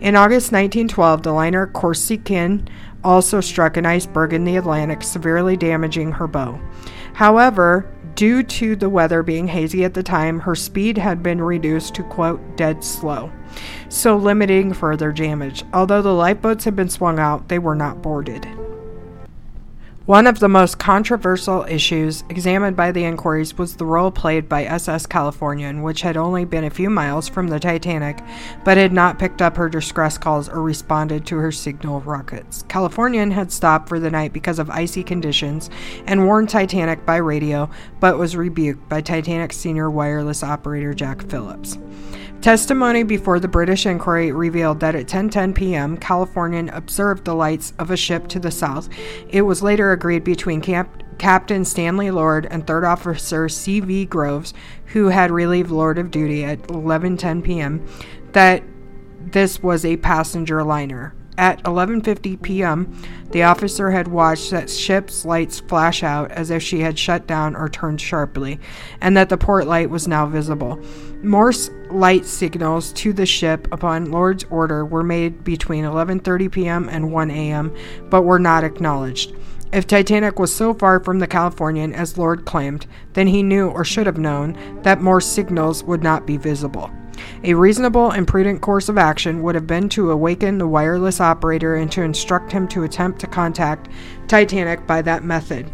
In 0.00 0.14
August 0.16 0.52
1912, 0.52 1.22
the 1.22 1.32
liner 1.32 1.66
Corsican 1.68 2.68
also 3.04 3.40
struck 3.40 3.76
an 3.76 3.86
iceberg 3.86 4.32
in 4.32 4.44
the 4.44 4.56
Atlantic, 4.56 5.02
severely 5.02 5.56
damaging 5.56 6.12
her 6.12 6.28
bow. 6.28 6.60
However, 7.14 7.88
due 8.14 8.42
to 8.42 8.76
the 8.76 8.88
weather 8.88 9.22
being 9.22 9.48
hazy 9.48 9.84
at 9.84 9.94
the 9.94 10.02
time, 10.02 10.40
her 10.40 10.54
speed 10.54 10.98
had 10.98 11.22
been 11.22 11.40
reduced 11.40 11.94
to 11.94 12.02
quote 12.02 12.56
dead 12.56 12.82
slow, 12.84 13.30
so 13.88 14.16
limiting 14.16 14.72
further 14.72 15.12
damage. 15.12 15.64
Although 15.72 16.02
the 16.02 16.14
lifeboats 16.14 16.64
had 16.64 16.76
been 16.76 16.88
swung 16.88 17.18
out, 17.18 17.48
they 17.48 17.58
were 17.58 17.74
not 17.74 18.02
boarded. 18.02 18.46
One 20.06 20.26
of 20.26 20.40
the 20.40 20.48
most 20.48 20.80
controversial 20.80 21.62
issues 21.68 22.24
examined 22.28 22.76
by 22.76 22.90
the 22.90 23.04
inquiries 23.04 23.56
was 23.56 23.76
the 23.76 23.86
role 23.86 24.10
played 24.10 24.48
by 24.48 24.64
SS 24.64 25.06
Californian, 25.06 25.82
which 25.82 26.02
had 26.02 26.16
only 26.16 26.44
been 26.44 26.64
a 26.64 26.70
few 26.70 26.90
miles 26.90 27.28
from 27.28 27.46
the 27.46 27.60
Titanic 27.60 28.20
but 28.64 28.76
had 28.76 28.92
not 28.92 29.20
picked 29.20 29.40
up 29.40 29.56
her 29.56 29.68
distress 29.68 30.18
calls 30.18 30.48
or 30.48 30.60
responded 30.60 31.24
to 31.26 31.36
her 31.36 31.52
signal 31.52 32.00
rockets. 32.00 32.64
Californian 32.64 33.30
had 33.30 33.52
stopped 33.52 33.88
for 33.88 34.00
the 34.00 34.10
night 34.10 34.32
because 34.32 34.58
of 34.58 34.70
icy 34.70 35.04
conditions 35.04 35.70
and 36.08 36.26
warned 36.26 36.48
Titanic 36.48 37.06
by 37.06 37.18
radio, 37.18 37.70
but 38.00 38.18
was 38.18 38.34
rebuked 38.34 38.88
by 38.88 39.00
Titanic's 39.00 39.56
senior 39.56 39.88
wireless 39.88 40.42
operator 40.42 40.94
Jack 40.94 41.22
Phillips. 41.28 41.78
Testimony 42.42 43.04
before 43.04 43.38
the 43.38 43.46
British 43.46 43.86
inquiry 43.86 44.32
revealed 44.32 44.80
that 44.80 44.96
at 44.96 45.06
10:10 45.06 45.54
p.m., 45.54 45.96
Californian 45.96 46.70
observed 46.70 47.24
the 47.24 47.36
lights 47.36 47.72
of 47.78 47.92
a 47.92 47.96
ship 47.96 48.26
to 48.26 48.40
the 48.40 48.50
south. 48.50 48.88
It 49.28 49.42
was 49.42 49.62
later 49.62 49.92
agreed 49.92 50.24
between 50.24 50.60
Captain 51.18 51.64
Stanley 51.64 52.10
Lord 52.10 52.48
and 52.50 52.66
Third 52.66 52.82
Officer 52.82 53.48
C.V. 53.48 54.06
Groves, 54.06 54.54
who 54.86 55.06
had 55.06 55.30
relieved 55.30 55.70
Lord 55.70 55.98
of 55.98 56.10
duty 56.10 56.44
at 56.44 56.60
11:10 56.62 57.44
p.m., 57.44 57.86
that 58.32 58.64
this 59.20 59.62
was 59.62 59.84
a 59.84 59.96
passenger 59.98 60.64
liner. 60.64 61.14
At 61.42 61.60
11:50 61.64 62.40
p.m., 62.40 62.96
the 63.32 63.42
officer 63.42 63.90
had 63.90 64.06
watched 64.06 64.52
that 64.52 64.70
ship's 64.70 65.24
lights 65.24 65.58
flash 65.58 66.04
out 66.04 66.30
as 66.30 66.50
if 66.52 66.62
she 66.62 66.82
had 66.82 66.96
shut 66.96 67.26
down 67.26 67.56
or 67.56 67.68
turned 67.68 68.00
sharply, 68.00 68.60
and 69.00 69.16
that 69.16 69.28
the 69.28 69.36
port 69.36 69.66
light 69.66 69.90
was 69.90 70.06
now 70.06 70.24
visible. 70.24 70.78
Morse 71.24 71.68
light 71.90 72.26
signals 72.26 72.92
to 72.92 73.12
the 73.12 73.26
ship 73.26 73.66
upon 73.72 74.12
Lord's 74.12 74.44
order 74.50 74.86
were 74.86 75.02
made 75.02 75.42
between 75.42 75.84
11:30 75.84 76.52
p.m. 76.52 76.88
and 76.88 77.10
1 77.10 77.30
a.m., 77.32 77.74
but 78.08 78.22
were 78.22 78.38
not 78.38 78.62
acknowledged. 78.62 79.34
If 79.72 79.88
Titanic 79.88 80.38
was 80.38 80.54
so 80.54 80.72
far 80.72 81.00
from 81.00 81.18
the 81.18 81.26
Californian 81.26 81.92
as 81.92 82.16
Lord 82.16 82.44
claimed, 82.44 82.86
then 83.14 83.26
he 83.26 83.42
knew 83.42 83.68
or 83.68 83.84
should 83.84 84.06
have 84.06 84.16
known 84.16 84.56
that 84.82 85.02
Morse 85.02 85.26
signals 85.26 85.82
would 85.82 86.04
not 86.04 86.24
be 86.24 86.36
visible. 86.36 86.88
A 87.44 87.54
reasonable 87.54 88.10
and 88.10 88.26
prudent 88.26 88.60
course 88.60 88.88
of 88.88 88.98
action 88.98 89.42
would 89.42 89.54
have 89.54 89.66
been 89.66 89.88
to 89.90 90.10
awaken 90.10 90.58
the 90.58 90.66
wireless 90.66 91.20
operator 91.20 91.74
and 91.74 91.90
to 91.92 92.02
instruct 92.02 92.52
him 92.52 92.68
to 92.68 92.84
attempt 92.84 93.20
to 93.20 93.26
contact 93.26 93.88
Titanic 94.28 94.86
by 94.86 95.02
that 95.02 95.24
method. 95.24 95.70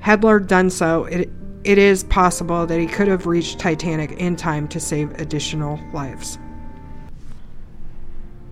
Had 0.00 0.22
Lord 0.22 0.46
done 0.46 0.70
so, 0.70 1.04
it, 1.04 1.30
it 1.64 1.78
is 1.78 2.04
possible 2.04 2.66
that 2.66 2.80
he 2.80 2.86
could 2.86 3.08
have 3.08 3.26
reached 3.26 3.58
Titanic 3.58 4.12
in 4.12 4.36
time 4.36 4.68
to 4.68 4.80
save 4.80 5.12
additional 5.20 5.78
lives. 5.92 6.38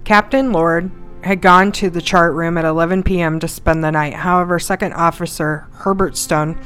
Captain 0.04 0.52
Lord 0.52 0.90
had 1.22 1.42
gone 1.42 1.72
to 1.72 1.90
the 1.90 2.00
chart 2.00 2.32
room 2.32 2.56
at 2.56 2.64
11 2.64 3.02
p.m. 3.02 3.40
to 3.40 3.48
spend 3.48 3.82
the 3.82 3.90
night. 3.90 4.14
However, 4.14 4.58
Second 4.58 4.94
Officer 4.94 5.66
Herbert 5.72 6.16
Stone 6.16 6.58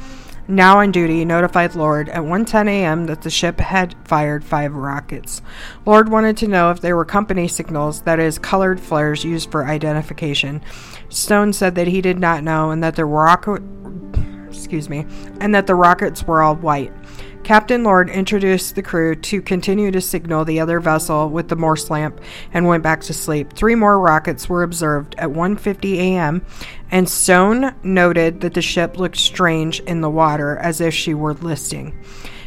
now 0.47 0.79
on 0.79 0.91
duty, 0.91 1.25
notified 1.25 1.75
Lord 1.75 2.09
at 2.09 2.23
1:10 2.23 2.67
a.m. 2.67 3.05
that 3.05 3.21
the 3.21 3.29
ship 3.29 3.59
had 3.59 3.95
fired 4.03 4.43
five 4.43 4.73
rockets. 4.73 5.41
Lord 5.85 6.09
wanted 6.09 6.37
to 6.37 6.47
know 6.47 6.71
if 6.71 6.81
they 6.81 6.93
were 6.93 7.05
company 7.05 7.47
signals, 7.47 8.01
that 8.01 8.19
is, 8.19 8.37
colored 8.37 8.79
flares 8.79 9.23
used 9.23 9.51
for 9.51 9.65
identification. 9.65 10.61
Stone 11.09 11.53
said 11.53 11.75
that 11.75 11.87
he 11.87 12.01
did 12.01 12.19
not 12.19 12.43
know 12.43 12.71
and 12.71 12.83
that 12.83 12.95
the 12.95 13.05
rocket 13.05 13.61
excuse 14.53 14.89
me, 14.89 15.05
and 15.41 15.53
that 15.53 15.67
the 15.67 15.75
rockets 15.75 16.23
were 16.23 16.41
all 16.41 16.55
white. 16.55 16.93
Captain 17.43 17.83
Lord 17.83 18.09
introduced 18.09 18.75
the 18.75 18.81
crew 18.81 19.15
to 19.15 19.41
continue 19.41 19.91
to 19.91 19.99
signal 19.99 20.45
the 20.45 20.61
other 20.61 20.79
vessel 20.79 21.29
with 21.29 21.49
the 21.49 21.57
Morse 21.57 21.89
lamp 21.89 22.21
and 22.53 22.65
went 22.65 22.83
back 22.83 23.01
to 23.01 23.13
sleep. 23.13 23.51
Three 23.51 23.75
more 23.75 23.99
rockets 23.99 24.47
were 24.47 24.63
observed 24.63 25.13
at 25.17 25.29
1:50 25.29 25.97
a.m. 25.97 26.45
and 26.89 27.09
Stone 27.09 27.75
noted 27.83 28.39
that 28.41 28.53
the 28.53 28.61
ship 28.61 28.97
looked 28.97 29.17
strange 29.17 29.81
in 29.81 29.99
the 29.99 30.09
water 30.09 30.57
as 30.57 30.79
if 30.79 30.93
she 30.93 31.13
were 31.13 31.33
listing. 31.33 31.99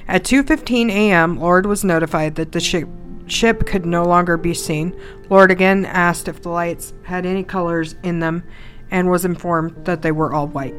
At 0.09 0.25
2:15 0.25 0.91
a.m., 0.91 1.39
Lord 1.39 1.67
was 1.67 1.85
notified 1.85 2.37
that 2.37 2.53
the 2.53 2.61
ship 2.61 2.89
ship 3.27 3.67
could 3.67 3.85
no 3.85 4.03
longer 4.03 4.39
be 4.39 4.55
seen. 4.55 4.99
Lord 5.29 5.51
again 5.51 5.85
asked 5.85 6.27
if 6.27 6.41
the 6.41 6.49
lights 6.49 6.95
had 7.03 7.27
any 7.27 7.45
colors 7.45 7.97
in 8.03 8.21
them 8.21 8.45
and 8.91 9.11
was 9.11 9.27
informed 9.27 9.85
that 9.85 10.01
they 10.01 10.13
were 10.13 10.33
all 10.33 10.47
white. 10.47 10.75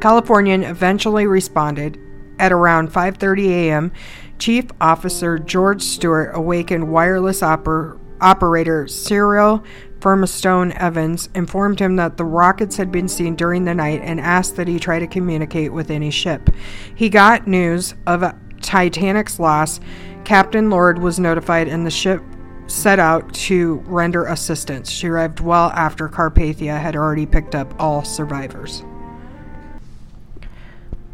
Californian 0.00 0.62
eventually 0.62 1.26
responded 1.26 1.98
at 2.42 2.52
around 2.52 2.92
5:30 2.92 3.48
a.m., 3.48 3.92
Chief 4.38 4.66
Officer 4.80 5.38
George 5.38 5.80
Stewart 5.80 6.32
awakened 6.34 6.92
wireless 6.92 7.40
oper- 7.40 7.98
operator 8.20 8.88
Cyril 8.88 9.62
Furmstone 10.00 10.74
Evans, 10.74 11.28
informed 11.32 11.78
him 11.78 11.94
that 11.94 12.16
the 12.16 12.24
rockets 12.24 12.76
had 12.76 12.90
been 12.90 13.06
seen 13.06 13.36
during 13.36 13.64
the 13.64 13.74
night, 13.74 14.00
and 14.02 14.20
asked 14.20 14.56
that 14.56 14.66
he 14.66 14.80
try 14.80 14.98
to 14.98 15.06
communicate 15.06 15.72
with 15.72 15.92
any 15.92 16.10
ship. 16.10 16.50
He 16.96 17.08
got 17.08 17.46
news 17.46 17.94
of 18.08 18.24
Titanic's 18.60 19.38
loss. 19.38 19.78
Captain 20.24 20.68
Lord 20.68 20.98
was 20.98 21.20
notified, 21.20 21.68
and 21.68 21.86
the 21.86 21.90
ship 21.90 22.20
set 22.66 22.98
out 22.98 23.32
to 23.34 23.84
render 23.86 24.24
assistance. 24.24 24.90
She 24.90 25.06
arrived 25.06 25.38
well 25.38 25.70
after 25.70 26.08
Carpathia 26.08 26.80
had 26.80 26.96
already 26.96 27.26
picked 27.26 27.54
up 27.54 27.72
all 27.78 28.02
survivors. 28.02 28.82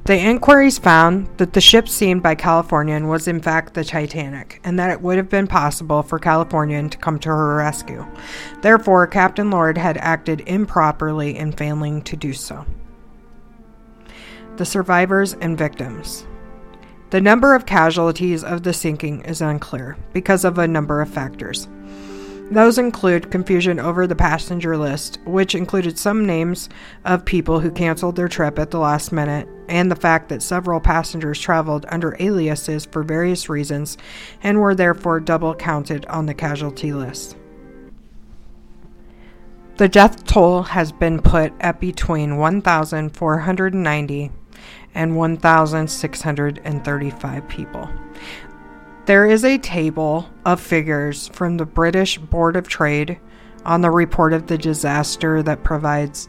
The 0.08 0.18
inquiries 0.18 0.78
found 0.78 1.28
that 1.36 1.52
the 1.52 1.60
ship 1.60 1.86
seen 1.86 2.20
by 2.20 2.34
Californian 2.34 3.08
was 3.08 3.28
in 3.28 3.42
fact 3.42 3.74
the 3.74 3.84
Titanic, 3.84 4.58
and 4.64 4.78
that 4.78 4.88
it 4.88 5.02
would 5.02 5.18
have 5.18 5.28
been 5.28 5.46
possible 5.46 6.02
for 6.02 6.18
Californian 6.18 6.88
to 6.88 6.96
come 6.96 7.18
to 7.18 7.28
her 7.28 7.56
rescue. 7.56 8.06
Therefore, 8.62 9.06
Captain 9.06 9.50
Lord 9.50 9.76
had 9.76 9.98
acted 9.98 10.44
improperly 10.46 11.36
in 11.36 11.52
failing 11.52 12.00
to 12.04 12.16
do 12.16 12.32
so. 12.32 12.64
The 14.56 14.64
survivors 14.64 15.34
and 15.34 15.58
victims. 15.58 16.26
The 17.10 17.20
number 17.20 17.54
of 17.54 17.66
casualties 17.66 18.42
of 18.42 18.62
the 18.62 18.72
sinking 18.72 19.26
is 19.26 19.42
unclear 19.42 19.98
because 20.14 20.46
of 20.46 20.56
a 20.56 20.66
number 20.66 21.02
of 21.02 21.10
factors. 21.10 21.68
Those 22.50 22.78
include 22.78 23.30
confusion 23.30 23.78
over 23.78 24.06
the 24.06 24.16
passenger 24.16 24.78
list, 24.78 25.18
which 25.26 25.54
included 25.54 25.98
some 25.98 26.24
names 26.24 26.70
of 27.04 27.26
people 27.26 27.60
who 27.60 27.70
canceled 27.70 28.16
their 28.16 28.28
trip 28.28 28.58
at 28.58 28.70
the 28.70 28.78
last 28.78 29.12
minute, 29.12 29.46
and 29.68 29.90
the 29.90 29.96
fact 29.96 30.30
that 30.30 30.42
several 30.42 30.80
passengers 30.80 31.38
traveled 31.38 31.84
under 31.90 32.16
aliases 32.18 32.86
for 32.86 33.02
various 33.02 33.50
reasons 33.50 33.98
and 34.42 34.58
were 34.58 34.74
therefore 34.74 35.20
double 35.20 35.54
counted 35.54 36.06
on 36.06 36.24
the 36.24 36.32
casualty 36.32 36.90
list. 36.90 37.36
The 39.76 39.88
death 39.88 40.24
toll 40.24 40.62
has 40.62 40.90
been 40.90 41.20
put 41.20 41.52
at 41.60 41.80
between 41.80 42.38
1,490 42.38 44.32
and 44.94 45.16
1,635 45.16 47.48
people. 47.48 47.90
There 49.08 49.24
is 49.24 49.42
a 49.42 49.56
table 49.56 50.28
of 50.44 50.60
figures 50.60 51.28
from 51.28 51.56
the 51.56 51.64
British 51.64 52.18
Board 52.18 52.56
of 52.56 52.68
Trade 52.68 53.18
on 53.64 53.80
the 53.80 53.90
report 53.90 54.34
of 54.34 54.48
the 54.48 54.58
disaster 54.58 55.42
that 55.44 55.64
provides 55.64 56.28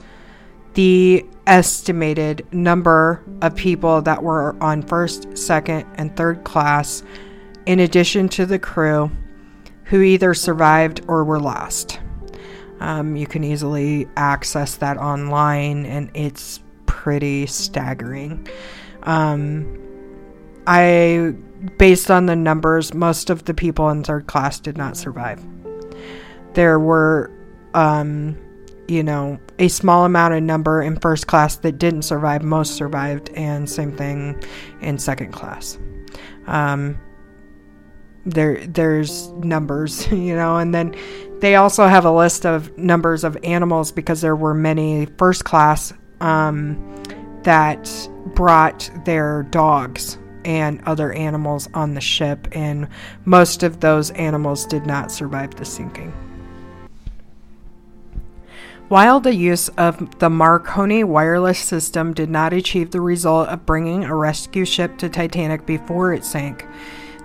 the 0.76 1.26
estimated 1.46 2.48
number 2.54 3.22
of 3.42 3.54
people 3.54 4.02
that 4.04 4.24
were 4.24 4.56
on 4.64 4.82
first, 4.82 5.38
second, 5.38 5.88
and 5.96 6.16
third 6.16 6.46
class, 6.46 7.04
in 7.66 7.82
addition 7.82 8.30
to 8.30 8.46
the 8.46 8.58
crew 8.58 9.12
who 9.84 10.02
either 10.02 10.34
survived 10.34 11.02
or 11.10 11.26
were 11.26 11.42
lost. 11.42 12.00
Um, 12.80 13.18
you 13.18 13.28
can 13.28 13.44
easily 13.44 14.08
access 14.16 14.76
that 14.78 14.96
online, 14.96 15.86
and 15.86 16.10
it's 16.14 16.62
pretty 16.86 17.46
staggering. 17.46 18.48
Um, 19.04 19.78
I, 20.66 21.36
based 21.78 22.10
on 22.10 22.26
the 22.26 22.36
numbers, 22.36 22.94
most 22.94 23.30
of 23.30 23.46
the 23.46 23.54
people 23.54 23.90
in 23.90 24.04
third 24.04 24.28
class 24.28 24.60
did 24.60 24.78
not 24.78 24.98
survive. 24.98 25.44
There 26.54 26.80
were, 26.80 27.32
um, 27.74 28.38
you 28.88 29.04
know, 29.04 29.40
a 29.60 29.68
small 29.68 30.06
amount 30.06 30.34
of 30.34 30.44
number 30.44 30.82
in 30.82 31.00
first 31.00 31.28
class 31.28 31.58
that 31.58 31.78
didn't 31.78 32.04
survive. 32.04 32.44
Most 32.44 32.76
survived, 32.76 33.30
and 33.36 33.70
same 33.70 33.96
thing 33.96 34.42
in 34.82 34.98
second 34.98 35.32
class. 35.32 35.78
Um, 36.48 36.98
there, 38.26 38.66
there's 38.66 39.30
numbers, 39.30 40.08
you 40.12 40.36
know, 40.36 40.58
and 40.58 40.74
then 40.74 40.96
they 41.40 41.56
also 41.56 41.88
have 41.88 42.06
a 42.06 42.12
list 42.12 42.46
of 42.46 42.78
numbers 42.78 43.24
of 43.24 43.38
animals 43.44 43.92
because 43.92 44.22
there 44.22 44.36
were 44.36 44.54
many 44.54 45.06
first 45.18 45.46
class 45.46 45.94
um, 46.22 47.04
that 47.44 48.10
brought 48.34 48.90
their 49.06 49.44
dogs 49.44 50.18
and 50.50 50.82
other 50.88 51.14
animals 51.14 51.70
on 51.76 51.94
the 51.94 52.02
ship, 52.02 52.48
and 52.54 52.88
most 53.24 53.62
of 53.62 53.82
those 53.82 54.10
animals 54.12 54.66
did 54.66 54.84
not 54.84 55.12
survive 55.12 55.54
the 55.56 55.64
sinking. 55.64 56.12
While 58.88 59.20
the 59.20 59.36
use 59.36 59.70
of 59.70 60.18
the 60.18 60.32
Marconi 60.32 61.04
wireless 61.04 61.60
system 61.60 62.16
did 62.16 62.32
not 62.32 62.52
achieve 62.52 62.90
the 62.90 63.00
result 63.00 63.48
of 63.50 63.68
bringing 63.68 64.04
a 64.04 64.16
rescue 64.16 64.66
ship 64.66 64.98
to 64.98 65.08
Titanic 65.08 65.68
before 65.68 66.14
it 66.16 66.26
sank, 66.26 66.66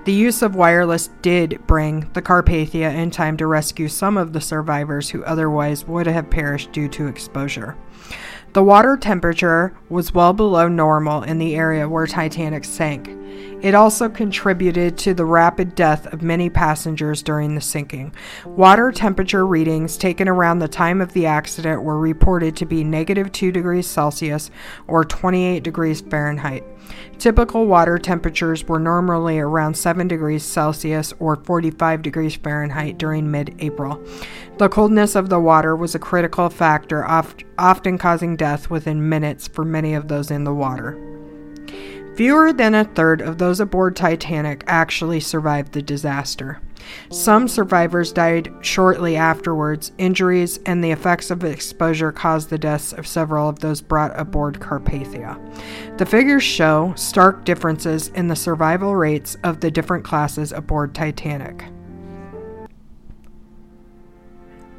the 0.05 0.13
use 0.13 0.43
of 0.43 0.55
wireless 0.55 1.09
did 1.23 1.67
bring 1.67 2.11
the 2.13 2.21
Carpathia 2.21 2.95
in 2.95 3.11
time 3.11 3.39
to 3.39 3.47
rescue 3.47 3.89
some 3.89 4.19
of 4.19 4.35
the 4.35 4.41
survivors 4.43 5.09
who 5.09 5.25
otherwise 5.25 5.87
would 5.87 6.07
have 6.07 6.29
perished 6.29 6.73
due 6.73 6.89
to 6.89 7.07
exposure. 7.07 7.75
The 8.55 8.63
water 8.63 8.97
temperature 8.97 9.77
was 9.89 10.15
well 10.15 10.33
below 10.33 10.69
normal 10.69 11.25
in 11.25 11.39
the 11.39 11.57
area 11.57 11.89
where 11.89 12.07
Titanic 12.07 12.65
sank. 12.65 13.09
It 13.65 13.75
also 13.75 14.09
contributed 14.09 14.97
to 14.99 15.13
the 15.13 15.25
rapid 15.25 15.75
death 15.75 16.07
of 16.13 16.23
many 16.23 16.49
passengers 16.49 17.21
during 17.21 17.57
the 17.57 17.61
sinking. 17.61 18.15
Water 18.45 18.93
temperature 18.93 19.45
readings 19.45 19.97
taken 19.97 20.29
around 20.29 20.61
the 20.61 20.69
time 20.69 21.01
of 21.01 21.15
the 21.15 21.27
accident 21.27 21.83
were 21.83 21.99
reported 21.99 22.55
to 22.59 22.65
be 22.65 22.85
negative 22.85 23.33
2 23.33 23.51
degrees 23.51 23.89
Celsius 23.89 24.53
or 24.87 25.05
28 25.05 25.65
degrees 25.65 26.01
Fahrenheit. 26.03 26.63
Typical 27.19 27.67
water 27.67 27.99
temperatures 27.99 28.65
were 28.65 28.79
normally 28.79 29.39
around 29.39 29.77
7 29.77 30.09
degrees 30.09 30.43
Celsius 30.43 31.13
or 31.19 31.37
45 31.37 32.03
degrees 32.03 32.37
Fahrenheit 32.37 32.99
during 32.99 33.31
mid 33.31 33.55
April. 33.61 34.03
The 34.59 34.69
coldness 34.69 35.15
of 35.15 35.29
the 35.29 35.41
water 35.41 35.75
was 35.77 35.95
a 35.95 35.99
critical 35.99 36.51
factor, 36.51 37.05
oft- 37.05 37.45
often 37.59 37.99
causing 37.99 38.37
death 38.37 38.71
within 38.71 39.09
minutes 39.09 39.49
for 39.49 39.65
many 39.65 39.95
of 39.95 40.09
those 40.09 40.31
in 40.31 40.45
the 40.45 40.55
water. 40.55 41.14
Fewer 42.17 42.53
than 42.53 42.75
a 42.75 42.85
third 42.85 43.21
of 43.21 43.39
those 43.39 43.59
aboard 43.59 43.97
Titanic 43.97 44.63
actually 44.69 45.19
survived 45.19 45.73
the 45.73 45.83
disaster. 45.83 46.61
Some 47.11 47.49
survivors 47.49 48.13
died 48.13 48.53
shortly 48.61 49.17
afterwards. 49.17 49.91
Injuries 49.99 50.61
and 50.67 50.85
the 50.85 50.93
effects 50.93 51.31
of 51.31 51.43
exposure 51.43 52.13
caused 52.13 52.51
the 52.51 52.59
deaths 52.59 52.93
of 52.93 53.07
several 53.07 53.49
of 53.49 53.59
those 53.59 53.81
brought 53.81 54.19
aboard 54.19 54.61
Carpathia. 54.61 55.39
The 55.99 56.07
figures 56.07 56.45
show 56.45 56.93
stark 56.97 57.45
differences 57.45 58.09
in 58.09 58.29
the 58.29 58.37
survival 58.37 58.95
rates 58.95 59.37
of 59.43 59.61
the 59.61 59.71
different 59.71 60.05
classes 60.05 60.53
aboard 60.53 60.95
Titanic. 60.95 61.65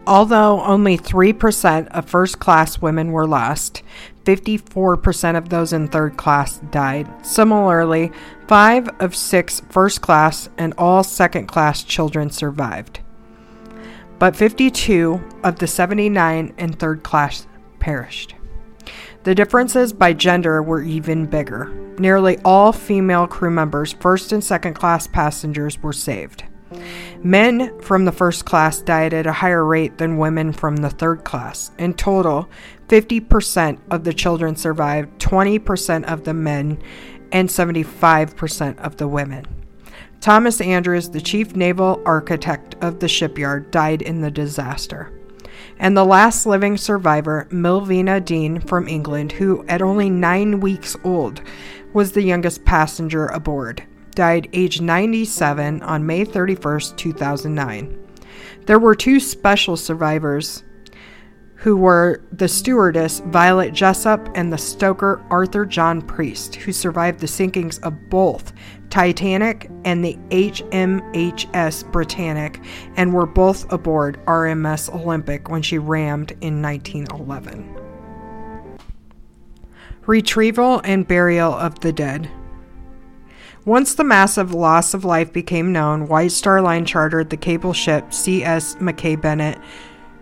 Although 0.08 0.62
only 0.62 0.98
3% 0.98 1.88
of 1.88 2.06
first 2.06 2.40
class 2.40 2.80
women 2.80 3.12
were 3.12 3.26
lost, 3.26 3.82
54% 4.26 5.38
of 5.38 5.50
those 5.50 5.74
in 5.74 5.88
third 5.88 6.16
class 6.18 6.60
died. 6.72 7.08
Similarly, 7.26 8.12
5 8.48 8.90
of 9.00 9.16
6 9.16 9.62
first 9.70 10.02
class 10.02 10.50
and 10.58 10.74
all 10.78 11.04
second 11.04 11.48
class 11.48 11.84
children 11.84 12.30
survived. 12.30 13.00
But 14.20 14.36
52 14.36 15.22
of 15.44 15.58
the 15.58 15.68
79 15.68 16.54
in 16.58 16.74
third 16.74 17.04
class 17.04 17.48
perished. 17.80 18.36
The 19.24 19.34
differences 19.34 19.92
by 19.92 20.14
gender 20.14 20.62
were 20.62 20.84
even 20.84 21.26
bigger. 21.26 21.74
Nearly 21.98 22.38
all 22.46 22.72
female 22.72 23.26
crew 23.26 23.50
members, 23.50 23.94
first 23.94 24.32
and 24.32 24.44
second 24.44 24.76
class 24.76 25.08
passengers, 25.08 25.82
were 25.82 25.94
saved. 25.94 26.44
Men 27.24 27.80
from 27.82 28.06
the 28.06 28.12
first 28.12 28.46
class 28.46 28.82
died 28.82 29.14
at 29.14 29.28
a 29.28 29.34
higher 29.34 29.66
rate 29.66 29.98
than 29.98 30.18
women 30.18 30.52
from 30.52 30.78
the 30.78 30.90
third 30.90 31.24
class. 31.24 31.72
In 31.78 31.94
total, 31.94 32.50
50% 32.88 33.80
of 33.92 34.04
the 34.04 34.14
children 34.14 34.56
survived, 34.56 35.20
20% 35.20 36.06
of 36.06 36.24
the 36.24 36.34
men, 36.34 36.82
and 37.32 37.50
75% 37.50 38.78
of 38.80 38.98
the 38.98 39.08
women. 39.08 39.46
Thomas 40.22 40.62
Andrews, 40.62 41.10
the 41.10 41.22
chief 41.22 41.56
naval 41.56 42.02
architect 42.06 42.76
of 42.82 43.00
the 43.00 43.08
shipyard, 43.08 43.70
died 43.72 44.02
in 44.02 44.22
the 44.22 44.32
disaster. 44.32 45.12
And 45.78 45.96
the 45.96 46.06
last 46.06 46.46
living 46.46 46.78
survivor, 46.78 47.48
Millvina 47.52 48.24
Dean 48.24 48.60
from 48.62 48.88
England, 48.88 49.34
who 49.34 49.66
at 49.68 49.82
only 49.82 50.10
nine 50.10 50.60
weeks 50.62 50.96
old 51.04 51.42
was 51.94 52.12
the 52.12 52.24
youngest 52.24 52.66
passenger 52.66 53.28
aboard 53.28 53.84
died 54.16 54.50
age 54.54 54.82
97 54.82 55.82
on 55.84 56.06
May 56.06 56.26
31st, 56.26 56.98
2009. 56.98 58.00
There 58.66 58.80
were 58.80 58.96
two 58.96 59.20
special 59.20 59.78
survivors 59.78 60.64
who 61.56 61.78
were 61.78 62.22
the 62.32 62.48
stewardess 62.48 63.22
Violet 63.22 63.74
Jessop 63.74 64.30
and 64.36 64.52
the 64.52 64.58
stoker 64.58 65.24
Arthur 65.30 65.66
John 65.66 66.02
Priest, 66.02 66.56
who 66.56 66.72
survived 66.72 67.20
the 67.20 67.28
sinkings 67.28 67.82
of 67.82 67.94
both 68.10 68.54
Titanic 68.90 69.70
and 69.84 70.04
the 70.06 70.16
HMHS 70.30 71.92
Britannic 71.92 72.60
and 72.98 73.14
were 73.14 73.26
both 73.26 73.72
aboard 73.72 74.24
RMS 74.26 74.94
Olympic 74.94 75.50
when 75.50 75.62
she 75.62 75.78
rammed 75.78 76.32
in 76.42 76.62
1911. 76.62 77.76
Retrieval 80.06 80.82
and 80.84 81.08
burial 81.08 81.52
of 81.52 81.80
the 81.80 81.92
dead. 81.92 82.30
Once 83.66 83.96
the 83.96 84.04
massive 84.04 84.54
loss 84.54 84.94
of 84.94 85.04
life 85.04 85.34
became 85.34 85.74
known, 85.74 86.08
White 86.08 86.32
Star 86.32 86.62
Line 86.62 86.86
chartered 86.86 87.32
the 87.32 87.38
cable 87.38 87.74
ship 87.74 88.14
CS 88.14 88.80
Mackay 88.80 89.16
Bennett 89.16 89.58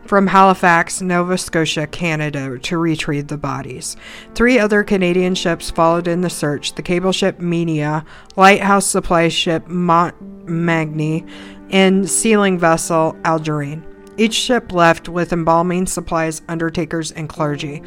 from 0.06 0.28
Halifax, 0.28 1.02
Nova 1.02 1.38
Scotia, 1.38 1.86
Canada, 1.88 2.58
to 2.60 2.78
retrieve 2.78 3.28
the 3.28 3.38
bodies. 3.38 3.98
Three 4.34 4.60
other 4.60 4.82
Canadian 4.86 5.36
ships 5.36 5.70
followed 5.70 6.08
in 6.08 6.22
the 6.22 6.30
search 6.30 6.76
the 6.76 6.82
cable 6.82 7.12
ship 7.12 7.40
Minia, 7.40 8.06
lighthouse 8.38 8.86
supply 8.86 9.28
ship 9.28 9.68
Montmagny, 9.68 11.30
and 11.70 12.10
sealing 12.10 12.58
vessel 12.58 13.18
Algerine. 13.26 13.86
Each 14.16 14.36
ship 14.36 14.72
left 14.72 15.10
with 15.10 15.34
embalming 15.34 15.88
supplies, 15.88 16.44
undertakers, 16.48 17.12
and 17.12 17.28
clergy. 17.28 17.82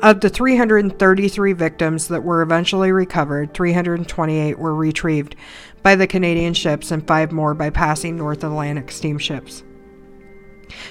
Of 0.00 0.20
the 0.20 0.28
333 0.28 1.52
victims 1.54 2.06
that 2.06 2.22
were 2.22 2.42
eventually 2.42 2.92
recovered, 2.92 3.52
328 3.52 4.56
were 4.56 4.74
retrieved 4.74 5.34
by 5.82 5.96
the 5.96 6.06
Canadian 6.06 6.54
ships 6.54 6.92
and 6.92 7.04
five 7.04 7.32
more 7.32 7.52
by 7.52 7.70
passing 7.70 8.16
North 8.16 8.44
Atlantic 8.44 8.92
steamships. 8.92 9.64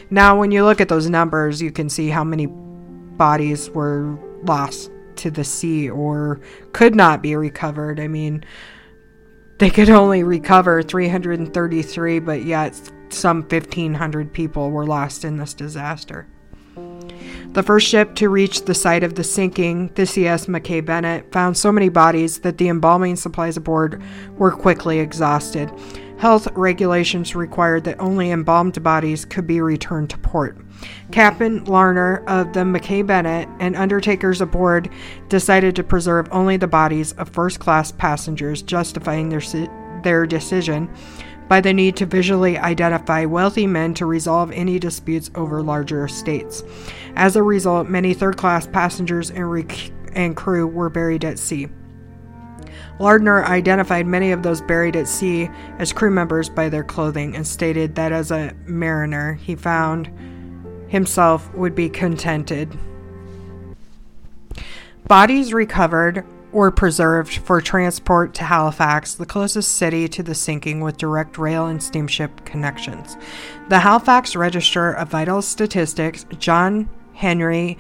Now, 0.10 0.38
when 0.38 0.52
you 0.52 0.66
look 0.66 0.82
at 0.82 0.90
those 0.90 1.10
numbers, 1.10 1.62
you 1.62 1.72
can 1.72 1.90
see 1.90 2.10
how 2.10 2.26
many 2.26 2.48
bodies 2.48 3.70
were 3.70 4.20
lost 4.44 4.92
to 5.18 5.32
the 5.32 5.44
sea 5.44 5.90
or 5.90 6.42
could 6.74 6.94
not 6.94 7.22
be 7.22 7.36
recovered. 7.38 8.02
I 8.02 8.10
mean, 8.10 8.44
they 9.58 9.70
could 9.70 9.90
only 9.90 10.24
recover 10.24 10.84
333, 10.84 12.20
but 12.20 12.44
yet 12.44 12.92
some 13.10 13.44
1,500 13.44 14.34
people 14.34 14.70
were 14.70 14.86
lost 14.86 15.24
in 15.24 15.38
this 15.38 15.54
disaster. 15.54 16.28
The 17.54 17.64
first 17.64 17.88
ship 17.88 18.14
to 18.16 18.30
reach 18.30 18.66
the 18.66 18.76
site 18.76 19.04
of 19.04 19.16
the 19.16 19.24
sinking, 19.24 19.90
the 19.96 20.06
CS 20.06 20.48
Mackay 20.48 20.82
Bennett, 20.82 21.32
found 21.32 21.58
so 21.58 21.72
many 21.72 21.90
bodies 21.90 22.40
that 22.40 22.60
the 22.60 22.70
embalming 22.70 23.16
supplies 23.16 23.58
aboard 23.58 24.02
were 24.38 24.52
quickly 24.52 25.00
exhausted. 25.00 25.72
Health 26.18 26.48
regulations 26.54 27.36
required 27.36 27.84
that 27.86 28.00
only 28.00 28.32
embalmed 28.32 28.82
bodies 28.84 29.26
could 29.26 29.48
be 29.48 29.62
returned 29.62 30.10
to 30.12 30.18
port. 30.20 30.58
Captain 31.12 31.64
Larnder 31.66 32.24
of 32.28 32.54
the 32.54 32.66
Mackay 32.66 33.02
Bennett 33.02 33.50
and 33.60 33.76
undertakers 33.76 34.42
aboard 34.42 34.90
decided 35.30 35.76
to 35.76 35.84
preserve 35.84 36.28
only 36.32 36.58
the 36.58 36.68
bodies 36.68 37.14
of 37.14 37.30
first 37.30 37.60
class 37.60 37.92
passengers, 37.92 38.62
justifying 38.62 39.30
their, 39.30 39.42
their 40.04 40.26
decision 40.26 40.90
by 41.48 41.62
the 41.62 41.74
need 41.74 41.96
to 41.96 42.06
visually 42.06 42.58
identify 42.58 43.26
wealthy 43.26 43.68
men 43.68 43.94
to 43.94 44.06
resolve 44.06 44.52
any 44.52 44.80
disputes 44.80 45.32
over 45.36 45.62
larger 45.62 46.06
estates. 46.06 46.64
As 47.18 47.36
a 47.36 47.42
result, 47.42 47.90
many 47.90 48.14
third 48.14 48.38
class 48.38 48.68
passengers 48.68 49.32
and, 49.32 49.52
rec- 49.52 49.92
and 50.14 50.38
crew 50.38 50.68
were 50.68 50.88
buried 50.88 51.26
at 51.26 51.40
sea. 51.40 51.68
Larnder 53.00 53.44
identified 53.44 54.06
many 54.06 54.32
of 54.32 54.44
those 54.44 54.62
buried 54.62 54.96
at 54.96 55.08
sea 55.08 55.50
as 55.80 55.92
crew 55.92 56.12
members 56.12 56.48
by 56.48 56.70
their 56.70 56.84
clothing 56.84 57.36
and 57.36 57.46
stated 57.46 57.96
that 57.96 58.12
as 58.12 58.30
a 58.30 58.54
mariner, 58.68 59.34
he 59.34 59.56
found 59.56 60.12
himself 60.90 61.52
would 61.56 61.74
be 61.74 61.90
contented. 61.90 62.78
Bodies 65.08 65.54
recovered 65.54 66.24
were 66.52 66.70
preserved 66.70 67.38
for 67.38 67.62
transport 67.62 68.36
to 68.36 68.44
Halifax, 68.44 69.16
the 69.16 69.26
closest 69.26 69.72
city 69.72 70.08
to 70.08 70.22
the 70.22 70.36
sinking 70.36 70.82
with 70.82 70.98
direct 70.98 71.40
rail 71.40 71.66
and 71.66 71.82
steamship 71.82 72.46
connections. 72.46 73.18
The 73.70 73.80
Halifax 73.80 74.36
Register 74.36 74.92
of 74.92 75.10
Vital 75.10 75.42
Statistics, 75.42 76.28
John 76.38 76.90
Henry 77.18 77.78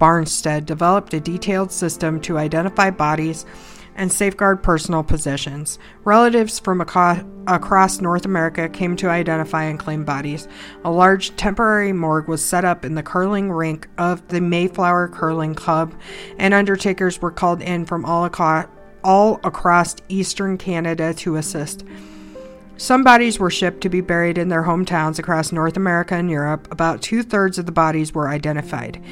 Barnstead, 0.00 0.66
developed 0.66 1.14
a 1.14 1.20
detailed 1.20 1.70
system 1.70 2.20
to 2.22 2.38
identify 2.38 2.90
bodies 2.90 3.44
and 3.94 4.10
safeguard 4.10 4.62
personal 4.62 5.02
possessions. 5.02 5.78
Relatives 6.04 6.58
from 6.58 6.80
across 6.80 8.00
North 8.00 8.24
America 8.24 8.68
came 8.68 8.96
to 8.96 9.10
identify 9.10 9.64
and 9.64 9.78
claim 9.78 10.04
bodies. 10.04 10.48
A 10.84 10.90
large 10.90 11.36
temporary 11.36 11.92
morgue 11.92 12.28
was 12.28 12.42
set 12.42 12.64
up 12.64 12.84
in 12.84 12.94
the 12.94 13.02
curling 13.02 13.52
rink 13.52 13.88
of 13.98 14.26
the 14.28 14.40
Mayflower 14.40 15.08
Curling 15.08 15.54
Club, 15.54 15.94
and 16.38 16.54
undertakers 16.54 17.20
were 17.20 17.30
called 17.30 17.60
in 17.60 17.84
from 17.84 18.06
all, 18.06 18.24
aco- 18.24 18.70
all 19.04 19.38
across 19.44 19.96
eastern 20.08 20.56
Canada 20.56 21.12
to 21.14 21.36
assist. 21.36 21.84
Some 22.80 23.04
bodies 23.04 23.38
were 23.38 23.50
shipped 23.50 23.82
to 23.82 23.90
be 23.90 24.00
buried 24.00 24.38
in 24.38 24.48
their 24.48 24.62
hometowns 24.62 25.18
across 25.18 25.52
North 25.52 25.76
America 25.76 26.14
and 26.14 26.30
Europe. 26.30 26.66
About 26.72 27.02
two 27.02 27.22
thirds 27.22 27.58
of 27.58 27.66
the 27.66 27.72
bodies 27.72 28.14
were 28.14 28.30
identified. 28.30 29.04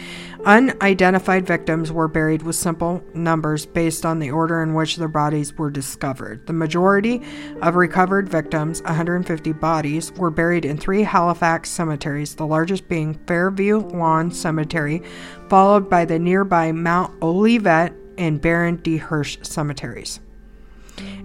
Unidentified 0.46 1.46
victims 1.46 1.92
were 1.92 2.08
buried 2.08 2.40
with 2.40 2.56
simple 2.56 3.04
numbers 3.12 3.66
based 3.66 4.06
on 4.06 4.20
the 4.20 4.30
order 4.30 4.62
in 4.62 4.72
which 4.72 4.96
their 4.96 5.06
bodies 5.06 5.52
were 5.58 5.70
discovered. 5.70 6.46
The 6.46 6.54
majority 6.54 7.20
of 7.60 7.76
recovered 7.76 8.30
victims, 8.30 8.80
150 8.84 9.52
bodies, 9.52 10.12
were 10.12 10.30
buried 10.30 10.64
in 10.64 10.78
three 10.78 11.02
Halifax 11.02 11.68
cemeteries, 11.68 12.36
the 12.36 12.46
largest 12.46 12.88
being 12.88 13.20
Fairview 13.26 13.80
Lawn 13.80 14.30
Cemetery, 14.30 15.02
followed 15.50 15.90
by 15.90 16.06
the 16.06 16.18
nearby 16.18 16.72
Mount 16.72 17.22
Olivet 17.22 17.92
and 18.16 18.40
Baron 18.40 18.76
de 18.76 18.96
Hirsch 18.96 19.36
cemeteries. 19.42 20.20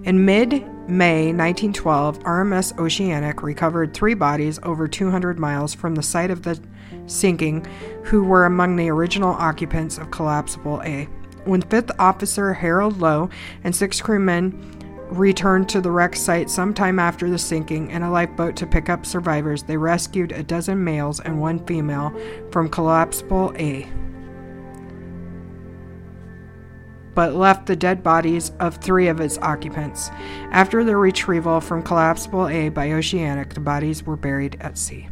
In 0.04 0.24
mid 0.24 0.52
May 0.86 1.32
1912, 1.32 2.18
RMS 2.20 2.78
Oceanic 2.78 3.42
recovered 3.42 3.94
three 3.94 4.12
bodies 4.12 4.58
over 4.62 4.86
200 4.86 5.38
miles 5.38 5.74
from 5.74 5.94
the 5.94 6.02
site 6.02 6.30
of 6.30 6.42
the 6.42 6.60
sinking, 7.06 7.66
who 8.04 8.22
were 8.22 8.44
among 8.44 8.76
the 8.76 8.90
original 8.90 9.32
occupants 9.32 9.96
of 9.96 10.10
Collapsible 10.10 10.82
A. 10.82 11.04
When 11.44 11.62
Fifth 11.62 11.90
Officer 11.98 12.52
Harold 12.52 13.00
Lowe 13.00 13.30
and 13.64 13.74
six 13.74 14.00
crewmen 14.00 14.52
returned 15.10 15.68
to 15.70 15.80
the 15.80 15.90
wreck 15.90 16.16
site 16.16 16.50
sometime 16.50 16.98
after 16.98 17.30
the 17.30 17.38
sinking 17.38 17.90
in 17.90 18.02
a 18.02 18.10
lifeboat 18.10 18.56
to 18.56 18.66
pick 18.66 18.88
up 18.88 19.06
survivors, 19.06 19.62
they 19.62 19.76
rescued 19.76 20.32
a 20.32 20.42
dozen 20.42 20.82
males 20.82 21.20
and 21.20 21.40
one 21.40 21.64
female 21.66 22.14
from 22.50 22.68
Collapsible 22.68 23.54
A. 23.58 23.88
but 27.14 27.34
left 27.34 27.66
the 27.66 27.76
dead 27.76 28.02
bodies 28.02 28.52
of 28.60 28.76
three 28.76 29.08
of 29.08 29.20
its 29.20 29.38
occupants. 29.38 30.10
After 30.50 30.84
their 30.84 30.98
retrieval 30.98 31.60
from 31.60 31.82
Collapsible 31.82 32.48
A 32.48 32.68
by 32.68 32.92
Oceanic, 32.92 33.54
the 33.54 33.60
bodies 33.60 34.04
were 34.04 34.16
buried 34.16 34.56
at 34.60 34.78
sea. 34.78 35.08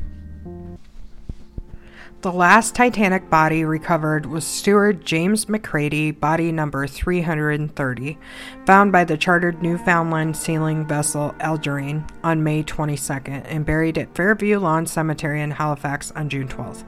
The 2.23 2.31
last 2.31 2.77
Titanic 2.77 3.29
body 3.29 3.65
recovered 3.65 4.27
was 4.27 4.47
steward 4.47 5.05
James 5.05 5.47
McGrady, 5.47 6.21
body 6.21 6.53
number 6.53 6.87
330, 6.87 8.17
found 8.65 8.93
by 8.93 9.03
the 9.03 9.17
chartered 9.17 9.61
Newfoundland 9.61 10.37
sealing 10.37 10.87
vessel 10.87 11.35
Algerine 11.41 12.07
on 12.23 12.45
May 12.45 12.63
22nd 12.63 13.45
and 13.49 13.67
buried 13.67 13.99
at 13.99 14.15
Fairview 14.15 14.61
Lawn 14.61 14.87
Cemetery 14.87 15.43
in 15.43 15.51
Halifax 15.51 16.13
on 16.13 16.29
June 16.29 16.47
12th. 16.47 16.85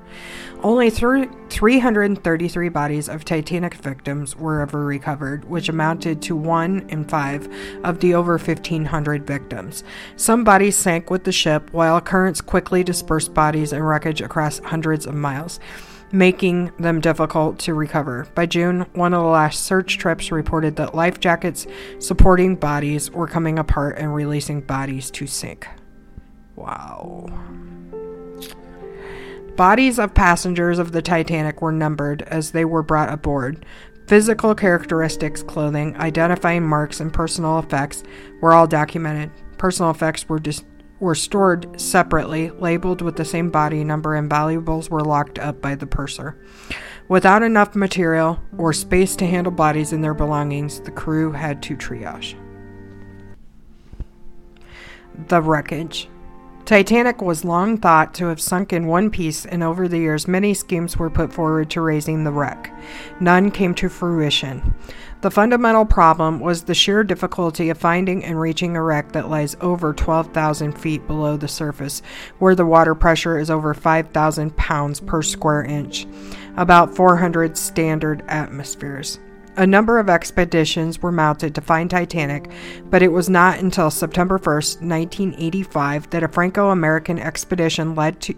Only 0.63 0.89
th- 0.89 1.29
333 1.51 2.69
bodies 2.69 3.09
of 3.09 3.25
Titanic 3.25 3.75
victims 3.75 4.37
were 4.37 4.61
ever 4.61 4.85
recovered, 4.85 5.45
which 5.45 5.69
amounted 5.69 6.23
to 6.23 6.37
one 6.37 6.87
in 6.89 7.05
five 7.05 7.49
of 7.83 7.99
the 7.99 8.15
over 8.15 8.39
1,500 8.39 9.27
victims. 9.27 9.85
Some 10.17 10.43
bodies 10.43 10.77
sank 10.77 11.11
with 11.11 11.25
the 11.25 11.33
ship, 11.33 11.71
while 11.73 12.01
currents 12.01 12.41
quickly 12.41 12.83
dispersed 12.83 13.35
bodies 13.35 13.73
and 13.73 13.87
wreckage 13.87 14.23
across 14.23 14.61
hundreds 14.61 15.07
of 15.07 15.15
miles 15.25 15.59
making 16.15 16.71
them 16.79 17.01
difficult 17.01 17.59
to 17.59 17.75
recover. 17.75 18.29
By 18.35 18.47
June, 18.47 18.87
one 18.93 19.13
of 19.13 19.23
the 19.23 19.29
last 19.29 19.65
search 19.65 19.99
trips 19.99 20.31
reported 20.31 20.77
that 20.77 20.95
life 20.95 21.19
jackets 21.19 21.67
supporting 21.99 22.55
bodies 22.55 23.11
were 23.11 23.27
coming 23.27 23.59
apart 23.59 23.99
and 23.99 24.15
releasing 24.15 24.61
bodies 24.61 25.11
to 25.11 25.27
sink. 25.27 25.67
Wow. 26.55 27.27
Bodies 29.57 29.99
of 29.99 30.15
passengers 30.15 30.79
of 30.79 30.93
the 30.93 31.03
Titanic 31.03 31.61
were 31.61 31.73
numbered 31.73 32.23
as 32.23 32.53
they 32.53 32.65
were 32.65 32.83
brought 32.83 33.13
aboard. 33.13 33.67
Physical 34.07 34.55
characteristics, 34.55 35.43
clothing, 35.43 35.97
identifying 35.97 36.63
marks, 36.63 37.01
and 37.01 37.13
personal 37.13 37.59
effects 37.59 38.05
were 38.41 38.53
all 38.53 38.67
documented. 38.67 39.31
Personal 39.59 39.91
effects 39.91 40.29
were 40.29 40.39
dis- 40.39 40.65
were 41.01 41.15
stored 41.15 41.81
separately, 41.81 42.51
labeled 42.51 43.03
with 43.03 43.17
the 43.17 43.25
same 43.25 43.51
body 43.51 43.85
number, 43.85 44.15
and 44.15 44.31
valuables 44.31 44.91
were 44.91 45.03
locked 45.03 45.39
up 45.39 45.61
by 45.61 45.75
the 45.75 45.87
purser. 45.87 46.37
Without 47.09 47.43
enough 47.43 47.75
material 47.75 48.41
or 48.57 48.73
space 48.73 49.15
to 49.17 49.27
handle 49.27 49.53
bodies 49.53 49.93
and 49.93 50.03
their 50.03 50.15
belongings, 50.15 50.81
the 50.81 50.91
crew 50.91 51.33
had 51.33 51.63
to 51.63 51.77
triage. 51.77 52.35
The 55.29 55.43
wreckage. 55.43 56.09
Titanic 56.65 57.21
was 57.21 57.45
long 57.45 57.77
thought 57.77 58.15
to 58.15 58.27
have 58.27 58.41
sunk 58.41 58.73
in 58.73 58.87
one 58.87 59.11
piece, 59.11 59.45
and 59.45 59.63
over 59.63 59.87
the 59.87 59.99
years, 59.99 60.27
many 60.27 60.55
schemes 60.55 60.97
were 60.97 61.11
put 61.11 61.31
forward 61.31 61.69
to 61.71 61.83
raising 61.83 62.25
the 62.25 62.33
wreck. 62.33 62.73
None 63.21 63.51
came 63.51 63.75
to 63.75 63.91
fruition. 63.91 64.75
The 65.25 65.31
fundamental 65.31 65.87
problem 65.87 66.39
was 66.39 66.65
the 66.65 66.75
sheer 66.75 67.03
difficulty 67.03 67.71
of 67.71 67.79
finding 67.79 68.23
and 68.23 68.39
reaching 68.39 68.77
a 68.77 68.83
wreck 68.83 69.13
that 69.13 69.31
lies 69.31 69.57
over 69.63 69.95
12,000 69.95 70.73
feet 70.79 71.07
below 71.07 71.39
the 71.39 71.49
surface, 71.49 72.03
where 72.41 72.55
the 72.55 72.67
water 72.67 72.95
pressure 72.95 73.39
is 73.39 73.49
over 73.49 73.73
5,000 73.73 74.55
pounds 74.59 75.01
per 75.01 75.23
square 75.23 75.65
inch, 75.65 76.07
about 76.59 76.95
400 76.95 77.57
standard 77.57 78.23
atmospheres. 78.29 79.19
A 79.57 79.67
number 79.67 79.99
of 79.99 80.11
expeditions 80.11 81.01
were 81.01 81.11
mounted 81.11 81.55
to 81.55 81.63
find 81.63 81.89
Titanic, 81.89 82.51
but 82.91 83.03
it 83.03 83.11
was 83.11 83.31
not 83.31 83.61
until 83.61 83.91
September 83.91 84.37
1, 84.37 84.45
1985, 84.47 86.11
that 86.11 86.23
a 86.23 86.29
Franco 86.29 86.69
American 86.69 87.19
expedition 87.19 87.95
led, 87.95 88.21
to, 88.21 88.35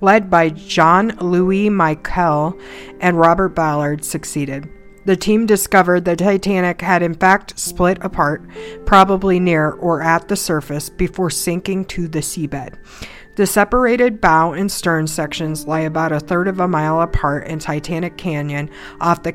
led 0.00 0.30
by 0.30 0.48
John 0.48 1.08
Louis 1.20 1.68
Michel 1.68 2.58
and 2.98 3.18
Robert 3.18 3.50
Ballard 3.50 4.02
succeeded. 4.06 4.70
The 5.06 5.16
team 5.16 5.46
discovered 5.46 6.04
the 6.04 6.14
Titanic 6.14 6.80
had 6.82 7.02
in 7.02 7.14
fact 7.14 7.58
split 7.58 7.98
apart, 8.02 8.42
probably 8.84 9.40
near 9.40 9.70
or 9.72 10.02
at 10.02 10.28
the 10.28 10.36
surface, 10.36 10.90
before 10.90 11.30
sinking 11.30 11.86
to 11.86 12.06
the 12.06 12.18
seabed. 12.18 12.74
The 13.36 13.46
separated 13.46 14.20
bow 14.20 14.52
and 14.52 14.70
stern 14.70 15.06
sections 15.06 15.66
lie 15.66 15.80
about 15.80 16.12
a 16.12 16.20
third 16.20 16.48
of 16.48 16.60
a 16.60 16.68
mile 16.68 17.00
apart 17.00 17.46
in 17.46 17.58
Titanic 17.58 18.18
Canyon 18.18 18.68
off 19.00 19.22
the 19.22 19.32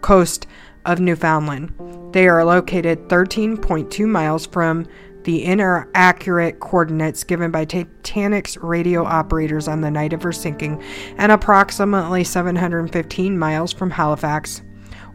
coast 0.00 0.46
of 0.86 1.00
Newfoundland. 1.00 1.74
They 2.12 2.26
are 2.28 2.44
located 2.44 3.08
13.2 3.08 4.06
miles 4.06 4.46
from 4.46 4.86
the 5.24 5.44
inaccurate 5.44 6.60
coordinates 6.60 7.24
given 7.24 7.50
by 7.50 7.66
Titanic's 7.66 8.56
radio 8.56 9.04
operators 9.04 9.68
on 9.68 9.82
the 9.82 9.90
night 9.90 10.14
of 10.14 10.22
her 10.22 10.32
sinking, 10.32 10.82
and 11.18 11.30
approximately 11.30 12.24
715 12.24 13.38
miles 13.38 13.70
from 13.70 13.90
Halifax, 13.90 14.62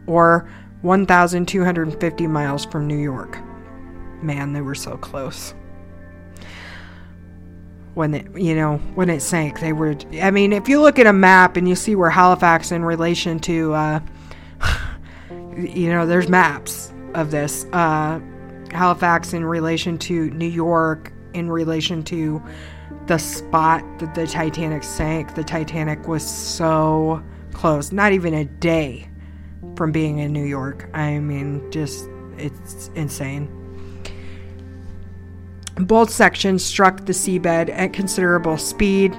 or 0.07 0.49
1,250 0.81 2.27
miles 2.27 2.65
from 2.65 2.87
New 2.87 2.97
York. 2.97 3.39
Man, 4.21 4.53
they 4.53 4.61
were 4.61 4.75
so 4.75 4.97
close. 4.97 5.53
When 7.95 8.13
it, 8.13 8.37
you 8.37 8.55
know, 8.55 8.77
when 8.95 9.09
it 9.09 9.21
sank, 9.21 9.61
they 9.61 9.73
were. 9.73 9.95
I 10.21 10.29
mean, 10.29 10.51
if 10.51 10.67
you 10.67 10.81
look 10.81 10.99
at 10.99 11.07
a 11.07 11.13
map 11.13 11.55
and 11.57 11.67
you 11.67 11.75
see 11.75 11.95
where 11.95 12.09
Halifax 12.09 12.71
in 12.71 12.83
relation 12.83 13.39
to 13.41 13.73
uh, 13.73 13.99
you 15.57 15.89
know, 15.89 16.05
there's 16.05 16.29
maps 16.29 16.93
of 17.13 17.31
this. 17.31 17.65
Uh, 17.71 18.19
Halifax 18.71 19.33
in 19.33 19.45
relation 19.45 19.97
to 19.99 20.29
New 20.31 20.47
York, 20.47 21.13
in 21.33 21.49
relation 21.49 22.03
to 22.03 22.43
the 23.07 23.17
spot 23.17 23.83
that 23.99 24.13
the 24.13 24.27
Titanic 24.27 24.83
sank. 24.83 25.35
The 25.35 25.43
Titanic 25.43 26.07
was 26.07 26.25
so 26.25 27.23
close, 27.53 27.91
not 27.91 28.11
even 28.11 28.33
a 28.33 28.45
day 28.45 29.07
from 29.75 29.91
being 29.91 30.19
in 30.19 30.31
New 30.33 30.45
York. 30.45 30.89
I 30.93 31.19
mean, 31.19 31.69
just, 31.71 32.07
it's 32.37 32.89
insane. 32.95 33.49
Both 35.77 36.09
sections 36.09 36.63
struck 36.63 37.05
the 37.05 37.13
seabed 37.13 37.69
at 37.69 37.91
considerable 37.91 38.57
speed, 38.57 39.17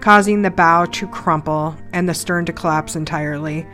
causing 0.00 0.42
the 0.42 0.50
bow 0.50 0.86
to 0.86 1.06
crumple 1.08 1.76
and 1.92 2.08
the 2.08 2.14
stern 2.14 2.46
to 2.46 2.52
collapse 2.52 2.96
entirely. 2.96 3.66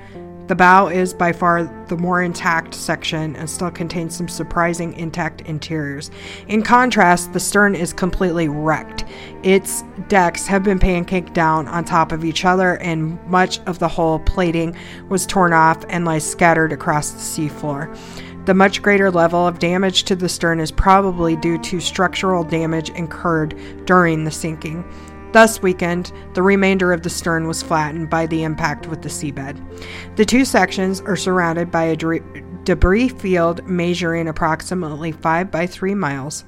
The 0.47 0.55
bow 0.55 0.89
is 0.89 1.15
by 1.15 1.33
far 1.33 1.65
the 1.89 1.97
more 1.97 2.23
intact 2.23 2.75
section 2.75 3.35
and 3.37 3.49
still 3.49 3.71
contains 3.71 4.15
some 4.15 4.29
surprising 4.29 4.93
intact 4.93 5.41
interiors. 5.43 6.11
In 6.49 6.63
contrast, 6.63 7.33
the 7.33 7.41
stern 7.41 7.75
is 7.75 7.95
completely 7.95 8.49
wrecked. 8.49 9.07
Its 9.43 9.83
decks 10.09 10.47
have 10.47 10.63
been 10.63 10.79
pancaked 10.79 11.33
down 11.33 11.67
on 11.67 11.85
top 11.85 12.13
of 12.13 12.27
each 12.27 12.45
other, 12.45 12.77
and 12.77 13.19
much 13.27 13.59
of 13.61 13.79
the 13.79 13.89
hull 13.89 14.19
plating 14.19 14.77
was 15.09 15.25
torn 15.25 15.55
off 15.55 15.83
and 15.89 16.05
lies 16.05 16.31
scattered 16.31 16.73
across 16.73 17.13
the 17.13 17.49
seafloor. 17.49 17.97
The 18.45 18.53
much 18.53 18.83
greater 18.83 19.11
level 19.11 19.47
of 19.47 19.59
damage 19.59 20.05
to 20.05 20.15
the 20.15 20.29
stern 20.29 20.61
is 20.61 20.71
probably 20.71 21.37
due 21.37 21.57
to 21.57 21.81
structural 21.81 22.45
damage 22.45 22.91
incurred 22.91 23.59
during 23.87 24.25
the 24.25 24.31
sinking. 24.31 24.85
Thus 25.35 25.61
weakened, 25.61 26.13
the 26.35 26.45
remainder 26.45 26.93
of 26.93 27.03
the 27.03 27.11
stern 27.11 27.49
was 27.49 27.61
flattened 27.61 28.09
by 28.09 28.27
the 28.27 28.45
impact 28.45 28.87
with 28.87 29.03
the 29.03 29.09
seabed. 29.09 29.61
The 30.15 30.25
two 30.25 30.45
sections 30.45 31.01
are 31.01 31.17
surrounded 31.17 31.73
by 31.73 31.87
a 31.87 31.97
debris 32.63 33.09
field 33.09 33.67
measuring 33.67 34.29
approximately 34.29 35.11
5 35.11 35.51
by 35.51 35.67
3 35.67 35.97
miles. 35.97 36.45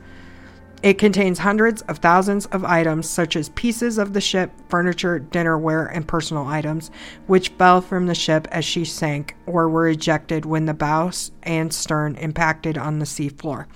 It 0.84 0.98
contains 0.98 1.40
hundreds 1.40 1.82
of 1.82 1.98
thousands 1.98 2.46
of 2.46 2.64
items, 2.64 3.08
such 3.08 3.34
as 3.34 3.48
pieces 3.48 3.98
of 3.98 4.12
the 4.12 4.20
ship, 4.20 4.52
furniture, 4.68 5.18
dinnerware, 5.18 5.90
and 5.92 6.06
personal 6.06 6.46
items, 6.46 6.92
which 7.26 7.48
fell 7.48 7.80
from 7.80 8.06
the 8.06 8.14
ship 8.14 8.46
as 8.52 8.64
she 8.64 8.84
sank 8.84 9.34
or 9.46 9.68
were 9.68 9.88
ejected 9.88 10.44
when 10.44 10.66
the 10.66 10.74
bow 10.74 11.10
and 11.42 11.72
stern 11.72 12.14
impacted 12.14 12.78
on 12.78 13.00
the 13.00 13.04
seafloor. 13.04 13.66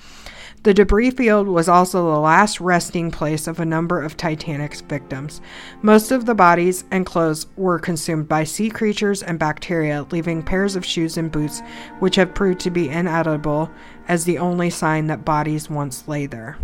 The 0.63 0.75
debris 0.75 1.13
field 1.13 1.49
was 1.49 1.71
also 1.71 2.13
the 2.13 2.21
last 2.21 2.61
resting 2.61 3.11
place 3.11 3.47
of 3.47 3.61
a 3.61 3.65
number 3.65 4.03
of 4.03 4.19
Titanic's 4.19 4.83
victims. 4.83 5.41
Most 5.81 6.11
of 6.11 6.27
the 6.27 6.35
bodies 6.35 6.85
and 6.91 7.07
clothes 7.07 7.47
were 7.57 7.79
consumed 7.79 8.29
by 8.29 8.45
sea 8.45 8.69
creatures 8.69 9.23
and 9.23 9.39
bacteria, 9.39 10.07
leaving 10.11 10.43
pairs 10.43 10.77
of 10.77 10.85
shoes 10.85 11.17
and 11.17 11.33
boots, 11.33 11.63
which 12.01 12.17
have 12.17 12.35
proved 12.35 12.61
to 12.61 12.71
be 12.71 12.91
inedible, 12.91 13.71
as 14.07 14.27
the 14.27 14.37
only 14.37 14.69
sign 14.69 15.07
that 15.07 15.25
bodies 15.25 15.71
once 15.71 16.07
lay 16.07 16.27
there. 16.27 16.59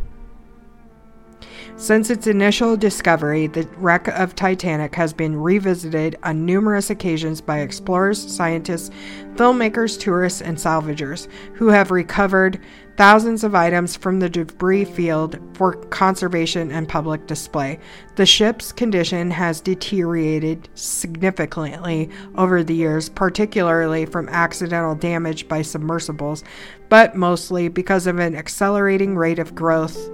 Since 1.78 2.08
its 2.08 2.26
initial 2.26 2.76
discovery, 2.76 3.48
the 3.48 3.68
wreck 3.76 4.08
of 4.08 4.34
Titanic 4.34 4.94
has 4.94 5.12
been 5.12 5.36
revisited 5.36 6.16
on 6.22 6.46
numerous 6.46 6.88
occasions 6.88 7.42
by 7.42 7.60
explorers, 7.60 8.18
scientists, 8.18 8.90
filmmakers, 9.34 10.00
tourists, 10.00 10.40
and 10.40 10.56
salvagers 10.56 11.28
who 11.54 11.68
have 11.68 11.90
recovered 11.90 12.60
thousands 12.96 13.44
of 13.44 13.54
items 13.54 13.96
from 13.96 14.18
the 14.18 14.28
debris 14.28 14.84
field 14.84 15.38
for 15.54 15.74
conservation 15.74 16.70
and 16.70 16.88
public 16.88 17.26
display. 17.26 17.78
The 18.16 18.26
ship's 18.26 18.72
condition 18.72 19.30
has 19.30 19.60
deteriorated 19.60 20.68
significantly 20.74 22.10
over 22.36 22.64
the 22.64 22.74
years, 22.74 23.08
particularly 23.08 24.06
from 24.06 24.28
accidental 24.28 24.94
damage 24.94 25.46
by 25.48 25.62
submersibles, 25.62 26.42
but 26.88 27.14
mostly 27.14 27.68
because 27.68 28.06
of 28.06 28.18
an 28.18 28.34
accelerating 28.34 29.16
rate 29.16 29.38
of 29.38 29.54
growth 29.54 30.10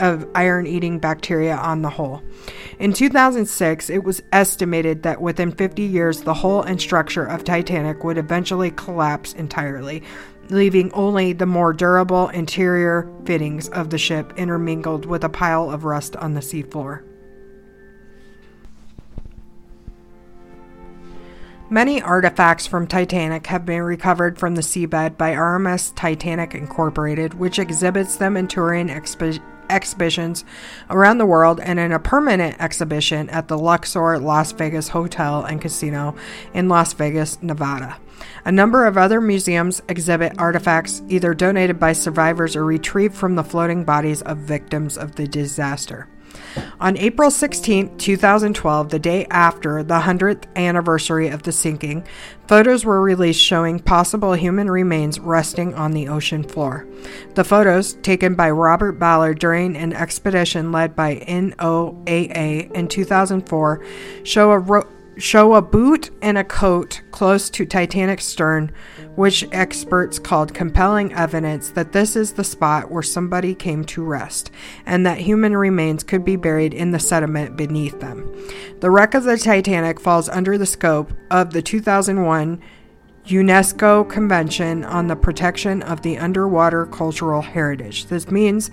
of 0.00 0.26
iron 0.34 0.66
eating 0.66 0.98
bacteria 0.98 1.54
on 1.54 1.82
the 1.82 1.90
hull. 1.90 2.22
In 2.78 2.92
2006, 2.92 3.90
it 3.90 4.02
was 4.02 4.22
estimated 4.32 5.02
that 5.02 5.20
within 5.20 5.52
50 5.52 5.82
years, 5.82 6.22
the 6.22 6.34
hull 6.34 6.62
and 6.62 6.80
structure 6.80 7.24
of 7.24 7.44
Titanic 7.44 8.02
would 8.02 8.18
eventually 8.18 8.70
collapse 8.70 9.32
entirely, 9.34 10.02
leaving 10.48 10.92
only 10.92 11.32
the 11.32 11.46
more 11.46 11.72
durable 11.72 12.28
interior 12.28 13.08
fittings 13.24 13.68
of 13.70 13.90
the 13.90 13.98
ship 13.98 14.32
intermingled 14.36 15.06
with 15.06 15.24
a 15.24 15.28
pile 15.28 15.70
of 15.70 15.84
rust 15.84 16.16
on 16.16 16.34
the 16.34 16.40
seafloor. 16.40 17.02
Many 21.72 22.02
artifacts 22.02 22.66
from 22.66 22.86
Titanic 22.86 23.46
have 23.46 23.64
been 23.64 23.80
recovered 23.80 24.38
from 24.38 24.56
the 24.56 24.60
seabed 24.60 25.16
by 25.16 25.32
RMS 25.32 25.94
Titanic 25.94 26.54
Incorporated, 26.54 27.32
which 27.32 27.58
exhibits 27.58 28.16
them 28.16 28.36
in 28.36 28.46
touring 28.46 28.88
expo- 28.88 29.40
exhibitions 29.70 30.44
around 30.90 31.16
the 31.16 31.24
world 31.24 31.60
and 31.60 31.80
in 31.80 31.90
a 31.90 31.98
permanent 31.98 32.60
exhibition 32.60 33.30
at 33.30 33.48
the 33.48 33.56
Luxor 33.56 34.18
Las 34.18 34.52
Vegas 34.52 34.88
Hotel 34.88 35.44
and 35.44 35.62
Casino 35.62 36.14
in 36.52 36.68
Las 36.68 36.92
Vegas, 36.92 37.42
Nevada. 37.42 37.96
A 38.44 38.52
number 38.52 38.86
of 38.86 38.96
other 38.96 39.20
museums 39.20 39.82
exhibit 39.88 40.38
artifacts 40.38 41.02
either 41.08 41.34
donated 41.34 41.78
by 41.78 41.92
survivors 41.92 42.56
or 42.56 42.64
retrieved 42.64 43.14
from 43.14 43.36
the 43.36 43.44
floating 43.44 43.84
bodies 43.84 44.22
of 44.22 44.38
victims 44.38 44.96
of 44.98 45.14
the 45.16 45.26
disaster. 45.26 46.08
On 46.80 46.96
April 46.96 47.30
16, 47.30 47.96
2012, 47.98 48.88
the 48.88 48.98
day 48.98 49.26
after 49.30 49.82
the 49.82 50.00
100th 50.00 50.44
anniversary 50.56 51.28
of 51.28 51.42
the 51.42 51.52
sinking, 51.52 52.04
photos 52.46 52.84
were 52.84 53.00
released 53.00 53.40
showing 53.40 53.78
possible 53.78 54.32
human 54.32 54.70
remains 54.70 55.20
resting 55.20 55.74
on 55.74 55.92
the 55.92 56.08
ocean 56.08 56.42
floor. 56.42 56.86
The 57.34 57.44
photos, 57.44 57.94
taken 57.94 58.34
by 58.34 58.50
Robert 58.50 58.98
Ballard 58.98 59.38
during 59.38 59.76
an 59.76 59.92
expedition 59.92 60.72
led 60.72 60.96
by 60.96 61.16
NOAA 61.28 62.72
in 62.72 62.88
2004, 62.88 63.84
show 64.24 64.50
a 64.50 64.58
ro- 64.58 64.88
show 65.16 65.54
a 65.54 65.62
boot 65.62 66.10
and 66.22 66.38
a 66.38 66.44
coat 66.44 67.02
close 67.10 67.50
to 67.50 67.66
Titanic's 67.66 68.24
stern, 68.24 68.72
which 69.14 69.46
experts 69.52 70.18
called 70.18 70.54
compelling 70.54 71.12
evidence 71.12 71.70
that 71.70 71.92
this 71.92 72.16
is 72.16 72.32
the 72.32 72.44
spot 72.44 72.90
where 72.90 73.02
somebody 73.02 73.54
came 73.54 73.84
to 73.84 74.04
rest, 74.04 74.50
and 74.86 75.04
that 75.06 75.18
human 75.18 75.56
remains 75.56 76.02
could 76.02 76.24
be 76.24 76.36
buried 76.36 76.74
in 76.74 76.90
the 76.90 76.98
sediment 76.98 77.56
beneath 77.56 78.00
them. 78.00 78.32
The 78.80 78.90
wreck 78.90 79.14
of 79.14 79.24
the 79.24 79.38
Titanic 79.38 80.00
falls 80.00 80.28
under 80.28 80.56
the 80.56 80.66
scope 80.66 81.12
of 81.30 81.52
the 81.52 81.62
2001 81.62 82.60
UNESCO 83.26 84.08
Convention 84.08 84.84
on 84.84 85.06
the 85.06 85.14
Protection 85.14 85.82
of 85.82 86.02
the 86.02 86.18
Underwater 86.18 86.86
Cultural 86.86 87.40
Heritage. 87.40 88.06
This 88.06 88.30
means 88.30 88.70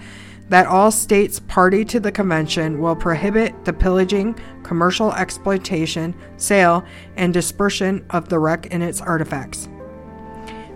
that 0.50 0.68
all 0.68 0.92
states 0.92 1.40
party 1.40 1.86
to 1.86 2.00
the 2.00 2.12
convention 2.12 2.80
will 2.80 2.96
prohibit 2.96 3.66
the 3.66 3.74
pillaging, 3.74 4.38
commercial 4.64 5.14
exploitation, 5.14 6.14
sale, 6.38 6.84
and 7.16 7.34
dispersion 7.34 8.06
of 8.10 8.30
the 8.30 8.40
wreck 8.40 8.68
and 8.72 8.84
its 8.84 9.02
artifacts. 9.02 9.70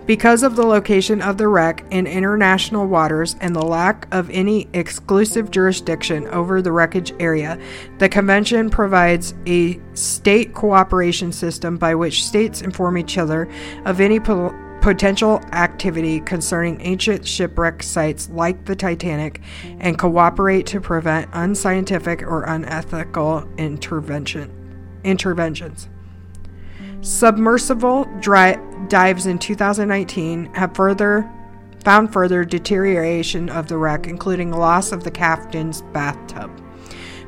Because 0.06 0.44
of 0.44 0.58
the 0.58 0.66
location 0.66 1.22
of 1.22 1.38
the 1.38 1.48
wreck 1.48 1.86
in 1.90 2.08
international 2.08 2.88
waters 2.88 3.38
and 3.40 3.56
the 3.56 3.62
lack 3.62 4.06
of 4.12 4.30
any 4.32 4.68
exclusive 4.74 5.50
jurisdiction 5.50 6.28
over 6.28 6.62
the 6.62 6.74
wreckage 6.74 7.14
area, 7.22 7.58
the 8.00 8.10
convention 8.10 8.70
provides 8.70 9.34
a 9.46 9.80
state 9.94 10.54
cooperation 10.54 11.32
system 11.32 11.78
by 11.78 11.96
which 11.96 12.26
states 12.26 12.62
inform 12.62 12.98
each 12.98 13.18
other 13.18 13.48
of 13.86 14.02
any 14.02 14.20
po- 14.20 14.54
potential 14.84 15.42
activity 15.54 16.20
concerning 16.20 16.82
ancient 16.82 17.26
shipwreck 17.26 17.82
sites 17.82 18.30
like 18.30 18.66
the 18.66 18.76
Titanic 18.76 19.40
and 19.80 19.98
cooperate 19.98 20.66
to 20.66 20.82
prevent 20.82 21.30
unscientific 21.32 22.22
or 22.22 22.44
unethical 22.44 23.48
intervention 23.58 24.52
interventions. 25.06 25.88
Submersible 27.00 28.04
dry, 28.20 28.56
dives 28.90 29.26
in 29.26 29.40
2019 29.40 30.54
have 30.54 30.76
further 30.76 31.32
found 31.86 32.12
further 32.12 32.44
deterioration 32.44 33.50
of 33.50 33.68
the 33.68 33.78
wreck, 33.78 34.08
including 34.08 34.52
loss 34.52 34.92
of 34.92 35.06
the 35.06 35.12
captain's 35.12 35.82
bathtub. 35.94 36.63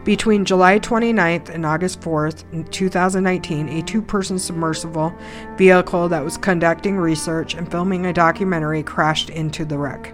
Between 0.05 0.45
July 0.45 0.77
29th 0.77 1.49
and 1.49 1.65
August 1.65 1.99
4th, 1.99 2.69
2019, 2.69 3.69
a 3.69 3.81
two 3.81 4.03
person 4.03 4.37
submersible 4.37 5.11
vehicle 5.57 6.07
that 6.09 6.23
was 6.23 6.37
conducting 6.37 6.95
research 6.95 7.55
and 7.55 7.69
filming 7.71 8.05
a 8.05 8.13
documentary 8.13 8.83
crashed 8.83 9.31
into 9.31 9.65
the 9.65 9.79
wreck. 9.79 10.13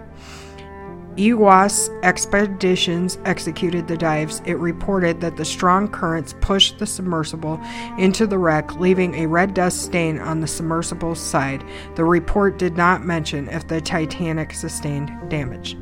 EYOS 1.16 1.90
expeditions 2.02 3.18
executed 3.26 3.86
the 3.86 3.98
dives. 3.98 4.40
It 4.46 4.54
reported 4.54 5.20
that 5.20 5.36
the 5.36 5.44
strong 5.44 5.88
currents 5.88 6.34
pushed 6.40 6.78
the 6.78 6.86
submersible 6.86 7.60
into 7.98 8.26
the 8.26 8.38
wreck, 8.38 8.76
leaving 8.76 9.14
a 9.16 9.26
red 9.26 9.52
dust 9.52 9.82
stain 9.82 10.18
on 10.20 10.40
the 10.40 10.46
submersible's 10.46 11.20
side. 11.20 11.62
The 11.96 12.04
report 12.04 12.58
did 12.58 12.78
not 12.78 13.04
mention 13.04 13.46
if 13.50 13.68
the 13.68 13.82
Titanic 13.82 14.54
sustained 14.54 15.12
damage. 15.28 15.76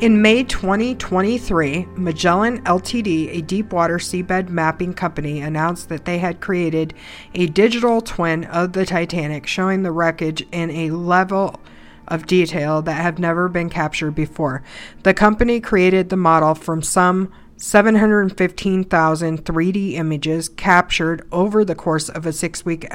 In 0.00 0.22
May 0.22 0.44
2023, 0.44 1.88
Magellan 1.96 2.62
Ltd., 2.62 3.36
a 3.36 3.40
deepwater 3.42 3.98
seabed 3.98 4.48
mapping 4.48 4.94
company, 4.94 5.40
announced 5.40 5.88
that 5.88 6.04
they 6.04 6.18
had 6.18 6.40
created 6.40 6.94
a 7.34 7.46
digital 7.46 8.00
twin 8.00 8.44
of 8.44 8.74
the 8.74 8.86
Titanic 8.86 9.48
showing 9.48 9.82
the 9.82 9.90
wreckage 9.90 10.46
in 10.52 10.70
a 10.70 10.92
level 10.92 11.58
of 12.06 12.26
detail 12.26 12.80
that 12.82 13.02
have 13.02 13.18
never 13.18 13.48
been 13.48 13.68
captured 13.68 14.12
before. 14.12 14.62
The 15.02 15.14
company 15.14 15.58
created 15.58 16.10
the 16.10 16.16
model 16.16 16.54
from 16.54 16.80
some 16.80 17.32
715,000 17.56 19.44
3D 19.44 19.94
images 19.94 20.48
captured 20.48 21.26
over 21.32 21.64
the 21.64 21.74
course 21.74 22.08
of 22.08 22.24
a 22.24 22.32
six 22.32 22.64
week 22.64 22.86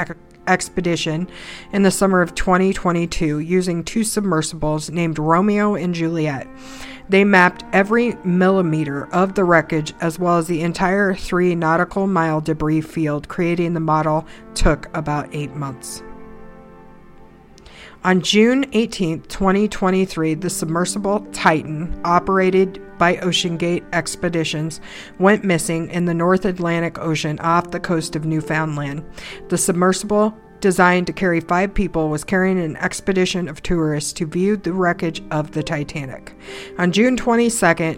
expedition 0.48 1.28
in 1.72 1.84
the 1.84 1.92
summer 1.92 2.22
of 2.22 2.36
2022 2.36 3.40
using 3.40 3.84
two 3.84 4.04
submersibles 4.04 4.90
named 4.90 5.20
Romeo 5.20 5.76
and 5.76 5.94
Juliet. 5.94 6.48
They 7.10 7.24
mapped 7.24 7.64
every 7.74 8.16
millimeter 8.24 9.08
of 9.14 9.36
the 9.36 9.44
wreckage 9.44 9.94
as 10.02 10.18
well 10.18 10.38
as 10.38 10.48
the 10.48 10.62
entire 10.62 11.14
three 11.14 11.54
nautical 11.56 12.08
mile 12.08 12.42
debris 12.42 12.82
field. 12.82 13.28
Creating 13.28 13.74
the 13.74 13.80
model 13.80 14.26
took 14.54 14.90
about 14.96 15.28
eight 15.34 15.54
months. 15.56 16.02
On 18.06 18.20
June 18.20 18.66
18, 18.74 19.22
2023, 19.22 20.34
the 20.34 20.50
submersible 20.50 21.26
Titan, 21.32 22.02
operated 22.04 22.82
by 22.98 23.16
OceanGate 23.16 23.86
Expeditions, 23.94 24.82
went 25.20 25.46
missing 25.46 25.90
in 25.90 26.04
the 26.04 26.14
North 26.14 26.44
Atlantic 26.44 27.00
Ocean 27.00 27.40
off 27.40 27.72
the 27.72 27.80
coast 27.80 28.18
of 28.18 28.26
Newfoundland. 28.26 29.06
The 29.48 29.58
submersible 29.58 30.38
designed 30.60 31.08
to 31.08 31.14
carry 31.14 31.40
five 31.42 31.74
people, 31.74 32.10
was 32.10 32.24
carrying 32.24 32.58
an 32.58 32.78
expedition 32.78 33.50
of 33.50 33.62
tourists 33.64 34.14
to 34.14 34.26
view 34.26 34.56
the 34.56 34.72
wreckage 34.72 35.22
of 35.30 35.52
the 35.52 35.62
Titanic. 35.62 36.34
On 36.78 36.90
June 36.92 37.18
22, 37.18 37.50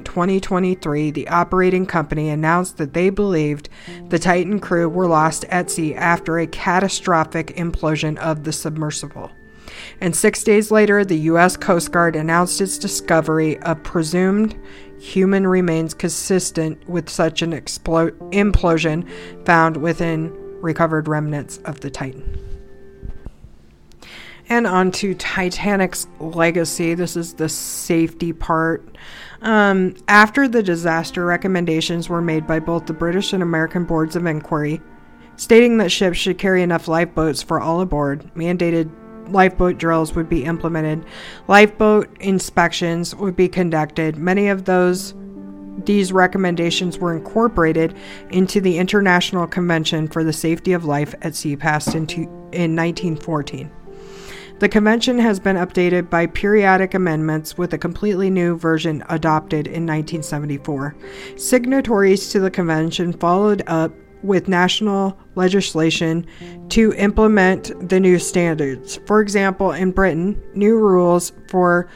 2023, 0.03 1.11
the 1.11 1.27
operating 1.29 1.85
company 1.85 2.29
announced 2.29 2.77
that 2.77 2.93
they 2.93 3.11
believed 3.11 3.69
the 4.09 4.17
Titan 4.17 4.59
crew 4.59 4.89
were 4.89 5.07
lost 5.07 5.45
at 5.45 5.69
sea 5.69 5.93
after 5.93 6.39
a 6.39 6.47
catastrophic 6.47 7.55
implosion 7.55 8.17
of 8.17 8.43
the 8.43 8.51
submersible. 8.51 9.31
And 10.01 10.15
six 10.15 10.43
days 10.43 10.71
later, 10.71 11.05
the 11.05 11.17
U.S. 11.19 11.55
Coast 11.55 11.91
Guard 11.91 12.15
announced 12.15 12.59
its 12.61 12.77
discovery 12.77 13.57
of 13.59 13.81
presumed 13.83 14.55
human 14.99 15.45
remains 15.45 15.93
consistent 15.93 16.87
with 16.89 17.09
such 17.09 17.41
an 17.41 17.51
explo- 17.51 18.11
implosion 18.31 19.07
found 19.45 19.77
within 19.77 20.31
recovered 20.61 21.07
remnants 21.07 21.57
of 21.59 21.81
the 21.81 21.89
Titan. 21.89 22.39
And 24.47 24.67
on 24.67 24.91
to 24.93 25.15
Titanic's 25.15 26.07
legacy. 26.19 26.93
This 26.93 27.15
is 27.15 27.33
the 27.33 27.49
safety 27.49 28.31
part. 28.31 28.97
Um, 29.41 29.95
after 30.07 30.47
the 30.47 30.61
disaster, 30.61 31.25
recommendations 31.25 32.09
were 32.09 32.21
made 32.21 32.45
by 32.45 32.59
both 32.59 32.85
the 32.85 32.93
British 32.93 33.33
and 33.33 33.41
American 33.41 33.85
boards 33.85 34.15
of 34.15 34.25
inquiry, 34.25 34.81
stating 35.35 35.77
that 35.79 35.91
ships 35.91 36.17
should 36.17 36.37
carry 36.37 36.61
enough 36.61 36.87
lifeboats 36.87 37.41
for 37.41 37.59
all 37.59 37.81
aboard. 37.81 38.29
Mandated 38.35 38.91
lifeboat 39.29 39.77
drills 39.77 40.13
would 40.15 40.29
be 40.29 40.43
implemented. 40.43 41.05
Lifeboat 41.47 42.15
inspections 42.19 43.15
would 43.15 43.35
be 43.35 43.47
conducted. 43.47 44.17
Many 44.17 44.47
of 44.47 44.65
those 44.65 45.13
these 45.83 46.13
recommendations 46.13 46.99
were 46.99 47.15
incorporated 47.15 47.95
into 48.29 48.61
the 48.61 48.77
International 48.77 49.45
Convention 49.45 50.07
for 50.07 50.23
the 50.23 50.31
Safety 50.31 50.71
of 50.71 50.85
Life 50.85 51.13
at 51.21 51.35
Sea 51.35 51.57
passed 51.57 51.95
in, 51.95 52.09
in 52.53 52.75
1914. 52.75 53.69
The 54.59 54.69
convention 54.69 55.19
has 55.19 55.37
been 55.37 55.57
updated 55.57 56.09
by 56.09 56.27
periodic 56.27 56.93
amendments 56.93 57.57
with 57.57 57.73
a 57.73 57.77
completely 57.77 58.29
new 58.29 58.57
version 58.57 59.03
adopted 59.09 59.67
in 59.67 59.85
1974. 59.85 60.95
Signatories 61.35 62.29
to 62.29 62.39
the 62.39 62.49
convention 62.49 63.11
followed 63.11 63.63
up 63.67 63.91
with 64.25 64.47
national 64.47 65.17
legislation 65.35 66.25
to 66.69 66.93
implement 66.93 67.89
the 67.89 67.99
new 67.99 68.19
standards. 68.19 68.99
For 69.05 69.21
example, 69.21 69.71
in 69.71 69.91
Britain, 69.91 70.41
new 70.53 70.77
rules 70.77 71.31
for 71.47 71.87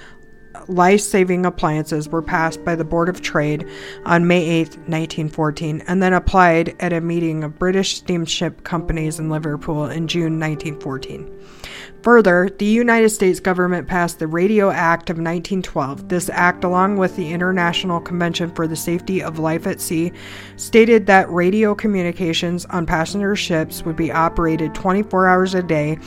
life 0.67 1.01
saving 1.01 1.45
appliances 1.45 2.09
were 2.09 2.21
passed 2.21 2.63
by 2.63 2.75
the 2.75 2.83
Board 2.83 3.09
of 3.09 3.21
Trade 3.21 3.67
on 4.05 4.27
May 4.27 4.43
8, 4.45 4.67
1914, 4.69 5.83
and 5.87 6.01
then 6.01 6.13
applied 6.13 6.75
at 6.79 6.93
a 6.93 7.01
meeting 7.01 7.43
of 7.43 7.59
British 7.59 7.95
steamship 7.95 8.63
companies 8.63 9.19
in 9.19 9.29
Liverpool 9.29 9.85
in 9.85 10.07
June 10.07 10.39
1914. 10.39 11.29
Further, 12.03 12.49
the 12.57 12.65
United 12.65 13.09
States 13.09 13.41
government 13.41 13.87
passed 13.87 14.19
the 14.19 14.27
Radio 14.27 14.69
Act 14.69 15.09
of 15.09 15.17
1912. 15.17 16.07
This 16.07 16.29
act, 16.29 16.63
along 16.63 16.95
with 16.95 17.17
the 17.17 17.29
International 17.29 17.99
Convention 17.99 18.51
for 18.51 18.67
the 18.67 18.75
Safety 18.75 19.21
of 19.21 19.37
Life 19.37 19.67
at 19.67 19.81
Sea, 19.81 20.13
stated 20.55 21.05
that 21.07 21.29
radio 21.29 21.75
communications 21.75 22.65
on 22.67 22.85
passenger 22.85 23.35
ships 23.35 23.83
would 23.83 23.97
be 23.97 24.13
operated 24.13 24.73
24 24.73 25.27
hours 25.27 25.53
a 25.53 25.61
day, 25.61 25.97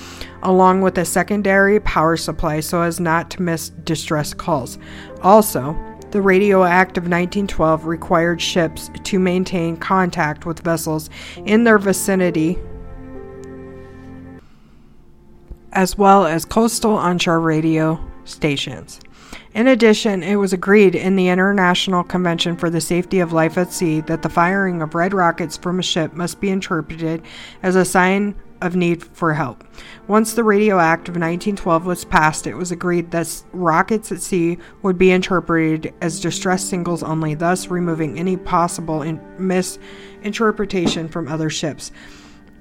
along 0.43 0.80
with 0.80 0.97
a 0.97 1.05
secondary 1.05 1.78
power 1.80 2.16
supply 2.16 2.61
so 2.61 2.80
as 2.80 2.99
not 2.99 3.30
to 3.30 3.43
miss 3.43 3.68
distress 3.68 4.32
calls. 4.32 4.78
Also, 5.20 5.76
the 6.11 6.22
Radio 6.22 6.64
Act 6.64 6.97
of 6.97 7.05
1912 7.05 7.84
required 7.84 8.40
ships 8.40 8.90
to 9.05 9.18
maintain 9.18 9.76
contact 9.76 10.47
with 10.47 10.61
vessels 10.61 11.11
in 11.45 11.64
their 11.64 11.78
vicinity 11.78 12.59
as 15.73 15.97
well 15.99 16.27
as 16.27 16.45
coastal 16.45 16.93
onshore 16.93 17.41
radio 17.41 17.99
stations. 18.25 19.01
In 19.55 19.66
addition, 19.66 20.23
it 20.23 20.37
was 20.37 20.53
agreed 20.53 20.95
in 20.95 21.16
the 21.16 21.29
International 21.29 22.03
Convention 22.05 22.57
for 22.57 22.70
the 22.70 22.81
Safety 22.81 23.20
of 23.20 23.33
Life 23.33 23.59
at 23.59 23.73
Sea 23.73 24.01
that 24.03 24.23
the 24.23 24.29
firing 24.29 24.81
of 24.81 24.95
red 24.95 25.12
rockets 25.12 25.57
from 25.57 25.79
a 25.79 25.83
ship 25.83 26.14
must 26.14 26.41
be 26.41 26.51
interpreted 26.51 27.23
as 27.62 27.77
a 27.77 27.85
sign 27.85 28.35
of 28.62 28.77
need 28.77 29.03
for 29.03 29.35
help. 29.35 29.64
Once 30.07 30.35
the 30.35 30.45
Radio 30.45 30.79
Act 30.79 31.09
of 31.09 31.16
1912 31.16 31.85
was 31.85 32.05
passed, 32.05 32.47
it 32.47 32.55
was 32.55 32.70
agreed 32.70 33.11
that 33.11 33.43
rockets 33.53 34.12
at 34.12 34.23
sea 34.23 34.57
would 34.83 34.97
be 34.97 35.11
interpreted 35.11 35.93
as 36.01 36.20
distress 36.20 36.64
signals 36.64 37.03
only, 37.03 37.35
thus 37.35 37.68
removing 37.68 38.18
any 38.18 38.37
possible 38.37 39.03
in- 39.03 39.20
misinterpretation 39.39 41.09
from 41.09 41.29
other 41.29 41.51
ships. 41.51 41.91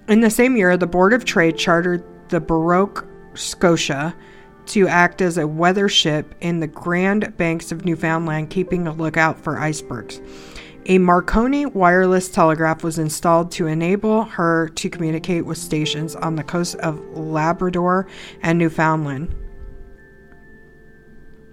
In 0.08 0.22
the 0.22 0.30
same 0.30 0.58
year, 0.58 0.76
the 0.76 0.88
Board 0.88 1.14
of 1.14 1.24
Trade 1.24 1.58
chartered 1.58 2.04
the 2.32 2.40
Baroque 2.40 3.08
Scotia 3.36 4.16
to 4.68 4.88
act 4.88 5.22
as 5.22 5.38
a 5.38 5.48
weather 5.48 5.88
ship 5.88 6.34
in 6.42 6.60
the 6.60 6.68
Grand 6.68 7.36
Banks 7.38 7.72
of 7.72 7.86
Newfoundland, 7.86 8.50
keeping 8.50 8.88
a 8.88 8.94
lookout 8.94 9.40
for 9.40 9.60
icebergs. 9.60 10.22
A 10.88 10.98
Marconi 10.98 11.68
wireless 11.68 12.30
telegraph 12.30 12.84
was 12.84 12.98
installed 12.98 13.52
to 13.52 13.68
enable 13.68 14.24
her 14.24 14.70
to 14.70 14.90
communicate 14.90 15.46
with 15.46 15.58
stations 15.58 16.16
on 16.16 16.36
the 16.36 16.44
coast 16.44 16.76
of 16.78 17.00
Labrador 17.16 18.08
and 18.42 18.58
Newfoundland. 18.58 19.36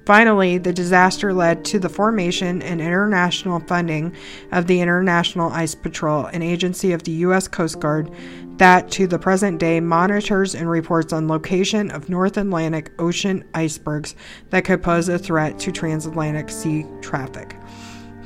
Finally, 0.07 0.57
the 0.57 0.73
disaster 0.73 1.35
led 1.35 1.67
to 1.67 1.79
the 1.79 1.91
formation 1.91 2.63
and 2.63 2.81
international 2.81 3.61
funding 3.61 4.17
of 4.53 4.67
the 4.67 4.81
International 4.81 5.51
Ice 5.53 5.75
Patrol, 5.75 6.25
an 6.25 6.41
agency 6.41 6.93
of 6.93 7.03
the 7.03 7.13
U.S. 7.13 7.47
Coast 7.47 7.79
Guard 7.79 8.11
that 8.59 8.91
to 8.93 9.07
the 9.07 9.19
present 9.19 9.59
day 9.59 9.81
monitors 9.81 10.55
and 10.55 10.69
reports 10.69 11.13
on 11.13 11.29
location 11.29 11.91
of 11.91 12.09
North 12.09 12.37
Atlantic 12.37 12.93
Ocean 12.99 13.45
icebergs 13.55 14.15
that 14.51 14.65
could 14.65 14.83
pose 14.83 15.09
a 15.09 15.19
threat 15.19 15.59
to 15.61 15.73
transatlantic 15.73 16.51
sea 16.51 16.85
traffic. 17.01 17.57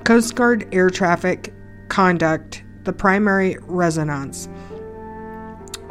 Coast 0.04 0.34
Guard 0.34 0.68
air 0.72 0.90
traffic 0.90 1.52
conduct 1.88 2.64
the 2.84 2.92
primary 2.92 3.56
resonance 3.62 4.48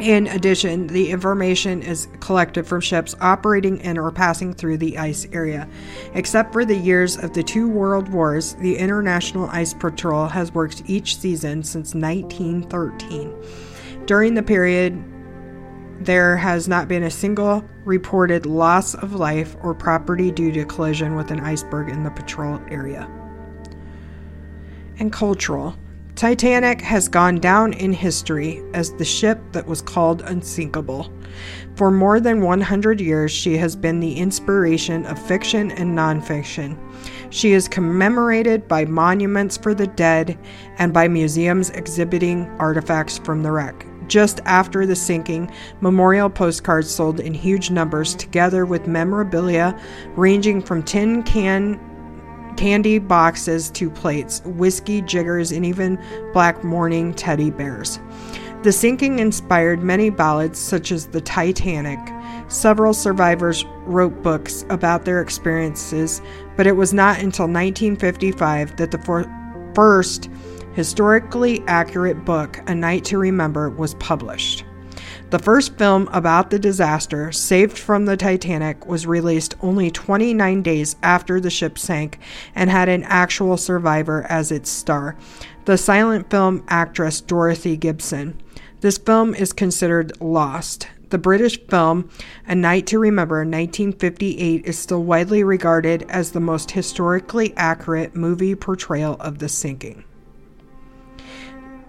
in 0.02 0.26
addition, 0.28 0.88
the 0.88 1.12
information 1.12 1.84
is 1.84 2.08
collected 2.22 2.66
from 2.66 2.82
ships 2.82 3.16
operating 3.22 3.78
in 3.82 4.00
or 4.00 4.12
passing 4.12 4.52
through 4.52 4.78
the 4.78 4.98
ice 4.98 5.28
area. 5.32 5.70
Except 6.16 6.52
for 6.52 6.66
the 6.66 6.76
years 6.76 7.18
of 7.18 7.34
the 7.34 7.44
two 7.44 7.70
world 7.70 8.10
wars, 8.10 8.56
the 8.56 8.76
International 8.78 9.48
Ice 9.52 9.76
Patrol 9.76 10.28
has 10.28 10.56
worked 10.56 10.82
each 10.88 11.18
season 11.18 11.62
since 11.62 11.94
1913. 11.94 13.32
During 14.06 14.34
the 14.34 14.43
period, 14.43 15.02
there 15.99 16.36
has 16.36 16.68
not 16.68 16.88
been 16.88 17.04
a 17.04 17.12
single 17.12 17.64
reported 17.86 18.45
loss 18.45 18.95
of 18.95 19.14
life 19.14 19.56
or 19.62 19.76
property 19.76 20.32
due 20.32 20.52
to 20.52 20.66
collision 20.66 21.16
with 21.16 21.30
an 21.32 21.39
iceberg 21.39 21.89
in 21.89 22.04
the 22.04 22.12
patrol 22.12 22.60
area. 22.70 23.10
And 24.97 25.12
cultural. 25.12 25.76
Titanic 26.16 26.82
has 26.82 27.08
gone 27.08 27.39
down 27.39 27.74
in 27.74 27.93
history 27.93 28.62
as 28.74 28.93
the 28.93 29.06
ship 29.06 29.39
that 29.54 29.66
was 29.66 29.82
called 29.82 30.22
unsinkable. 30.24 31.12
For 31.76 31.89
more 31.89 32.20
than 32.20 32.41
100 32.41 32.99
years, 32.99 33.32
she 33.32 33.58
has 33.58 33.76
been 33.76 33.99
the 33.99 34.18
inspiration 34.18 35.06
of 35.06 35.26
fiction 35.26 35.72
and 35.72 35.97
nonfiction. 35.97 36.78
She 37.32 37.54
is 37.54 37.68
commemorated 37.68 38.68
by 38.68 38.86
monuments 38.86 39.58
for 39.58 39.74
the 39.74 39.88
dead 39.88 40.38
and 40.78 40.93
by 40.93 41.08
museums 41.08 41.70
exhibiting 41.72 42.45
artifacts 42.60 43.18
from 43.20 43.41
the 43.41 43.52
wreck. 43.52 43.86
Just 44.12 44.41
after 44.43 44.86
the 44.86 44.93
sinking, 44.97 45.49
memorial 45.80 46.30
postcards 46.30 46.93
sold 46.93 47.22
in 47.22 47.34
huge 47.34 47.72
numbers, 47.72 48.13
together 48.13 48.66
with 48.66 48.86
memorabilia 48.86 49.74
ranging 50.17 50.62
from 50.62 50.83
tin 50.83 51.24
can 51.24 51.79
candy 52.58 53.00
boxes 53.00 53.70
to 53.70 53.89
plates, 53.89 54.42
whiskey 54.43 55.01
jiggers, 55.01 55.54
and 55.54 55.66
even 55.66 55.97
black 56.33 56.62
mourning 56.62 57.13
teddy 57.13 57.51
bears. 57.51 58.01
The 58.63 58.74
sinking 58.74 59.20
inspired 59.20 59.82
many 59.82 60.09
ballads, 60.09 60.59
such 60.59 60.92
as 60.92 61.08
The 61.08 61.21
Titanic. 61.21 62.00
Several 62.50 62.93
survivors 62.93 63.63
wrote 63.86 64.21
books 64.21 64.66
about 64.70 65.05
their 65.05 65.21
experiences, 65.21 66.21
but 66.58 66.67
it 66.67 66.75
was 66.75 66.93
not 66.93 67.20
until 67.20 67.46
1955 67.46 68.75
that 68.75 68.92
the 68.92 68.97
for- 68.97 69.71
first 69.74 70.29
historically 70.74 71.64
accurate 71.68 72.26
book, 72.26 72.60
A 72.68 72.76
Night 72.76 73.06
to 73.06 73.18
Remember, 73.18 73.70
was 73.70 73.93
published. 73.96 74.66
The 75.32 75.39
first 75.39 75.78
film 75.78 76.10
about 76.12 76.50
the 76.50 76.60
disaster, 76.60 77.32
Saved 77.32 77.78
from 77.78 78.06
the 78.06 78.18
Titanic, 78.18 78.86
was 78.86 79.08
released 79.08 79.56
only 79.62 79.89
29 79.89 80.62
days 80.62 80.98
after 81.02 81.39
the 81.39 81.50
ship 81.50 81.80
sank 81.80 82.20
and 82.54 82.70
had 82.70 82.89
an 82.89 83.04
actual 83.04 83.56
survivor 83.56 84.26
as 84.28 84.52
its 84.52 84.70
star, 84.70 85.16
the 85.66 85.78
silent 85.78 86.30
film 86.30 86.64
actress 86.68 87.22
Dorothy 87.22 87.78
Gibson. 87.78 88.42
This 88.82 88.98
film 88.98 89.34
is 89.34 89.54
considered 89.54 90.20
lost. 90.20 90.88
The 91.12 91.18
British 91.18 91.60
film 91.68 92.10
A 92.48 92.56
Night 92.56 92.88
to 92.88 93.00
Remember 93.00 93.38
1958 93.38 94.66
is 94.66 94.78
still 94.78 95.04
widely 95.04 95.43
regarded 95.43 96.04
as 96.10 96.32
the 96.32 96.39
most 96.39 96.72
historically 96.72 97.54
accurate 97.56 98.16
movie 98.16 98.56
portrayal 98.56 99.16
of 99.20 99.39
the 99.39 99.50
sinking. 99.50 100.04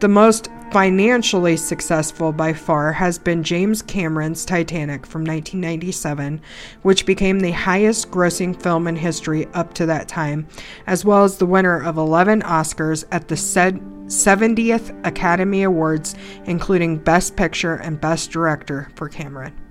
The 0.02 0.08
most 0.08 0.48
financially 0.72 1.56
successful 1.56 2.32
by 2.32 2.54
far 2.54 2.92
has 2.92 3.20
been 3.20 3.44
James 3.44 3.82
Cameron's 3.82 4.44
Titanic 4.44 5.06
from 5.06 5.20
1997, 5.20 6.40
which 6.82 7.06
became 7.06 7.38
the 7.38 7.52
highest 7.52 8.10
grossing 8.10 8.60
film 8.60 8.88
in 8.88 8.96
history 8.96 9.46
up 9.54 9.74
to 9.74 9.86
that 9.86 10.08
time, 10.08 10.48
as 10.88 11.04
well 11.04 11.22
as 11.22 11.38
the 11.38 11.46
winner 11.46 11.80
of 11.80 11.98
11 11.98 12.42
Oscars 12.42 13.04
at 13.12 13.28
the 13.28 13.36
said 13.36 13.80
70th 14.06 15.06
Academy 15.06 15.62
Awards, 15.62 16.16
including 16.46 16.98
Best 16.98 17.36
Picture 17.36 17.76
and 17.76 18.00
Best 18.00 18.32
Director 18.32 18.90
for 18.96 19.08
Cameron. 19.08 19.61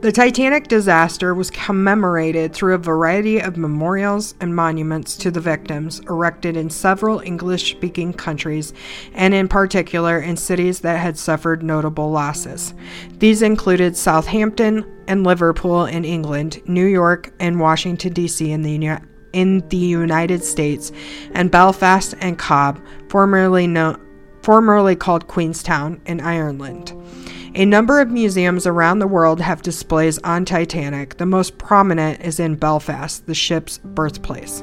The 0.00 0.12
Titanic 0.12 0.68
disaster 0.68 1.34
was 1.34 1.50
commemorated 1.50 2.52
through 2.52 2.74
a 2.74 2.78
variety 2.78 3.40
of 3.40 3.56
memorials 3.56 4.36
and 4.40 4.54
monuments 4.54 5.16
to 5.16 5.32
the 5.32 5.40
victims 5.40 5.98
erected 6.08 6.56
in 6.56 6.70
several 6.70 7.18
English 7.18 7.72
speaking 7.72 8.12
countries, 8.12 8.72
and 9.12 9.34
in 9.34 9.48
particular 9.48 10.20
in 10.20 10.36
cities 10.36 10.78
that 10.80 11.00
had 11.00 11.18
suffered 11.18 11.64
notable 11.64 12.12
losses. 12.12 12.74
These 13.18 13.42
included 13.42 13.96
Southampton 13.96 14.86
and 15.08 15.24
Liverpool 15.24 15.86
in 15.86 16.04
England, 16.04 16.62
New 16.68 16.86
York 16.86 17.32
and 17.40 17.58
Washington, 17.58 18.12
D.C. 18.12 18.52
in 18.52 18.62
the, 18.62 19.00
in 19.32 19.68
the 19.68 19.76
United 19.76 20.44
States, 20.44 20.92
and 21.32 21.50
Belfast 21.50 22.14
and 22.20 22.38
Cobb, 22.38 22.80
formerly, 23.08 23.66
formerly 24.42 24.94
called 24.94 25.26
Queenstown, 25.26 26.00
in 26.06 26.20
Ireland. 26.20 26.92
A 27.58 27.64
number 27.64 27.98
of 27.98 28.08
museums 28.08 28.68
around 28.68 29.00
the 29.00 29.08
world 29.08 29.40
have 29.40 29.62
displays 29.62 30.16
on 30.18 30.44
Titanic. 30.44 31.16
The 31.16 31.26
most 31.26 31.58
prominent 31.58 32.20
is 32.20 32.38
in 32.38 32.54
Belfast, 32.54 33.26
the 33.26 33.34
ship's 33.34 33.78
birthplace. 33.78 34.62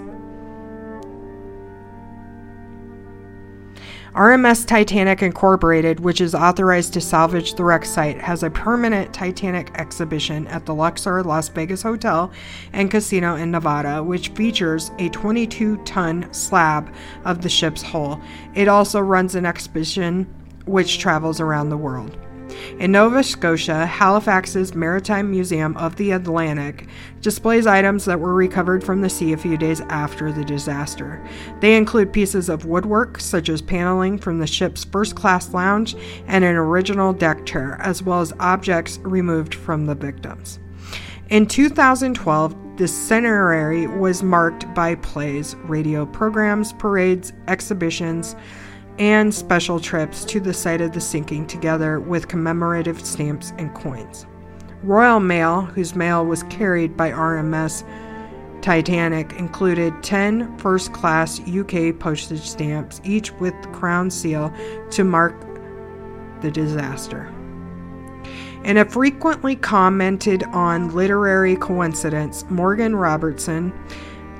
RMS 4.13 4.65
Titanic 4.65 5.21
Incorporated, 5.21 5.99
which 5.99 6.21
is 6.21 6.33
authorized 6.33 6.93
to 6.93 7.01
salvage 7.01 7.55
the 7.55 7.65
wreck 7.65 7.83
site, 7.83 8.21
has 8.21 8.43
a 8.43 8.49
permanent 8.49 9.13
Titanic 9.13 9.71
exhibition 9.75 10.47
at 10.47 10.65
the 10.65 10.73
Luxor 10.73 11.21
Las 11.21 11.49
Vegas 11.49 11.81
Hotel 11.81 12.31
and 12.71 12.89
Casino 12.89 13.35
in 13.35 13.51
Nevada, 13.51 14.01
which 14.01 14.29
features 14.29 14.91
a 14.99 15.09
22 15.09 15.75
ton 15.83 16.31
slab 16.31 16.95
of 17.25 17.41
the 17.41 17.49
ship's 17.49 17.81
hull. 17.81 18.21
It 18.53 18.69
also 18.69 19.01
runs 19.01 19.35
an 19.35 19.45
exhibition 19.45 20.33
which 20.63 20.97
travels 20.97 21.41
around 21.41 21.67
the 21.67 21.77
world. 21.77 22.17
In 22.79 22.91
Nova 22.91 23.23
Scotia, 23.23 23.85
Halifax's 23.85 24.75
Maritime 24.75 25.31
Museum 25.31 25.75
of 25.77 25.95
the 25.95 26.11
Atlantic 26.11 26.87
displays 27.21 27.67
items 27.67 28.05
that 28.05 28.19
were 28.19 28.33
recovered 28.33 28.83
from 28.83 29.01
the 29.01 29.09
sea 29.09 29.33
a 29.33 29.37
few 29.37 29.57
days 29.57 29.81
after 29.81 30.31
the 30.31 30.43
disaster. 30.43 31.25
They 31.59 31.75
include 31.75 32.13
pieces 32.13 32.49
of 32.49 32.65
woodwork, 32.65 33.19
such 33.19 33.49
as 33.49 33.61
paneling 33.61 34.17
from 34.17 34.39
the 34.39 34.47
ship's 34.47 34.83
first 34.83 35.15
class 35.15 35.53
lounge 35.53 35.95
and 36.27 36.43
an 36.43 36.55
original 36.55 37.13
deck 37.13 37.45
chair, 37.45 37.77
as 37.81 38.03
well 38.03 38.21
as 38.21 38.33
objects 38.39 38.99
removed 38.99 39.55
from 39.55 39.85
the 39.85 39.95
victims. 39.95 40.59
In 41.29 41.47
2012, 41.47 42.77
the 42.77 42.87
centenary 42.87 43.87
was 43.87 44.21
marked 44.21 44.71
by 44.75 44.95
plays, 44.95 45.55
radio 45.63 46.05
programs, 46.05 46.73
parades, 46.73 47.31
exhibitions, 47.47 48.35
and 48.97 49.33
special 49.33 49.79
trips 49.79 50.23
to 50.25 50.39
the 50.39 50.53
site 50.53 50.81
of 50.81 50.93
the 50.93 51.01
sinking 51.01 51.47
together 51.47 51.99
with 51.99 52.27
commemorative 52.27 53.05
stamps 53.05 53.51
and 53.57 53.73
coins. 53.73 54.25
Royal 54.83 55.19
Mail, 55.19 55.61
whose 55.61 55.95
mail 55.95 56.25
was 56.25 56.43
carried 56.43 56.95
by 56.95 57.11
RMS 57.11 57.83
Titanic, 58.61 59.33
included 59.33 59.93
10 60.03 60.57
first 60.57 60.93
class 60.93 61.39
UK 61.41 61.97
postage 61.99 62.41
stamps, 62.41 63.01
each 63.03 63.31
with 63.33 63.53
the 63.61 63.67
crown 63.69 64.09
seal 64.09 64.53
to 64.91 65.03
mark 65.03 65.35
the 66.41 66.51
disaster. 66.51 67.31
In 68.63 68.77
a 68.77 68.85
frequently 68.85 69.55
commented 69.55 70.43
on 70.45 70.95
literary 70.95 71.55
coincidence, 71.55 72.45
Morgan 72.49 72.95
Robertson 72.95 73.71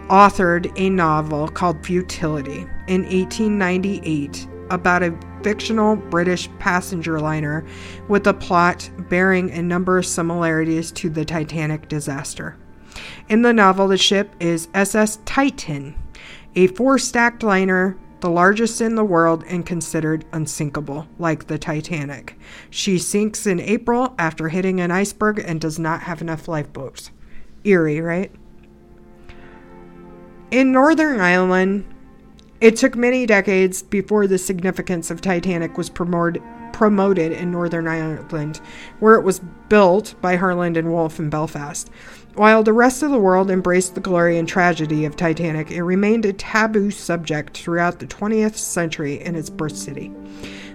authored 0.10 0.72
a 0.76 0.90
novel 0.90 1.48
called 1.48 1.84
Futility 1.86 2.68
in 2.88 3.04
1898 3.04 4.48
about 4.70 5.04
a 5.04 5.18
fictional 5.44 5.96
British 5.96 6.50
passenger 6.60 7.20
liner 7.20 7.66
with 8.08 8.26
a 8.28 8.34
plot 8.34 8.90
bearing 9.10 9.52
a 9.52 9.62
number 9.62 9.98
of 9.98 10.06
similarities 10.06 10.92
to 10.92 11.10
the 11.10 11.26
Titanic 11.26 11.88
disaster. 11.88 12.58
In 13.30 13.42
the 13.42 13.54
novel, 13.54 13.88
the 13.88 13.98
ship 13.98 14.34
is 14.40 14.70
SS 14.74 15.20
Titan, 15.26 15.96
a 16.56 16.68
four 16.68 16.98
stacked 16.98 17.44
liner, 17.44 17.98
the 18.22 18.30
largest 18.30 18.82
in 18.82 18.96
the 18.96 19.04
world 19.04 19.44
and 19.48 19.66
considered 19.66 20.26
unsinkable, 20.32 21.08
like 21.20 21.46
the 21.46 21.60
Titanic. 21.60 22.38
She 22.70 22.98
sinks 22.98 23.46
in 23.46 23.60
April 23.60 24.16
after 24.18 24.50
hitting 24.50 24.80
an 24.80 24.90
iceberg 24.90 25.40
and 25.40 25.62
does 25.62 25.78
not 25.78 26.02
have 26.02 26.22
enough 26.22 26.48
lifeboats. 26.48 27.12
Eerie, 27.64 28.02
right? 28.02 28.32
In 30.50 30.72
Northern 30.72 31.20
Ireland, 31.20 31.86
it 32.66 32.76
took 32.76 32.96
many 32.96 33.28
decades 33.28 33.84
before 33.84 34.26
the 34.26 34.40
significance 34.40 35.12
of 35.12 35.22
Titanic 35.22 35.78
was 35.78 35.88
promoted 35.88 36.42
promoted 36.74 37.32
in 37.32 37.52
Northern 37.52 37.88
Ireland, 37.88 38.60
where 39.00 39.14
it 39.14 39.24
was 39.24 39.40
built 39.70 40.16
by 40.20 40.36
Harland 40.36 40.76
and 40.76 40.92
Wolff 40.92 41.20
in 41.20 41.30
Belfast. 41.30 41.92
While 42.34 42.64
the 42.64 42.74
rest 42.74 43.04
of 43.04 43.12
the 43.12 43.20
world 43.20 43.52
embraced 43.52 43.94
the 43.94 44.02
glory 44.02 44.40
and 44.40 44.48
tragedy 44.48 45.06
of 45.06 45.16
Titanic, 45.16 45.70
it 45.70 45.84
remained 45.84 46.26
a 46.26 46.34
taboo 46.34 46.90
subject 46.90 47.56
throughout 47.56 48.00
the 48.00 48.08
20th 48.08 48.56
century 48.56 49.22
in 49.22 49.36
its 49.36 49.52
birth 49.52 49.78
city. 49.78 50.12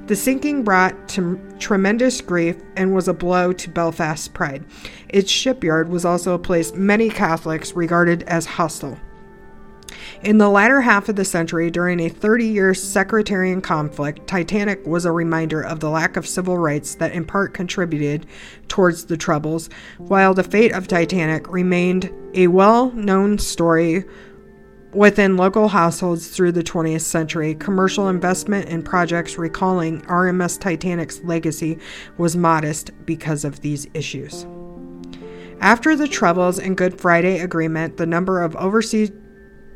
The 0.07 0.15
sinking 0.15 0.63
brought 0.63 1.09
t- 1.09 1.35
tremendous 1.59 2.21
grief 2.21 2.57
and 2.77 2.95
was 2.95 3.09
a 3.09 3.13
blow 3.13 3.53
to 3.53 3.69
Belfast's 3.69 4.29
pride. 4.29 4.65
Its 5.09 5.31
shipyard 5.31 5.89
was 5.89 6.05
also 6.05 6.35
a 6.35 6.39
place 6.39 6.73
many 6.73 7.11
Catholics 7.11 7.75
regarded 7.75 8.23
as 8.23 8.47
hostile. 8.47 8.97
In 10.23 10.39
the 10.39 10.49
latter 10.49 10.81
half 10.81 11.09
of 11.09 11.17
the 11.17 11.25
century, 11.25 11.71
during 11.71 12.01
a 12.01 12.09
30 12.09 12.47
year 12.47 12.75
sectarian 12.75 13.61
conflict, 13.61 14.27
Titanic 14.27 14.87
was 14.87 15.05
a 15.05 15.13
reminder 15.13 15.63
of 15.63 15.81
the 15.81 15.91
lack 15.91 16.17
of 16.17 16.27
civil 16.27 16.59
rights 16.59 16.95
that 16.97 17.13
in 17.13 17.25
part 17.25 17.55
contributed 17.55 18.27
towards 18.69 19.07
the 19.07 19.17
Troubles, 19.17 19.71
while 19.99 20.35
the 20.35 20.45
fate 20.45 20.73
of 20.73 20.89
Titanic 20.89 21.49
remained 21.49 22.13
a 22.35 22.47
well 22.49 22.91
known 22.93 23.39
story 23.39 24.05
within 24.93 25.37
local 25.37 25.69
households 25.69 26.29
through 26.29 26.53
the 26.53 26.63
20th 26.63 27.03
century. 27.03 27.55
Commercial 27.55 28.09
investment 28.09 28.69
in 28.69 28.83
projects 28.83 29.39
recalling 29.39 30.01
RMS 30.03 30.59
Titanic's 30.59 31.23
legacy 31.23 31.79
was 32.19 32.37
modest 32.37 32.91
because 33.07 33.45
of 33.45 33.61
these 33.61 33.87
issues. 33.95 34.47
After 35.61 35.95
the 35.95 36.09
Troubles 36.09 36.59
and 36.59 36.77
Good 36.77 36.99
Friday 37.01 37.41
Agreement, 37.41 37.99
the 37.99 38.07
number 38.07 38.43
of 38.43 38.57
overseas 38.57 39.13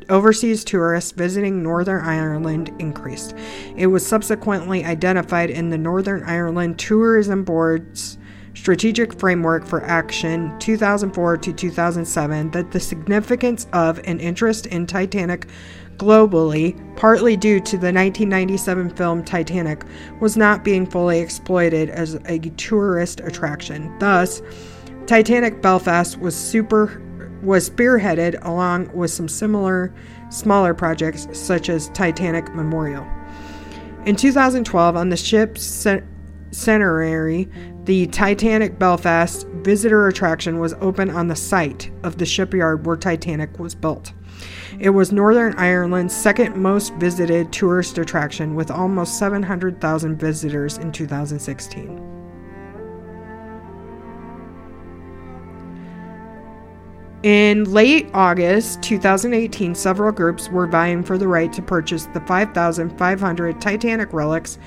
overseas 0.09 0.63
tourists 0.63 1.11
visiting 1.11 1.63
Northern 1.63 2.03
Ireland 2.03 2.73
increased. 2.79 3.35
It 3.75 3.87
was 3.87 4.05
subsequently 4.05 4.85
identified 4.85 5.49
in 5.49 5.69
the 5.69 5.77
Northern 5.77 6.23
Ireland 6.23 6.79
Tourism 6.79 7.43
Board's 7.43 8.17
Strategic 8.53 9.13
Framework 9.19 9.65
for 9.65 9.83
Action 9.83 10.57
2004 10.59 11.37
to 11.37 11.53
2007 11.53 12.51
that 12.51 12.71
the 12.71 12.79
significance 12.79 13.67
of 13.73 13.99
an 13.99 14.19
interest 14.19 14.65
in 14.67 14.87
Titanic 14.87 15.47
globally, 15.97 16.75
partly 16.95 17.37
due 17.37 17.59
to 17.59 17.77
the 17.77 17.91
1997 17.91 18.89
film 18.91 19.23
Titanic, 19.23 19.83
was 20.19 20.37
not 20.37 20.63
being 20.63 20.85
fully 20.85 21.19
exploited 21.19 21.89
as 21.89 22.15
a 22.25 22.39
tourist 22.57 23.19
attraction. 23.21 23.97
Thus, 23.99 24.41
Titanic 25.05 25.61
Belfast 25.61 26.19
was 26.19 26.35
super 26.35 27.01
was 27.45 27.69
spearheaded 27.69 28.43
along 28.43 28.91
with 28.93 29.11
some 29.11 29.29
similar 29.29 29.93
smaller 30.29 30.73
projects 30.73 31.27
such 31.31 31.69
as 31.69 31.89
Titanic 31.89 32.53
Memorial. 32.53 33.07
In 34.05 34.15
2012, 34.15 34.95
on 34.95 35.09
the 35.09 35.17
ship's 35.17 35.87
centenary, 36.51 37.47
the 37.85 38.07
Titanic 38.07 38.79
Belfast 38.79 39.47
visitor 39.47 40.07
attraction 40.07 40.59
was 40.59 40.73
open 40.81 41.09
on 41.09 41.27
the 41.27 41.35
site 41.35 41.91
of 42.03 42.17
the 42.17 42.25
shipyard 42.25 42.85
where 42.85 42.95
Titanic 42.95 43.59
was 43.59 43.75
built. 43.75 44.11
It 44.79 44.89
was 44.89 45.11
Northern 45.11 45.53
Ireland's 45.55 46.15
second 46.15 46.55
most 46.57 46.93
visited 46.95 47.53
tourist 47.53 47.97
attraction 47.97 48.55
with 48.55 48.71
almost 48.71 49.17
700,000 49.17 50.17
visitors 50.17 50.77
in 50.77 50.91
2016. 50.91 52.24
In 57.25 57.63
late 57.73 58.07
August 58.13 58.83
2018, 58.83 59.73
several 59.73 60.11
groups 60.11 60.47
were 60.47 60.67
vying 60.67 61.01
for 61.01 61.17
the 61.17 61.27
right 61.27 61.51
to 61.53 61.61
purchase 61.63 62.05
the 62.13 62.19
5,500 62.19 63.59
Titanic 63.59 64.13
relics 64.13 64.59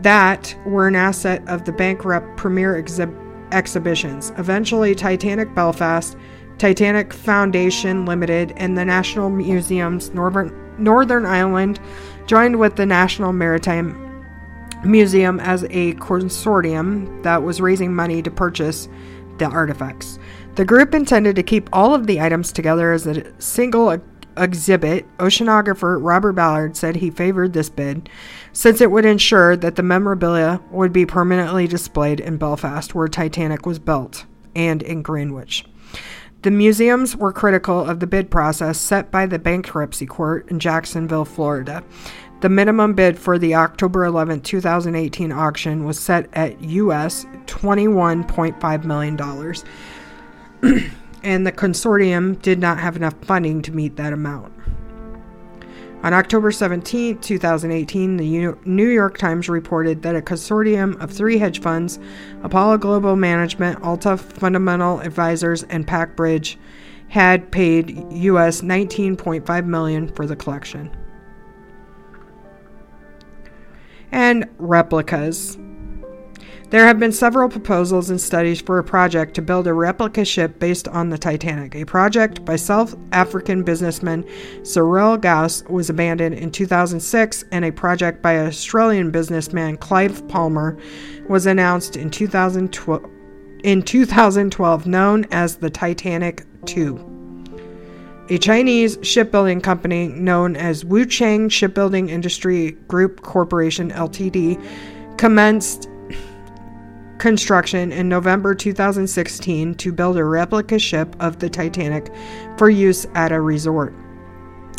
that 0.00 0.54
were 0.66 0.86
an 0.86 0.94
asset 0.94 1.42
of 1.48 1.64
the 1.64 1.72
bankrupt 1.72 2.36
Premier 2.36 2.74
exhi- 2.74 3.10
Exhibitions. 3.52 4.34
Eventually, 4.36 4.94
Titanic 4.94 5.54
Belfast, 5.54 6.14
Titanic 6.58 7.14
Foundation 7.14 8.04
Limited, 8.04 8.52
and 8.58 8.76
the 8.76 8.84
National 8.84 9.30
Museum's 9.30 10.12
Northern, 10.12 10.52
Northern 10.76 11.24
Ireland 11.24 11.80
joined 12.26 12.58
with 12.58 12.76
the 12.76 12.84
National 12.84 13.32
Maritime 13.32 14.26
Museum 14.84 15.40
as 15.40 15.62
a 15.70 15.94
consortium 15.94 17.22
that 17.22 17.42
was 17.42 17.62
raising 17.62 17.94
money 17.94 18.20
to 18.20 18.30
purchase 18.30 18.90
the 19.38 19.46
artifacts. 19.46 20.18
The 20.58 20.64
group 20.64 20.92
intended 20.92 21.36
to 21.36 21.44
keep 21.44 21.68
all 21.72 21.94
of 21.94 22.08
the 22.08 22.20
items 22.20 22.50
together 22.50 22.90
as 22.90 23.06
a 23.06 23.22
single 23.40 23.96
exhibit. 24.36 25.06
Oceanographer 25.18 26.00
Robert 26.02 26.32
Ballard 26.32 26.76
said 26.76 26.96
he 26.96 27.12
favored 27.12 27.52
this 27.52 27.70
bid 27.70 28.08
since 28.52 28.80
it 28.80 28.90
would 28.90 29.04
ensure 29.04 29.56
that 29.56 29.76
the 29.76 29.84
memorabilia 29.84 30.60
would 30.72 30.92
be 30.92 31.06
permanently 31.06 31.68
displayed 31.68 32.18
in 32.18 32.38
Belfast, 32.38 32.92
where 32.92 33.06
Titanic 33.06 33.66
was 33.66 33.78
built, 33.78 34.26
and 34.56 34.82
in 34.82 35.00
Greenwich. 35.00 35.64
The 36.42 36.50
museums 36.50 37.14
were 37.14 37.32
critical 37.32 37.84
of 37.84 38.00
the 38.00 38.08
bid 38.08 38.28
process 38.28 38.80
set 38.80 39.12
by 39.12 39.26
the 39.26 39.38
bankruptcy 39.38 40.06
court 40.06 40.50
in 40.50 40.58
Jacksonville, 40.58 41.24
Florida. 41.24 41.84
The 42.40 42.48
minimum 42.48 42.94
bid 42.94 43.16
for 43.16 43.38
the 43.38 43.54
October 43.54 44.04
11, 44.04 44.40
2018 44.40 45.30
auction 45.30 45.84
was 45.84 46.00
set 46.00 46.28
at 46.32 46.60
US 46.62 47.26
$21.5 47.46 48.84
million. 48.84 49.16
and 51.22 51.46
the 51.46 51.52
consortium 51.52 52.40
did 52.42 52.58
not 52.58 52.78
have 52.78 52.96
enough 52.96 53.14
funding 53.22 53.62
to 53.62 53.72
meet 53.72 53.96
that 53.96 54.12
amount. 54.12 54.52
On 56.04 56.14
October 56.14 56.52
17, 56.52 57.18
2018, 57.18 58.16
the 58.18 58.54
New 58.64 58.88
York 58.88 59.18
Times 59.18 59.48
reported 59.48 60.02
that 60.02 60.14
a 60.14 60.20
consortium 60.20 60.96
of 61.02 61.10
three 61.10 61.38
hedge 61.38 61.60
funds, 61.60 61.98
Apollo 62.44 62.78
Global 62.78 63.16
Management, 63.16 63.82
Alta 63.82 64.16
Fundamental 64.16 65.00
Advisors, 65.00 65.64
and 65.64 65.88
PacBridge, 65.88 66.56
had 67.08 67.50
paid 67.50 68.12
US 68.12 68.60
19.5 68.60 69.66
million 69.66 70.08
for 70.08 70.24
the 70.24 70.36
collection. 70.36 70.96
And 74.12 74.48
replicas. 74.58 75.58
There 76.70 76.84
have 76.84 76.98
been 76.98 77.12
several 77.12 77.48
proposals 77.48 78.10
and 78.10 78.20
studies 78.20 78.60
for 78.60 78.78
a 78.78 78.84
project 78.84 79.32
to 79.34 79.42
build 79.42 79.66
a 79.66 79.72
replica 79.72 80.22
ship 80.22 80.58
based 80.58 80.86
on 80.86 81.08
the 81.08 81.16
Titanic. 81.16 81.74
A 81.74 81.86
project 81.86 82.44
by 82.44 82.56
South 82.56 82.94
African 83.12 83.62
businessman 83.62 84.26
Cyril 84.64 85.16
Gauss 85.16 85.64
was 85.70 85.88
abandoned 85.88 86.34
in 86.34 86.50
2006, 86.50 87.44
and 87.52 87.64
a 87.64 87.72
project 87.72 88.20
by 88.20 88.40
Australian 88.40 89.10
businessman 89.10 89.78
Clive 89.78 90.28
Palmer 90.28 90.76
was 91.26 91.46
announced 91.46 91.96
in 91.96 92.10
2012, 92.10 93.02
in 93.64 93.80
2012 93.80 94.86
known 94.86 95.24
as 95.30 95.56
the 95.56 95.70
Titanic 95.70 96.44
2. 96.66 97.46
A 98.28 98.36
Chinese 98.36 98.98
shipbuilding 99.00 99.62
company 99.62 100.08
known 100.08 100.54
as 100.54 100.84
Wuchang 100.84 101.50
Shipbuilding 101.50 102.10
Industry 102.10 102.72
Group 102.88 103.22
Corporation 103.22 103.90
Ltd 103.90 104.62
commenced 105.16 105.88
construction 107.18 107.92
in 107.92 108.08
November 108.08 108.54
2016 108.54 109.74
to 109.74 109.92
build 109.92 110.16
a 110.16 110.24
replica 110.24 110.78
ship 110.78 111.14
of 111.20 111.38
the 111.38 111.50
Titanic 111.50 112.12
for 112.56 112.70
use 112.70 113.06
at 113.14 113.32
a 113.32 113.40
resort. 113.40 113.94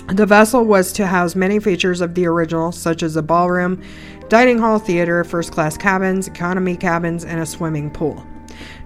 The 0.07 0.25
vessel 0.25 0.65
was 0.65 0.91
to 0.93 1.05
house 1.05 1.35
many 1.35 1.59
features 1.59 2.01
of 2.01 2.15
the 2.15 2.25
original, 2.25 2.71
such 2.71 3.03
as 3.03 3.15
a 3.15 3.21
ballroom, 3.21 3.81
dining 4.27 4.57
hall, 4.57 4.79
theater, 4.79 5.23
first 5.23 5.51
class 5.51 5.77
cabins, 5.77 6.27
economy 6.27 6.75
cabins, 6.75 7.25
and 7.25 7.39
a 7.39 7.45
swimming 7.45 7.91
pool. 7.91 8.25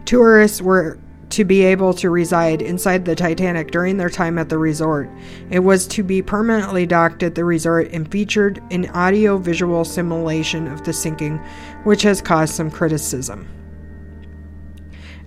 Tourists 0.06 0.62
were 0.62 1.00
to 1.34 1.44
be 1.44 1.64
able 1.64 1.96
to 1.96 2.12
reside 2.12 2.62
inside 2.62 3.06
the 3.06 3.16
Titanic 3.16 3.72
during 3.72 3.98
their 3.98 4.10
time 4.10 4.38
at 4.38 4.50
the 4.50 4.58
resort. 4.58 5.10
It 5.50 5.60
was 5.60 5.88
to 5.88 6.04
be 6.04 6.22
permanently 6.22 6.86
docked 6.86 7.24
at 7.24 7.34
the 7.34 7.44
resort 7.44 7.90
and 7.92 8.12
featured 8.12 8.62
an 8.70 8.88
audio 8.90 9.38
visual 9.38 9.84
simulation 9.84 10.68
of 10.68 10.84
the 10.84 10.94
sinking, 10.94 11.42
which 11.84 12.02
has 12.02 12.22
caused 12.22 12.56
some 12.56 12.72
criticism. 12.72 13.48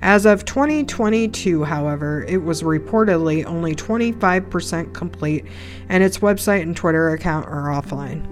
As 0.02 0.26
of 0.26 0.44
2022, 0.44 1.64
however, 1.64 2.24
it 2.28 2.42
was 2.42 2.62
reportedly 2.62 3.44
only 3.44 3.74
25% 3.74 4.92
complete, 4.92 5.46
and 5.88 6.02
its 6.02 6.18
website 6.18 6.62
and 6.62 6.76
Twitter 6.76 7.10
account 7.10 7.46
are 7.46 7.68
offline. 7.68 8.24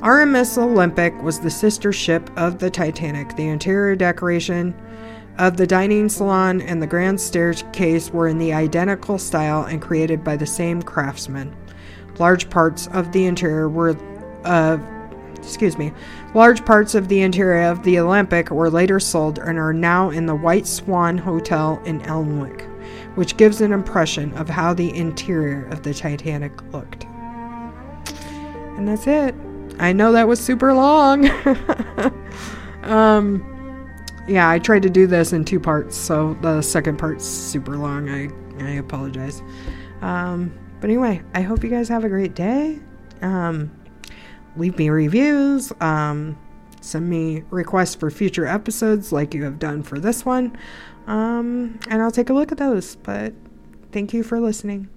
RMS 0.00 0.56
Olympic 0.56 1.20
was 1.22 1.40
the 1.40 1.50
sister 1.50 1.92
ship 1.92 2.30
of 2.36 2.58
the 2.58 2.70
Titanic. 2.70 3.34
The 3.36 3.48
interior 3.48 3.96
decoration, 3.96 4.74
of 5.40 5.56
the 5.56 5.66
dining 5.66 6.08
salon 6.08 6.60
and 6.60 6.82
the 6.82 6.86
grand 6.86 7.18
staircase 7.18 8.10
were 8.10 8.28
in 8.28 8.36
the 8.36 8.52
identical 8.52 9.18
style 9.18 9.64
and 9.64 9.80
created 9.80 10.22
by 10.22 10.36
the 10.36 10.46
same 10.46 10.82
craftsman. 10.82 11.56
Large 12.18 12.50
parts 12.50 12.88
of 12.88 13.10
the 13.12 13.24
interior 13.24 13.68
were 13.68 13.96
of 14.44 14.80
excuse 15.36 15.78
me, 15.78 15.90
large 16.34 16.64
parts 16.64 16.94
of 16.94 17.08
the 17.08 17.20
interior 17.20 17.68
of 17.68 17.82
the 17.82 17.98
Olympic 17.98 18.50
were 18.50 18.70
later 18.70 19.00
sold 19.00 19.38
and 19.38 19.58
are 19.58 19.72
now 19.72 20.10
in 20.10 20.26
the 20.26 20.34
White 20.34 20.66
Swan 20.66 21.18
Hotel 21.18 21.80
in 21.84 22.00
Alnwick, 22.02 22.62
which 23.16 23.36
gives 23.36 23.60
an 23.60 23.72
impression 23.72 24.32
of 24.34 24.48
how 24.48 24.74
the 24.74 24.94
interior 24.94 25.66
of 25.66 25.82
the 25.82 25.94
Titanic 25.94 26.62
looked. 26.72 27.04
And 28.76 28.88
that's 28.88 29.06
it. 29.06 29.34
I 29.78 29.92
know 29.92 30.12
that 30.12 30.28
was 30.28 30.40
super 30.40 30.72
long. 30.72 31.28
um, 32.82 33.46
yeah, 34.28 34.48
I 34.48 34.58
tried 34.58 34.82
to 34.82 34.90
do 34.90 35.06
this 35.06 35.32
in 35.32 35.44
two 35.44 35.58
parts, 35.58 35.96
so 35.96 36.34
the 36.42 36.62
second 36.62 36.98
part's 36.98 37.24
super 37.24 37.76
long. 37.76 38.08
I 38.08 38.28
I 38.62 38.72
apologize. 38.72 39.42
Um, 40.02 40.52
but 40.80 40.88
anyway, 40.88 41.22
I 41.34 41.42
hope 41.42 41.64
you 41.64 41.70
guys 41.70 41.88
have 41.88 42.04
a 42.04 42.08
great 42.08 42.34
day. 42.34 42.78
Um, 43.22 43.70
leave 44.56 44.78
me 44.78 44.90
reviews. 44.90 45.72
Um, 45.80 46.38
send 46.80 47.08
me 47.08 47.44
requests 47.50 47.94
for 47.94 48.10
future 48.10 48.46
episodes, 48.46 49.12
like 49.12 49.34
you 49.34 49.44
have 49.44 49.58
done 49.58 49.82
for 49.82 49.98
this 49.98 50.24
one. 50.24 50.56
Um, 51.06 51.78
and 51.88 52.02
I'll 52.02 52.10
take 52.10 52.30
a 52.30 52.32
look 52.32 52.52
at 52.52 52.58
those. 52.58 52.96
But 52.96 53.34
thank 53.92 54.12
you 54.12 54.22
for 54.22 54.40
listening. 54.40 54.88